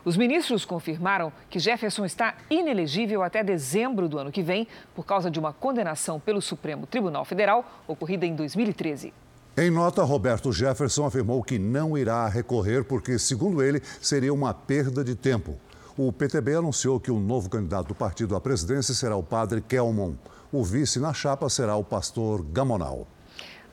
Os 0.04 0.16
ministros 0.16 0.64
confirmaram 0.64 1.32
que 1.48 1.60
Jefferson 1.60 2.04
está 2.04 2.34
inelegível 2.50 3.22
até 3.22 3.44
dezembro 3.44 4.08
do 4.08 4.18
ano 4.18 4.32
que 4.32 4.42
vem 4.42 4.66
por 4.96 5.06
causa 5.06 5.30
de 5.30 5.38
uma 5.38 5.52
condenação 5.52 6.18
pelo 6.18 6.42
Supremo 6.42 6.88
Tribunal 6.88 7.24
Federal 7.24 7.64
ocorrida 7.86 8.26
em 8.26 8.34
2013. 8.34 9.14
Em 9.56 9.70
nota, 9.70 10.02
Roberto 10.02 10.52
Jefferson 10.52 11.06
afirmou 11.06 11.40
que 11.42 11.56
não 11.56 11.96
irá 11.96 12.26
recorrer 12.26 12.84
porque, 12.84 13.16
segundo 13.16 13.62
ele, 13.62 13.80
seria 14.02 14.34
uma 14.34 14.52
perda 14.52 15.04
de 15.04 15.14
tempo. 15.14 15.56
O 15.98 16.12
PTB 16.12 16.56
anunciou 16.56 17.00
que 17.00 17.10
o 17.10 17.18
novo 17.18 17.48
candidato 17.48 17.88
do 17.88 17.94
partido 17.94 18.36
à 18.36 18.40
presidência 18.40 18.92
será 18.92 19.16
o 19.16 19.22
padre 19.22 19.62
Kelmon. 19.62 20.12
O 20.52 20.62
vice 20.62 21.00
na 21.00 21.14
chapa 21.14 21.48
será 21.48 21.74
o 21.74 21.82
pastor 21.82 22.44
Gamonal. 22.44 23.06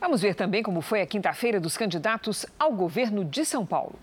Vamos 0.00 0.22
ver 0.22 0.34
também 0.34 0.62
como 0.62 0.80
foi 0.80 1.02
a 1.02 1.06
quinta-feira 1.06 1.60
dos 1.60 1.76
candidatos 1.76 2.46
ao 2.58 2.72
governo 2.72 3.26
de 3.26 3.44
São 3.44 3.66
Paulo. 3.66 3.98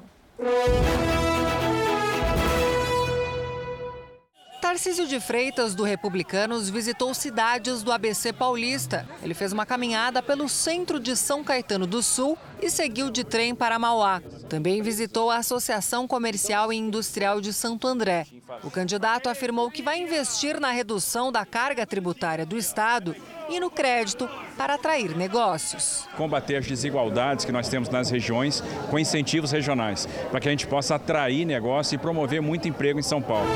Tarcísio 4.71 5.05
de 5.05 5.19
Freitas, 5.19 5.75
do 5.75 5.83
Republicanos, 5.83 6.69
visitou 6.69 7.13
cidades 7.13 7.83
do 7.83 7.91
ABC 7.91 8.31
paulista. 8.31 9.05
Ele 9.21 9.33
fez 9.33 9.51
uma 9.51 9.65
caminhada 9.65 10.23
pelo 10.23 10.47
centro 10.47 10.97
de 10.97 11.13
São 11.17 11.43
Caetano 11.43 11.85
do 11.85 12.01
Sul 12.01 12.37
e 12.61 12.69
seguiu 12.69 13.11
de 13.11 13.25
trem 13.25 13.53
para 13.53 13.77
Mauá. 13.77 14.21
Também 14.47 14.81
visitou 14.81 15.29
a 15.29 15.39
Associação 15.39 16.07
Comercial 16.07 16.71
e 16.71 16.77
Industrial 16.77 17.41
de 17.41 17.51
Santo 17.51 17.85
André. 17.85 18.25
O 18.63 18.71
candidato 18.71 19.27
afirmou 19.27 19.69
que 19.69 19.81
vai 19.83 19.99
investir 19.99 20.57
na 20.57 20.71
redução 20.71 21.33
da 21.33 21.45
carga 21.45 21.85
tributária 21.85 22.45
do 22.45 22.57
Estado 22.57 23.13
e 23.49 23.59
no 23.59 23.69
crédito 23.69 24.29
para 24.57 24.75
atrair 24.75 25.17
negócios. 25.17 26.07
Combater 26.15 26.55
as 26.55 26.65
desigualdades 26.65 27.43
que 27.43 27.51
nós 27.51 27.67
temos 27.67 27.89
nas 27.89 28.09
regiões 28.09 28.63
com 28.89 28.97
incentivos 28.97 29.51
regionais, 29.51 30.07
para 30.29 30.39
que 30.39 30.47
a 30.47 30.51
gente 30.51 30.65
possa 30.65 30.95
atrair 30.95 31.43
negócio 31.43 31.95
e 31.95 31.97
promover 31.97 32.41
muito 32.41 32.69
emprego 32.69 32.97
em 32.97 33.03
São 33.03 33.21
Paulo. 33.21 33.49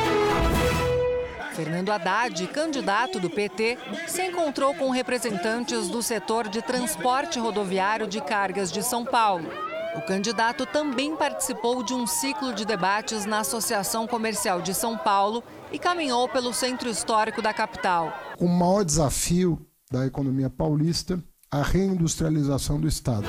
Fernando 1.55 1.89
Haddad, 1.89 2.45
candidato 2.47 3.17
do 3.17 3.29
PT, 3.29 3.77
se 4.07 4.21
encontrou 4.23 4.75
com 4.75 4.89
representantes 4.89 5.87
do 5.87 6.03
setor 6.03 6.49
de 6.49 6.61
transporte 6.61 7.39
rodoviário 7.39 8.07
de 8.07 8.19
cargas 8.19 8.69
de 8.69 8.83
São 8.83 9.05
Paulo. 9.05 9.47
O 9.95 10.01
candidato 10.01 10.65
também 10.65 11.15
participou 11.15 11.81
de 11.81 11.93
um 11.93 12.05
ciclo 12.05 12.53
de 12.53 12.65
debates 12.65 13.25
na 13.25 13.39
Associação 13.39 14.05
Comercial 14.05 14.61
de 14.61 14.73
São 14.73 14.97
Paulo 14.97 15.41
e 15.71 15.79
caminhou 15.79 16.27
pelo 16.27 16.53
centro 16.53 16.89
histórico 16.89 17.41
da 17.41 17.53
capital. 17.53 18.13
O 18.37 18.49
maior 18.49 18.83
desafio 18.83 19.65
da 19.89 20.05
economia 20.05 20.49
paulista, 20.49 21.23
a 21.49 21.61
reindustrialização 21.61 22.81
do 22.81 22.87
Estado. 22.89 23.27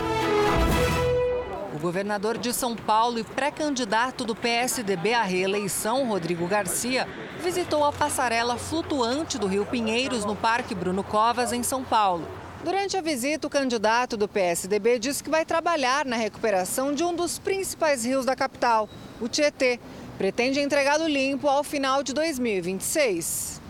O 1.72 1.78
governador 1.78 2.38
de 2.38 2.52
São 2.52 2.74
Paulo 2.74 3.20
e 3.20 3.24
pré-candidato 3.24 4.24
do 4.24 4.34
PSDB 4.34 5.14
à 5.14 5.22
reeleição, 5.22 6.08
Rodrigo 6.08 6.48
Garcia, 6.48 7.06
visitou 7.42 7.84
a 7.84 7.92
passarela 7.92 8.56
flutuante 8.56 9.38
do 9.38 9.46
Rio 9.46 9.66
Pinheiros 9.66 10.24
no 10.24 10.34
Parque 10.34 10.74
Bruno 10.74 11.04
Covas, 11.04 11.52
em 11.52 11.62
São 11.62 11.84
Paulo. 11.84 12.26
Durante 12.64 12.96
a 12.96 13.00
visita, 13.00 13.46
o 13.46 13.50
candidato 13.50 14.16
do 14.16 14.26
PSDB 14.26 14.98
disse 14.98 15.22
que 15.22 15.30
vai 15.30 15.44
trabalhar 15.44 16.04
na 16.04 16.16
recuperação 16.16 16.92
de 16.92 17.04
um 17.04 17.14
dos 17.14 17.38
principais 17.38 18.04
rios 18.04 18.24
da 18.24 18.34
capital, 18.34 18.88
o 19.20 19.28
Tietê. 19.28 19.78
Pretende 20.18 20.60
entregá-lo 20.60 21.06
limpo 21.06 21.48
ao 21.48 21.62
final 21.62 22.02
de 22.02 22.12
2026. 22.12 23.60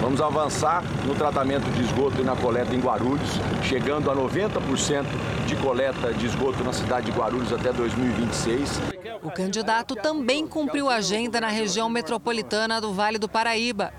Vamos 0.00 0.20
avançar 0.20 0.82
no 1.06 1.14
tratamento 1.14 1.64
de 1.72 1.82
esgoto 1.82 2.20
e 2.20 2.24
na 2.24 2.36
coleta 2.36 2.74
em 2.74 2.80
Guarulhos, 2.80 3.30
chegando 3.62 4.10
a 4.10 4.14
90% 4.14 5.04
de 5.46 5.56
coleta 5.56 6.12
de 6.12 6.26
esgoto 6.26 6.62
na 6.62 6.72
cidade 6.72 7.10
de 7.10 7.18
Guarulhos 7.18 7.52
até 7.52 7.72
2026. 7.72 8.80
O 9.22 9.30
candidato 9.30 9.94
também 9.96 10.46
cumpriu 10.46 10.90
agenda 10.90 11.40
na 11.40 11.48
região 11.48 11.88
metropolitana 11.88 12.80
do 12.80 12.92
Vale 12.92 13.18
do 13.18 13.28
Paraíba. 13.28 13.92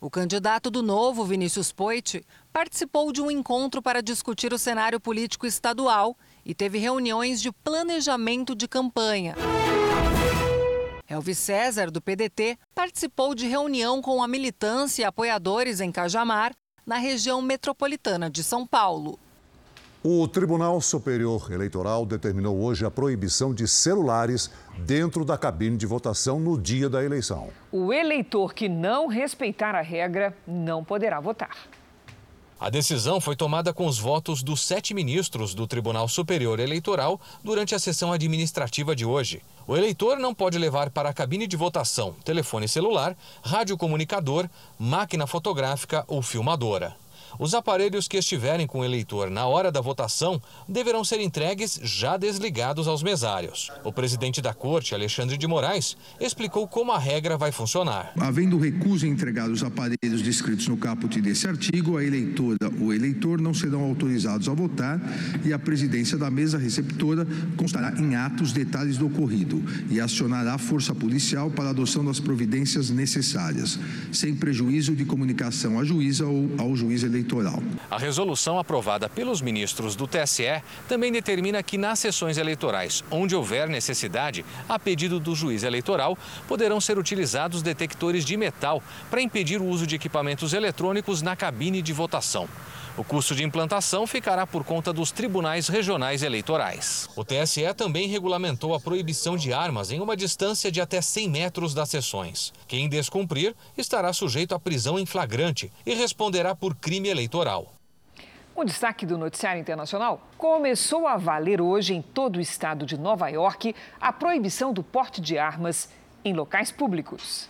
O 0.00 0.10
candidato 0.10 0.68
do 0.70 0.82
Novo, 0.82 1.24
Vinícius 1.24 1.70
Poit, 1.70 2.24
participou 2.52 3.12
de 3.12 3.22
um 3.22 3.30
encontro 3.30 3.80
para 3.80 4.02
discutir 4.02 4.52
o 4.52 4.58
cenário 4.58 4.98
político 4.98 5.46
estadual 5.46 6.16
e 6.44 6.52
teve 6.54 6.78
reuniões 6.78 7.40
de 7.40 7.52
planejamento 7.52 8.54
de 8.54 8.66
campanha. 8.66 9.36
Elvis 11.12 11.38
César, 11.38 11.90
do 11.90 12.00
PDT, 12.00 12.56
participou 12.74 13.34
de 13.34 13.46
reunião 13.46 14.00
com 14.00 14.22
a 14.22 14.26
militância 14.26 15.02
e 15.02 15.04
apoiadores 15.04 15.78
em 15.78 15.92
Cajamar, 15.92 16.52
na 16.86 16.96
região 16.96 17.42
metropolitana 17.42 18.30
de 18.30 18.42
São 18.42 18.66
Paulo. 18.66 19.18
O 20.02 20.26
Tribunal 20.26 20.80
Superior 20.80 21.52
Eleitoral 21.52 22.06
determinou 22.06 22.58
hoje 22.58 22.86
a 22.86 22.90
proibição 22.90 23.52
de 23.52 23.68
celulares 23.68 24.50
dentro 24.78 25.22
da 25.22 25.36
cabine 25.36 25.76
de 25.76 25.84
votação 25.84 26.40
no 26.40 26.58
dia 26.58 26.88
da 26.88 27.04
eleição. 27.04 27.50
O 27.70 27.92
eleitor 27.92 28.54
que 28.54 28.66
não 28.66 29.06
respeitar 29.06 29.74
a 29.74 29.82
regra 29.82 30.34
não 30.46 30.82
poderá 30.82 31.20
votar. 31.20 31.56
A 32.58 32.70
decisão 32.70 33.20
foi 33.20 33.36
tomada 33.36 33.72
com 33.74 33.86
os 33.86 33.98
votos 33.98 34.42
dos 34.42 34.64
sete 34.64 34.94
ministros 34.94 35.52
do 35.52 35.66
Tribunal 35.66 36.08
Superior 36.08 36.58
Eleitoral 36.58 37.20
durante 37.44 37.74
a 37.74 37.78
sessão 37.78 38.12
administrativa 38.12 38.96
de 38.96 39.04
hoje. 39.04 39.42
O 39.66 39.76
eleitor 39.76 40.18
não 40.18 40.34
pode 40.34 40.58
levar 40.58 40.90
para 40.90 41.08
a 41.08 41.12
cabine 41.12 41.46
de 41.46 41.56
votação 41.56 42.14
telefone 42.24 42.66
celular, 42.66 43.16
radiocomunicador, 43.42 44.48
máquina 44.78 45.26
fotográfica 45.26 46.04
ou 46.08 46.22
filmadora. 46.22 47.01
Os 47.38 47.54
aparelhos 47.54 48.06
que 48.06 48.18
estiverem 48.18 48.66
com 48.66 48.80
o 48.80 48.84
eleitor 48.84 49.30
na 49.30 49.46
hora 49.46 49.72
da 49.72 49.80
votação 49.80 50.40
deverão 50.68 51.02
ser 51.02 51.20
entregues 51.20 51.80
já 51.82 52.16
desligados 52.16 52.86
aos 52.86 53.02
mesários. 53.02 53.70
O 53.84 53.92
presidente 53.92 54.42
da 54.42 54.52
corte, 54.52 54.94
Alexandre 54.94 55.38
de 55.38 55.46
Moraes, 55.46 55.96
explicou 56.20 56.68
como 56.68 56.92
a 56.92 56.98
regra 56.98 57.38
vai 57.38 57.50
funcionar. 57.50 58.12
Havendo 58.18 58.58
recuso 58.58 59.06
em 59.06 59.10
entregar 59.10 59.50
os 59.50 59.62
aparelhos 59.62 60.20
descritos 60.22 60.68
no 60.68 60.76
caput 60.76 61.20
desse 61.20 61.48
artigo, 61.48 61.96
a 61.96 62.04
eleitora 62.04 62.70
ou 62.80 62.92
eleitor 62.92 63.40
não 63.40 63.54
serão 63.54 63.82
autorizados 63.84 64.48
a 64.48 64.54
votar 64.54 65.00
e 65.44 65.52
a 65.52 65.58
presidência 65.58 66.18
da 66.18 66.30
mesa 66.30 66.58
receptora 66.58 67.26
constará 67.56 67.98
em 67.98 68.14
atos 68.14 68.52
detalhes 68.52 68.98
do 68.98 69.06
ocorrido 69.06 69.62
e 69.90 70.00
acionará 70.00 70.54
a 70.54 70.58
força 70.58 70.94
policial 70.94 71.50
para 71.50 71.66
a 71.66 71.70
adoção 71.70 72.04
das 72.04 72.20
providências 72.20 72.90
necessárias, 72.90 73.78
sem 74.12 74.34
prejuízo 74.34 74.94
de 74.94 75.04
comunicação 75.04 75.78
à 75.78 75.84
juíza 75.84 76.26
ou 76.26 76.50
ao 76.58 76.76
juiz 76.76 77.02
eleitoral 77.02 77.21
eleitoral. 77.22 77.62
A 77.90 77.98
resolução 77.98 78.58
aprovada 78.58 79.08
pelos 79.08 79.40
ministros 79.40 79.94
do 79.94 80.06
TSE 80.06 80.62
também 80.88 81.12
determina 81.12 81.62
que 81.62 81.78
nas 81.78 81.98
sessões 81.98 82.38
eleitorais, 82.38 83.04
onde 83.10 83.34
houver 83.34 83.68
necessidade, 83.68 84.44
a 84.68 84.78
pedido 84.78 85.20
do 85.20 85.34
juiz 85.34 85.62
eleitoral, 85.62 86.18
poderão 86.48 86.80
ser 86.80 86.98
utilizados 86.98 87.62
detectores 87.62 88.24
de 88.24 88.36
metal 88.36 88.82
para 89.10 89.22
impedir 89.22 89.60
o 89.60 89.66
uso 89.66 89.86
de 89.86 89.94
equipamentos 89.94 90.52
eletrônicos 90.52 91.22
na 91.22 91.36
cabine 91.36 91.80
de 91.80 91.92
votação. 91.92 92.48
O 92.94 93.02
custo 93.02 93.34
de 93.34 93.42
implantação 93.42 94.06
ficará 94.06 94.46
por 94.46 94.64
conta 94.64 94.92
dos 94.92 95.10
tribunais 95.10 95.66
regionais 95.66 96.22
eleitorais. 96.22 97.08
O 97.16 97.24
TSE 97.24 97.72
também 97.74 98.06
regulamentou 98.06 98.74
a 98.74 98.80
proibição 98.80 99.34
de 99.34 99.50
armas 99.50 99.90
em 99.90 99.98
uma 99.98 100.14
distância 100.14 100.70
de 100.70 100.78
até 100.78 101.00
100 101.00 101.30
metros 101.30 101.72
das 101.72 101.88
sessões. 101.88 102.52
Quem 102.68 102.90
descumprir 102.90 103.54
estará 103.78 104.12
sujeito 104.12 104.54
à 104.54 104.60
prisão 104.60 104.98
em 104.98 105.06
flagrante 105.06 105.72
e 105.86 105.94
responderá 105.94 106.54
por 106.54 106.74
crime 106.74 107.08
eleitoral. 107.08 107.72
O 108.54 108.62
destaque 108.62 109.06
do 109.06 109.16
Noticiário 109.16 109.62
Internacional 109.62 110.20
começou 110.36 111.06
a 111.06 111.16
valer 111.16 111.62
hoje 111.62 111.94
em 111.94 112.02
todo 112.02 112.36
o 112.36 112.40
estado 112.42 112.84
de 112.84 112.98
Nova 112.98 113.30
York 113.30 113.74
a 113.98 114.12
proibição 114.12 114.70
do 114.70 114.82
porte 114.82 115.18
de 115.18 115.38
armas 115.38 115.88
em 116.22 116.34
locais 116.34 116.70
públicos. 116.70 117.48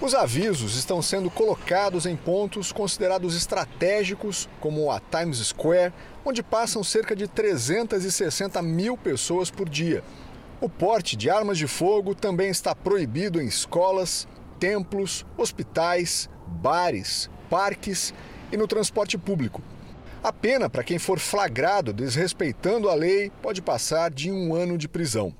Os 0.00 0.14
avisos 0.14 0.76
estão 0.76 1.02
sendo 1.02 1.28
colocados 1.28 2.06
em 2.06 2.14
pontos 2.14 2.70
considerados 2.70 3.34
estratégicos, 3.36 4.48
como 4.60 4.92
a 4.92 5.00
Times 5.00 5.38
Square, 5.38 5.92
onde 6.24 6.40
passam 6.40 6.84
cerca 6.84 7.16
de 7.16 7.26
360 7.26 8.62
mil 8.62 8.96
pessoas 8.96 9.50
por 9.50 9.68
dia. 9.68 10.04
O 10.60 10.68
porte 10.68 11.16
de 11.16 11.28
armas 11.28 11.58
de 11.58 11.66
fogo 11.66 12.14
também 12.14 12.48
está 12.48 12.76
proibido 12.76 13.42
em 13.42 13.46
escolas, 13.46 14.28
templos, 14.60 15.26
hospitais, 15.36 16.30
bares, 16.46 17.28
parques 17.50 18.14
e 18.52 18.56
no 18.56 18.68
transporte 18.68 19.18
público. 19.18 19.60
A 20.22 20.32
pena 20.32 20.70
para 20.70 20.84
quem 20.84 21.00
for 21.00 21.18
flagrado 21.18 21.92
desrespeitando 21.92 22.88
a 22.88 22.94
lei 22.94 23.32
pode 23.42 23.60
passar 23.60 24.12
de 24.12 24.30
um 24.30 24.54
ano 24.54 24.78
de 24.78 24.86
prisão. 24.86 25.34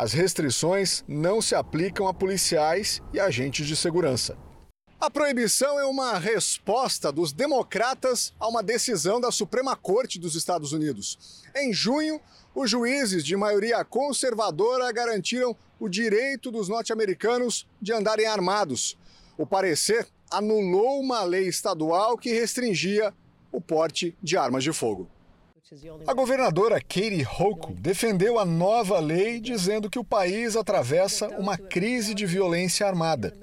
As 0.00 0.12
restrições 0.12 1.02
não 1.08 1.42
se 1.42 1.56
aplicam 1.56 2.06
a 2.06 2.14
policiais 2.14 3.02
e 3.12 3.18
agentes 3.18 3.66
de 3.66 3.74
segurança. 3.74 4.38
A 5.00 5.10
proibição 5.10 5.76
é 5.76 5.84
uma 5.84 6.16
resposta 6.16 7.10
dos 7.10 7.32
democratas 7.32 8.32
a 8.38 8.46
uma 8.46 8.62
decisão 8.62 9.20
da 9.20 9.32
Suprema 9.32 9.74
Corte 9.74 10.16
dos 10.16 10.36
Estados 10.36 10.72
Unidos. 10.72 11.42
Em 11.52 11.72
junho, 11.72 12.20
os 12.54 12.70
juízes 12.70 13.24
de 13.24 13.36
maioria 13.36 13.84
conservadora 13.84 14.92
garantiram 14.92 15.56
o 15.80 15.88
direito 15.88 16.52
dos 16.52 16.68
norte-americanos 16.68 17.66
de 17.82 17.92
andarem 17.92 18.26
armados. 18.26 18.96
O 19.36 19.44
parecer 19.44 20.06
anulou 20.30 21.00
uma 21.00 21.24
lei 21.24 21.48
estadual 21.48 22.16
que 22.16 22.32
restringia 22.32 23.12
o 23.50 23.60
porte 23.60 24.16
de 24.22 24.36
armas 24.36 24.62
de 24.62 24.72
fogo. 24.72 25.10
A 26.06 26.14
governadora 26.14 26.80
Katie 26.80 27.26
Hochul 27.26 27.74
defendeu 27.78 28.38
a 28.38 28.44
nova 28.46 28.98
lei, 28.98 29.38
dizendo 29.38 29.90
que 29.90 29.98
o 29.98 30.04
país 30.04 30.56
atravessa 30.56 31.28
uma 31.38 31.58
crise 31.58 32.14
de 32.14 32.24
violência 32.24 32.86
armada. 32.86 33.34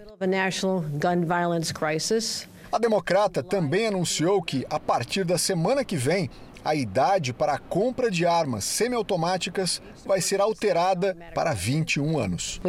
A 2.72 2.80
democrata 2.80 3.44
também 3.44 3.88
anunciou 3.88 4.42
que, 4.42 4.66
a 4.72 4.80
partir 4.80 5.24
da 5.24 5.38
semana 5.38 5.86
que 5.86 5.96
vem, 5.96 6.28
a 6.64 6.74
idade 6.74 7.32
para 7.32 7.54
a 7.54 7.60
compra 7.60 8.10
de 8.10 8.26
armas 8.26 8.64
semiautomáticas 8.64 9.80
vai 10.04 10.20
ser 10.20 10.42
alterada 10.42 11.16
para 11.36 11.54
21 11.54 12.18
anos. 12.18 12.60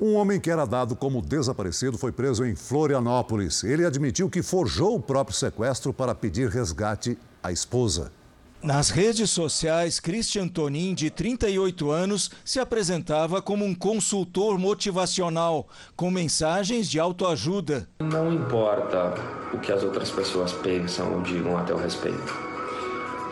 Um 0.00 0.14
homem 0.14 0.40
que 0.40 0.50
era 0.50 0.64
dado 0.64 0.96
como 0.96 1.20
desaparecido 1.20 1.98
foi 1.98 2.10
preso 2.10 2.42
em 2.46 2.56
Florianópolis. 2.56 3.62
Ele 3.62 3.84
admitiu 3.84 4.30
que 4.30 4.42
forjou 4.42 4.94
o 4.94 5.00
próprio 5.00 5.36
sequestro 5.36 5.92
para 5.92 6.14
pedir 6.14 6.48
resgate 6.48 7.18
à 7.42 7.52
esposa. 7.52 8.10
Nas 8.62 8.88
redes 8.88 9.28
sociais, 9.30 10.00
Christian 10.00 10.48
Tonin, 10.48 10.94
de 10.94 11.10
38 11.10 11.90
anos, 11.90 12.30
se 12.42 12.58
apresentava 12.58 13.42
como 13.42 13.62
um 13.62 13.74
consultor 13.74 14.58
motivacional, 14.58 15.68
com 15.94 16.10
mensagens 16.10 16.88
de 16.88 16.98
autoajuda. 16.98 17.86
Não 18.00 18.32
importa 18.32 19.14
o 19.52 19.58
que 19.58 19.70
as 19.70 19.82
outras 19.82 20.10
pessoas 20.10 20.52
pensam 20.52 21.12
ou 21.12 21.20
digam 21.20 21.58
a 21.58 21.62
teu 21.62 21.76
respeito. 21.76 22.34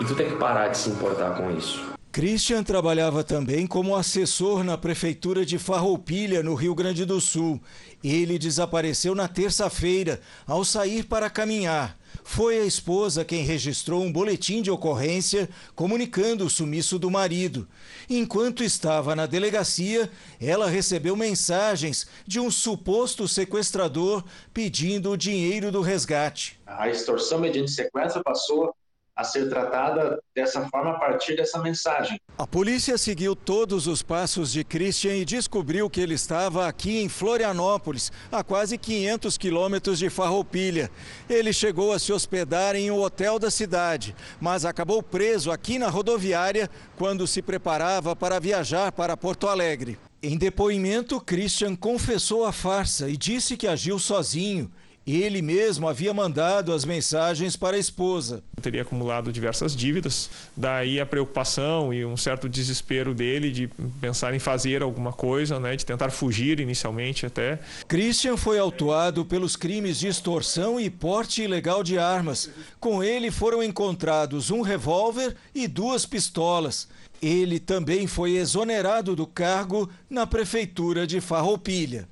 E 0.00 0.04
tu 0.04 0.14
tem 0.14 0.28
que 0.28 0.36
parar 0.36 0.68
de 0.68 0.76
se 0.76 0.90
importar 0.90 1.34
com 1.34 1.50
isso. 1.50 1.87
Christian 2.10 2.62
trabalhava 2.62 3.22
também 3.22 3.66
como 3.66 3.94
assessor 3.94 4.64
na 4.64 4.78
prefeitura 4.78 5.44
de 5.44 5.58
Farroupilha, 5.58 6.42
no 6.42 6.54
Rio 6.54 6.74
Grande 6.74 7.04
do 7.04 7.20
Sul. 7.20 7.60
Ele 8.02 8.38
desapareceu 8.38 9.14
na 9.14 9.28
terça-feira, 9.28 10.20
ao 10.46 10.64
sair 10.64 11.04
para 11.04 11.28
caminhar. 11.28 11.98
Foi 12.24 12.58
a 12.58 12.64
esposa 12.64 13.24
quem 13.24 13.42
registrou 13.44 14.02
um 14.02 14.10
boletim 14.10 14.62
de 14.62 14.70
ocorrência 14.70 15.48
comunicando 15.74 16.46
o 16.46 16.50
sumiço 16.50 16.98
do 16.98 17.10
marido. 17.10 17.68
Enquanto 18.08 18.64
estava 18.64 19.14
na 19.14 19.26
delegacia, 19.26 20.10
ela 20.40 20.68
recebeu 20.68 21.14
mensagens 21.14 22.06
de 22.26 22.40
um 22.40 22.50
suposto 22.50 23.28
sequestrador 23.28 24.24
pedindo 24.52 25.10
o 25.10 25.16
dinheiro 25.16 25.70
do 25.70 25.82
resgate. 25.82 26.58
A 26.66 26.88
extorsão 26.88 27.38
mediante 27.38 27.70
sequestro 27.70 28.22
passou 28.24 28.74
a 29.18 29.24
ser 29.24 29.48
tratada 29.48 30.22
dessa 30.32 30.68
forma 30.68 30.92
a 30.92 30.98
partir 30.98 31.34
dessa 31.34 31.58
mensagem. 31.58 32.20
A 32.38 32.46
polícia 32.46 32.96
seguiu 32.96 33.34
todos 33.34 33.88
os 33.88 34.00
passos 34.00 34.52
de 34.52 34.62
Christian 34.62 35.16
e 35.16 35.24
descobriu 35.24 35.90
que 35.90 36.00
ele 36.00 36.14
estava 36.14 36.68
aqui 36.68 37.00
em 37.00 37.08
Florianópolis, 37.08 38.12
a 38.30 38.44
quase 38.44 38.78
500 38.78 39.36
quilômetros 39.36 39.98
de 39.98 40.08
Farroupilha. 40.08 40.88
Ele 41.28 41.52
chegou 41.52 41.92
a 41.92 41.98
se 41.98 42.12
hospedar 42.12 42.76
em 42.76 42.92
um 42.92 43.02
hotel 43.02 43.40
da 43.40 43.50
cidade, 43.50 44.14
mas 44.40 44.64
acabou 44.64 45.02
preso 45.02 45.50
aqui 45.50 45.80
na 45.80 45.88
rodoviária 45.88 46.70
quando 46.96 47.26
se 47.26 47.42
preparava 47.42 48.14
para 48.14 48.38
viajar 48.38 48.92
para 48.92 49.16
Porto 49.16 49.48
Alegre. 49.48 49.98
Em 50.22 50.38
depoimento, 50.38 51.20
Christian 51.20 51.74
confessou 51.74 52.44
a 52.44 52.52
farsa 52.52 53.08
e 53.10 53.16
disse 53.16 53.56
que 53.56 53.66
agiu 53.66 53.98
sozinho 53.98 54.70
ele 55.14 55.40
mesmo 55.40 55.88
havia 55.88 56.12
mandado 56.12 56.72
as 56.72 56.84
mensagens 56.84 57.56
para 57.56 57.76
a 57.76 57.80
esposa. 57.80 58.42
Teria 58.60 58.82
acumulado 58.82 59.32
diversas 59.32 59.74
dívidas, 59.74 60.28
daí 60.56 61.00
a 61.00 61.06
preocupação 61.06 61.94
e 61.94 62.04
um 62.04 62.16
certo 62.16 62.48
desespero 62.48 63.14
dele 63.14 63.50
de 63.50 63.70
pensar 64.00 64.34
em 64.34 64.38
fazer 64.38 64.82
alguma 64.82 65.12
coisa, 65.12 65.58
né, 65.58 65.76
de 65.76 65.86
tentar 65.86 66.10
fugir 66.10 66.60
inicialmente 66.60 67.24
até. 67.24 67.58
Christian 67.86 68.36
foi 68.36 68.58
autuado 68.58 69.24
pelos 69.24 69.56
crimes 69.56 69.98
de 69.98 70.08
extorsão 70.08 70.78
e 70.78 70.90
porte 70.90 71.42
ilegal 71.42 71.82
de 71.82 71.98
armas. 71.98 72.50
Com 72.78 73.02
ele 73.02 73.30
foram 73.30 73.62
encontrados 73.62 74.50
um 74.50 74.60
revólver 74.60 75.34
e 75.54 75.66
duas 75.66 76.04
pistolas. 76.04 76.88
Ele 77.20 77.58
também 77.58 78.06
foi 78.06 78.36
exonerado 78.36 79.16
do 79.16 79.26
cargo 79.26 79.88
na 80.08 80.26
prefeitura 80.26 81.06
de 81.06 81.20
Farroupilha. 81.20 82.06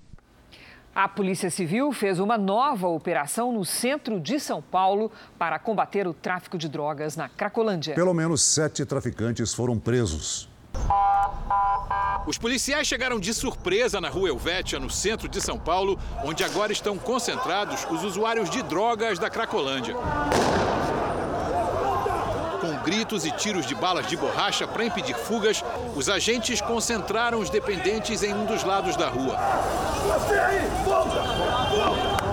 A 0.96 1.06
Polícia 1.06 1.50
Civil 1.50 1.92
fez 1.92 2.18
uma 2.18 2.38
nova 2.38 2.88
operação 2.88 3.52
no 3.52 3.66
centro 3.66 4.18
de 4.18 4.40
São 4.40 4.62
Paulo 4.62 5.12
para 5.38 5.58
combater 5.58 6.08
o 6.08 6.14
tráfico 6.14 6.56
de 6.56 6.70
drogas 6.70 7.16
na 7.16 7.28
Cracolândia. 7.28 7.94
Pelo 7.94 8.14
menos 8.14 8.40
sete 8.40 8.82
traficantes 8.86 9.52
foram 9.52 9.78
presos. 9.78 10.48
Os 12.26 12.38
policiais 12.38 12.86
chegaram 12.86 13.20
de 13.20 13.34
surpresa 13.34 14.00
na 14.00 14.08
rua 14.08 14.30
Helvétia, 14.30 14.80
no 14.80 14.88
centro 14.88 15.28
de 15.28 15.38
São 15.38 15.58
Paulo, 15.58 15.98
onde 16.24 16.42
agora 16.42 16.72
estão 16.72 16.96
concentrados 16.96 17.86
os 17.90 18.02
usuários 18.02 18.48
de 18.48 18.62
drogas 18.62 19.18
da 19.18 19.28
Cracolândia 19.28 19.94
com 22.66 22.74
gritos 22.82 23.24
e 23.24 23.30
tiros 23.30 23.64
de 23.64 23.74
balas 23.76 24.06
de 24.08 24.16
borracha 24.16 24.66
para 24.66 24.84
impedir 24.84 25.14
fugas, 25.14 25.62
os 25.94 26.08
agentes 26.08 26.60
concentraram 26.60 27.38
os 27.38 27.48
dependentes 27.48 28.24
em 28.24 28.34
um 28.34 28.44
dos 28.44 28.64
lados 28.64 28.96
da 28.96 29.08
rua. 29.08 29.38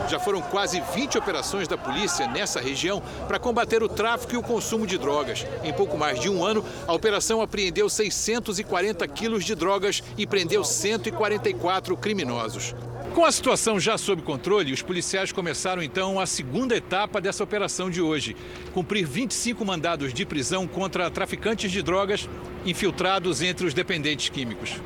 Já 0.09 0.19
foram 0.19 0.41
quase 0.41 0.81
20 0.93 1.17
operações 1.17 1.67
da 1.67 1.77
polícia 1.77 2.27
nessa 2.27 2.59
região 2.59 3.01
para 3.27 3.39
combater 3.39 3.81
o 3.81 3.89
tráfico 3.89 4.33
e 4.33 4.37
o 4.37 4.43
consumo 4.43 4.85
de 4.85 4.97
drogas. 4.97 5.45
Em 5.63 5.73
pouco 5.73 5.97
mais 5.97 6.19
de 6.19 6.29
um 6.29 6.43
ano, 6.43 6.63
a 6.87 6.93
operação 6.93 7.41
apreendeu 7.41 7.89
640 7.89 9.07
quilos 9.07 9.45
de 9.45 9.55
drogas 9.55 10.03
e 10.17 10.27
prendeu 10.27 10.63
144 10.63 11.95
criminosos. 11.97 12.75
Com 13.13 13.25
a 13.25 13.31
situação 13.31 13.79
já 13.79 13.95
sob 13.95 14.23
controle, 14.23 14.73
os 14.73 14.81
policiais 14.81 15.31
começaram 15.31 15.83
então 15.83 16.19
a 16.19 16.25
segunda 16.25 16.75
etapa 16.75 17.21
dessa 17.21 17.43
operação 17.43 17.89
de 17.89 18.01
hoje: 18.01 18.35
cumprir 18.73 19.05
25 19.05 19.63
mandados 19.63 20.13
de 20.13 20.25
prisão 20.25 20.67
contra 20.67 21.11
traficantes 21.11 21.71
de 21.71 21.83
drogas 21.83 22.27
infiltrados 22.65 23.41
entre 23.43 23.67
os 23.67 23.73
dependentes 23.73 24.29
químicos. 24.29 24.81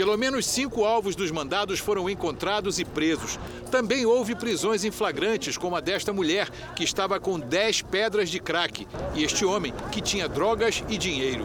Pelo 0.00 0.16
menos 0.16 0.46
cinco 0.46 0.86
alvos 0.86 1.14
dos 1.14 1.30
mandados 1.30 1.78
foram 1.78 2.08
encontrados 2.08 2.78
e 2.78 2.86
presos. 2.86 3.38
Também 3.70 4.06
houve 4.06 4.34
prisões 4.34 4.82
em 4.82 4.90
flagrantes, 4.90 5.58
como 5.58 5.76
a 5.76 5.80
desta 5.80 6.10
mulher, 6.10 6.48
que 6.74 6.82
estava 6.82 7.20
com 7.20 7.38
10 7.38 7.82
pedras 7.82 8.30
de 8.30 8.40
crack, 8.40 8.88
e 9.14 9.22
este 9.22 9.44
homem, 9.44 9.74
que 9.92 10.00
tinha 10.00 10.26
drogas 10.26 10.82
e 10.88 10.96
dinheiro. 10.96 11.44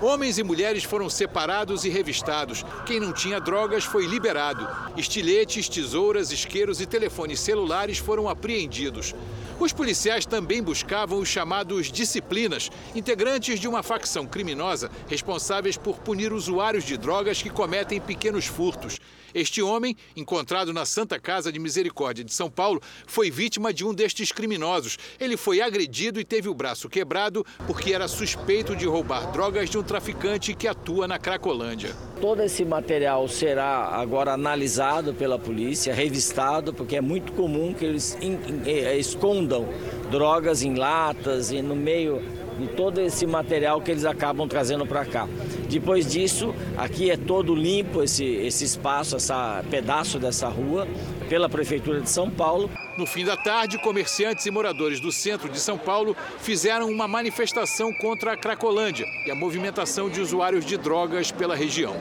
Homens 0.00 0.36
e 0.36 0.42
mulheres 0.42 0.84
foram 0.84 1.08
separados 1.08 1.86
e 1.86 1.88
revistados. 1.88 2.62
Quem 2.84 3.00
não 3.00 3.14
tinha 3.14 3.40
drogas 3.40 3.82
foi 3.82 4.06
liberado. 4.06 4.68
Estiletes, 4.94 5.70
tesouras, 5.70 6.30
isqueiros 6.30 6.82
e 6.82 6.86
telefones 6.86 7.40
celulares 7.40 7.96
foram 7.96 8.28
apreendidos. 8.28 9.14
Os 9.58 9.72
policiais 9.72 10.26
também 10.26 10.62
buscavam 10.62 11.18
os 11.18 11.28
chamados 11.30 11.90
disciplinas, 11.90 12.70
integrantes 12.94 13.58
de 13.58 13.66
uma 13.66 13.82
facção 13.82 14.26
criminosa 14.26 14.90
responsáveis 15.08 15.78
por 15.78 15.98
punir 15.98 16.30
usuários 16.30 16.84
de 16.84 16.98
drogas 16.98 17.40
que 17.40 17.48
cometem 17.48 17.98
pequenos 17.98 18.44
furtos. 18.44 19.00
Este 19.36 19.60
homem, 19.60 19.94
encontrado 20.16 20.72
na 20.72 20.86
Santa 20.86 21.20
Casa 21.20 21.52
de 21.52 21.58
Misericórdia 21.58 22.24
de 22.24 22.32
São 22.32 22.50
Paulo, 22.50 22.80
foi 23.06 23.30
vítima 23.30 23.70
de 23.70 23.84
um 23.84 23.92
destes 23.92 24.32
criminosos. 24.32 24.96
Ele 25.20 25.36
foi 25.36 25.60
agredido 25.60 26.18
e 26.18 26.24
teve 26.24 26.48
o 26.48 26.54
braço 26.54 26.88
quebrado 26.88 27.44
porque 27.66 27.92
era 27.92 28.08
suspeito 28.08 28.74
de 28.74 28.86
roubar 28.86 29.30
drogas 29.32 29.68
de 29.68 29.76
um 29.76 29.82
traficante 29.82 30.54
que 30.54 30.66
atua 30.66 31.06
na 31.06 31.18
Cracolândia. 31.18 31.94
Todo 32.18 32.42
esse 32.42 32.64
material 32.64 33.28
será 33.28 33.88
agora 33.88 34.32
analisado 34.32 35.12
pela 35.12 35.38
polícia, 35.38 35.92
revistado, 35.92 36.72
porque 36.72 36.96
é 36.96 37.02
muito 37.02 37.32
comum 37.32 37.74
que 37.74 37.84
eles 37.84 38.16
eh, 38.64 38.96
escondam 38.96 39.68
drogas 40.10 40.62
em 40.62 40.76
latas 40.76 41.50
e 41.50 41.60
no 41.60 41.76
meio 41.76 42.22
de 42.58 42.66
todo 42.68 43.00
esse 43.00 43.26
material 43.26 43.80
que 43.80 43.90
eles 43.90 44.04
acabam 44.04 44.48
trazendo 44.48 44.86
para 44.86 45.04
cá. 45.04 45.28
Depois 45.68 46.10
disso, 46.10 46.54
aqui 46.76 47.10
é 47.10 47.16
todo 47.16 47.54
limpo 47.54 48.02
esse, 48.02 48.24
esse 48.24 48.64
espaço, 48.64 49.16
esse 49.16 49.32
pedaço 49.70 50.18
dessa 50.18 50.48
rua, 50.48 50.86
pela 51.28 51.48
Prefeitura 51.48 52.00
de 52.00 52.10
São 52.10 52.30
Paulo. 52.30 52.70
No 52.96 53.06
fim 53.06 53.24
da 53.24 53.36
tarde, 53.36 53.78
comerciantes 53.78 54.46
e 54.46 54.50
moradores 54.50 55.00
do 55.00 55.12
centro 55.12 55.48
de 55.48 55.60
São 55.60 55.76
Paulo 55.76 56.16
fizeram 56.38 56.88
uma 56.90 57.06
manifestação 57.06 57.92
contra 57.92 58.32
a 58.32 58.36
Cracolândia 58.36 59.06
e 59.26 59.30
a 59.30 59.34
movimentação 59.34 60.08
de 60.08 60.20
usuários 60.20 60.64
de 60.64 60.76
drogas 60.76 61.30
pela 61.30 61.54
região. 61.54 61.94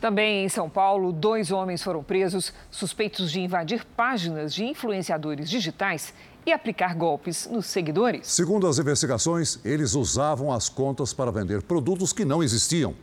Também 0.00 0.44
em 0.44 0.48
São 0.50 0.68
Paulo, 0.68 1.12
dois 1.12 1.50
homens 1.50 1.82
foram 1.82 2.02
presos 2.02 2.52
suspeitos 2.70 3.32
de 3.32 3.40
invadir 3.40 3.86
páginas 3.96 4.54
de 4.54 4.62
influenciadores 4.62 5.48
digitais 5.48 6.12
e 6.46 6.52
aplicar 6.52 6.94
golpes 6.94 7.46
nos 7.50 7.66
seguidores. 7.66 8.26
Segundo 8.26 8.66
as 8.66 8.78
investigações, 8.78 9.58
eles 9.64 9.94
usavam 9.94 10.52
as 10.52 10.68
contas 10.68 11.12
para 11.12 11.30
vender 11.30 11.62
produtos 11.62 12.12
que 12.12 12.24
não 12.24 12.42
existiam. 12.42 12.94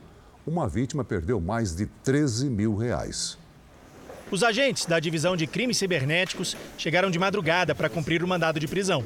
Uma 0.46 0.68
vítima 0.68 1.04
perdeu 1.04 1.40
mais 1.40 1.76
de 1.76 1.86
13 1.86 2.50
mil 2.50 2.76
reais. 2.76 3.38
Os 4.32 4.44
agentes 4.44 4.86
da 4.86 5.00
divisão 5.00 5.36
de 5.36 5.46
crimes 5.46 5.78
cibernéticos 5.78 6.56
chegaram 6.78 7.12
de 7.12 7.20
madrugada 7.20 7.76
para 7.76 7.90
cumprir 7.90 8.24
o 8.24 8.28
mandado 8.28 8.60
de 8.60 8.68
prisão. 8.68 9.04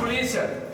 polícia! 0.00 0.68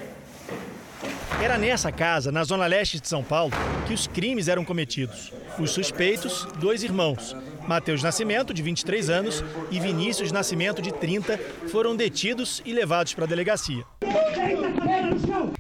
Era 1.43 1.59
nessa 1.59 1.93
casa, 1.93 2.33
na 2.33 2.43
zona 2.43 2.67
leste 2.67 2.99
de 2.99 3.07
São 3.07 3.23
Paulo, 3.23 3.53
que 3.87 3.93
os 3.93 4.07
crimes 4.07 4.49
eram 4.49 4.65
cometidos. 4.65 5.33
Os 5.59 5.73
suspeitos, 5.73 6.47
dois 6.59 6.83
irmãos, 6.83 7.37
Matheus 7.67 8.03
Nascimento, 8.03 8.53
de 8.53 8.63
23 8.63 9.09
anos, 9.11 9.45
e 9.71 9.81
Vinícius 9.81 10.31
Nascimento, 10.31 10.83
de 10.83 10.93
30, 10.93 11.39
foram 11.69 11.97
detidos 11.97 12.63
e 12.65 12.73
levados 12.73 13.15
para 13.15 13.25
a 13.25 13.29
delegacia. 13.29 13.85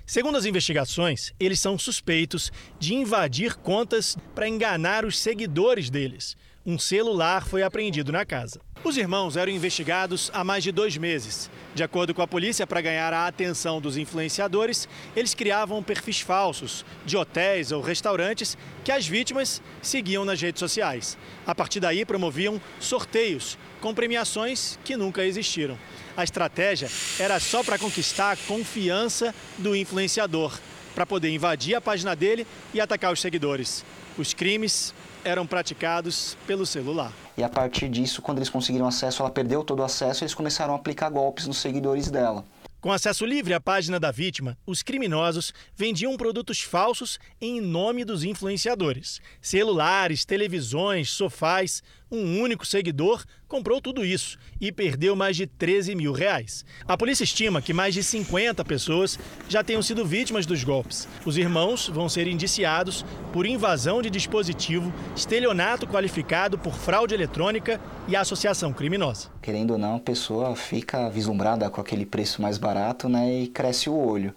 Segundo 0.06 0.36
as 0.36 0.44
investigações, 0.44 1.32
eles 1.40 1.60
são 1.60 1.78
suspeitos 1.78 2.52
de 2.78 2.94
invadir 2.94 3.56
contas 3.56 4.16
para 4.34 4.48
enganar 4.48 5.04
os 5.04 5.18
seguidores 5.18 5.88
deles. 5.88 6.36
Um 6.66 6.78
celular 6.78 7.46
foi 7.46 7.62
apreendido 7.62 8.12
na 8.12 8.24
casa. 8.24 8.60
Os 8.84 8.98
irmãos 8.98 9.34
eram 9.38 9.50
investigados 9.50 10.30
há 10.34 10.44
mais 10.44 10.62
de 10.62 10.70
dois 10.70 10.98
meses. 10.98 11.50
De 11.74 11.82
acordo 11.82 12.12
com 12.12 12.20
a 12.20 12.28
polícia, 12.28 12.66
para 12.66 12.82
ganhar 12.82 13.14
a 13.14 13.26
atenção 13.26 13.80
dos 13.80 13.96
influenciadores, 13.96 14.86
eles 15.16 15.32
criavam 15.32 15.82
perfis 15.82 16.20
falsos 16.20 16.84
de 17.02 17.16
hotéis 17.16 17.72
ou 17.72 17.80
restaurantes 17.80 18.58
que 18.84 18.92
as 18.92 19.06
vítimas 19.06 19.62
seguiam 19.80 20.22
nas 20.22 20.38
redes 20.38 20.60
sociais. 20.60 21.16
A 21.46 21.54
partir 21.54 21.80
daí, 21.80 22.04
promoviam 22.04 22.60
sorteios 22.78 23.56
com 23.80 23.94
premiações 23.94 24.78
que 24.84 24.98
nunca 24.98 25.24
existiram. 25.24 25.78
A 26.14 26.22
estratégia 26.22 26.90
era 27.18 27.40
só 27.40 27.64
para 27.64 27.78
conquistar 27.78 28.32
a 28.32 28.36
confiança 28.36 29.34
do 29.56 29.74
influenciador, 29.74 30.60
para 30.94 31.06
poder 31.06 31.30
invadir 31.30 31.74
a 31.74 31.80
página 31.80 32.14
dele 32.14 32.46
e 32.74 32.82
atacar 32.82 33.10
os 33.10 33.20
seguidores. 33.20 33.82
Os 34.18 34.34
crimes 34.34 34.94
eram 35.24 35.46
praticados 35.46 36.36
pelo 36.46 36.66
celular. 36.66 37.23
E 37.36 37.42
a 37.42 37.48
partir 37.48 37.88
disso, 37.88 38.22
quando 38.22 38.38
eles 38.38 38.48
conseguiram 38.48 38.86
acesso, 38.86 39.22
ela 39.22 39.30
perdeu 39.30 39.64
todo 39.64 39.80
o 39.80 39.84
acesso 39.84 40.22
e 40.22 40.24
eles 40.24 40.34
começaram 40.34 40.72
a 40.72 40.76
aplicar 40.76 41.10
golpes 41.10 41.46
nos 41.46 41.58
seguidores 41.58 42.10
dela. 42.10 42.44
Com 42.84 42.92
acesso 42.92 43.24
livre 43.24 43.54
à 43.54 43.60
página 43.60 43.98
da 43.98 44.10
vítima, 44.10 44.58
os 44.66 44.82
criminosos 44.82 45.54
vendiam 45.74 46.14
produtos 46.18 46.60
falsos 46.60 47.18
em 47.40 47.58
nome 47.58 48.04
dos 48.04 48.22
influenciadores. 48.24 49.22
Celulares, 49.40 50.26
televisões, 50.26 51.08
sofás, 51.08 51.82
Um 52.10 52.40
único 52.40 52.66
seguidor 52.66 53.24
comprou 53.48 53.80
tudo 53.80 54.04
isso 54.04 54.38
e 54.60 54.70
perdeu 54.70 55.16
mais 55.16 55.36
de 55.36 55.46
13 55.46 55.94
mil 55.94 56.12
reais. 56.12 56.64
A 56.86 56.96
polícia 56.96 57.24
estima 57.24 57.62
que 57.62 57.72
mais 57.72 57.94
de 57.94 58.02
50 58.02 58.64
pessoas 58.64 59.18
já 59.48 59.64
tenham 59.64 59.82
sido 59.82 60.04
vítimas 60.04 60.46
dos 60.46 60.62
golpes. 60.62 61.08
Os 61.24 61.36
irmãos 61.36 61.88
vão 61.88 62.08
ser 62.08 62.28
indiciados 62.28 63.04
por 63.32 63.46
invasão 63.46 64.02
de 64.02 64.10
dispositivo, 64.10 64.92
estelionato 65.16 65.86
qualificado 65.86 66.58
por 66.58 66.74
fraude 66.74 67.14
eletrônica 67.14 67.80
e 68.06 68.14
associação 68.14 68.72
criminosa. 68.72 69.30
Querendo 69.40 69.72
ou 69.72 69.78
não, 69.78 69.96
a 69.96 70.00
pessoa 70.00 70.54
fica 70.54 71.08
vislumbrada 71.08 71.68
com 71.70 71.80
aquele 71.80 72.04
preço 72.04 72.42
mais 72.42 72.58
barato 72.58 73.08
né, 73.08 73.42
e 73.42 73.48
cresce 73.48 73.88
o 73.88 73.94
olho. 73.94 74.34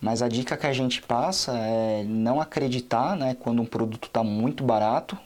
Mas 0.00 0.22
a 0.22 0.28
dica 0.28 0.56
que 0.56 0.66
a 0.66 0.72
gente 0.72 1.02
passa 1.02 1.52
é 1.56 2.04
não 2.04 2.40
acreditar 2.40 3.16
né, 3.16 3.36
quando 3.38 3.60
um 3.60 3.66
produto 3.66 4.06
está 4.06 4.22
muito 4.22 4.62
barato. 4.62 5.18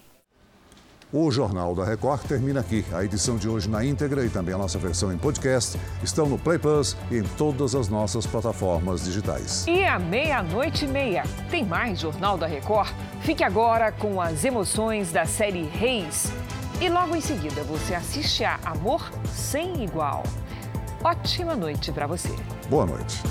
O 1.12 1.30
Jornal 1.30 1.74
da 1.74 1.84
Record 1.84 2.22
termina 2.22 2.60
aqui. 2.60 2.82
A 2.90 3.04
edição 3.04 3.36
de 3.36 3.46
hoje 3.46 3.68
na 3.68 3.84
íntegra 3.84 4.24
e 4.24 4.30
também 4.30 4.54
a 4.54 4.58
nossa 4.58 4.78
versão 4.78 5.12
em 5.12 5.18
podcast 5.18 5.78
estão 6.02 6.26
no 6.26 6.38
Play 6.38 6.58
Plus 6.58 6.96
e 7.10 7.18
em 7.18 7.22
todas 7.22 7.74
as 7.74 7.90
nossas 7.90 8.26
plataformas 8.26 9.04
digitais. 9.04 9.66
E 9.68 9.84
à 9.84 9.98
meia-noite 9.98 10.86
e 10.86 10.88
meia 10.88 11.24
tem 11.50 11.66
mais 11.66 12.00
Jornal 12.00 12.38
da 12.38 12.46
Record? 12.46 12.90
Fique 13.20 13.44
agora 13.44 13.92
com 13.92 14.22
as 14.22 14.42
emoções 14.42 15.12
da 15.12 15.26
série 15.26 15.64
Reis. 15.64 16.32
E 16.80 16.88
logo 16.88 17.14
em 17.14 17.20
seguida 17.20 17.62
você 17.64 17.94
assiste 17.94 18.42
a 18.42 18.58
Amor 18.64 19.10
Sem 19.34 19.84
Igual. 19.84 20.22
Ótima 21.04 21.54
noite 21.54 21.92
para 21.92 22.06
você. 22.06 22.34
Boa 22.70 22.86
noite. 22.86 23.22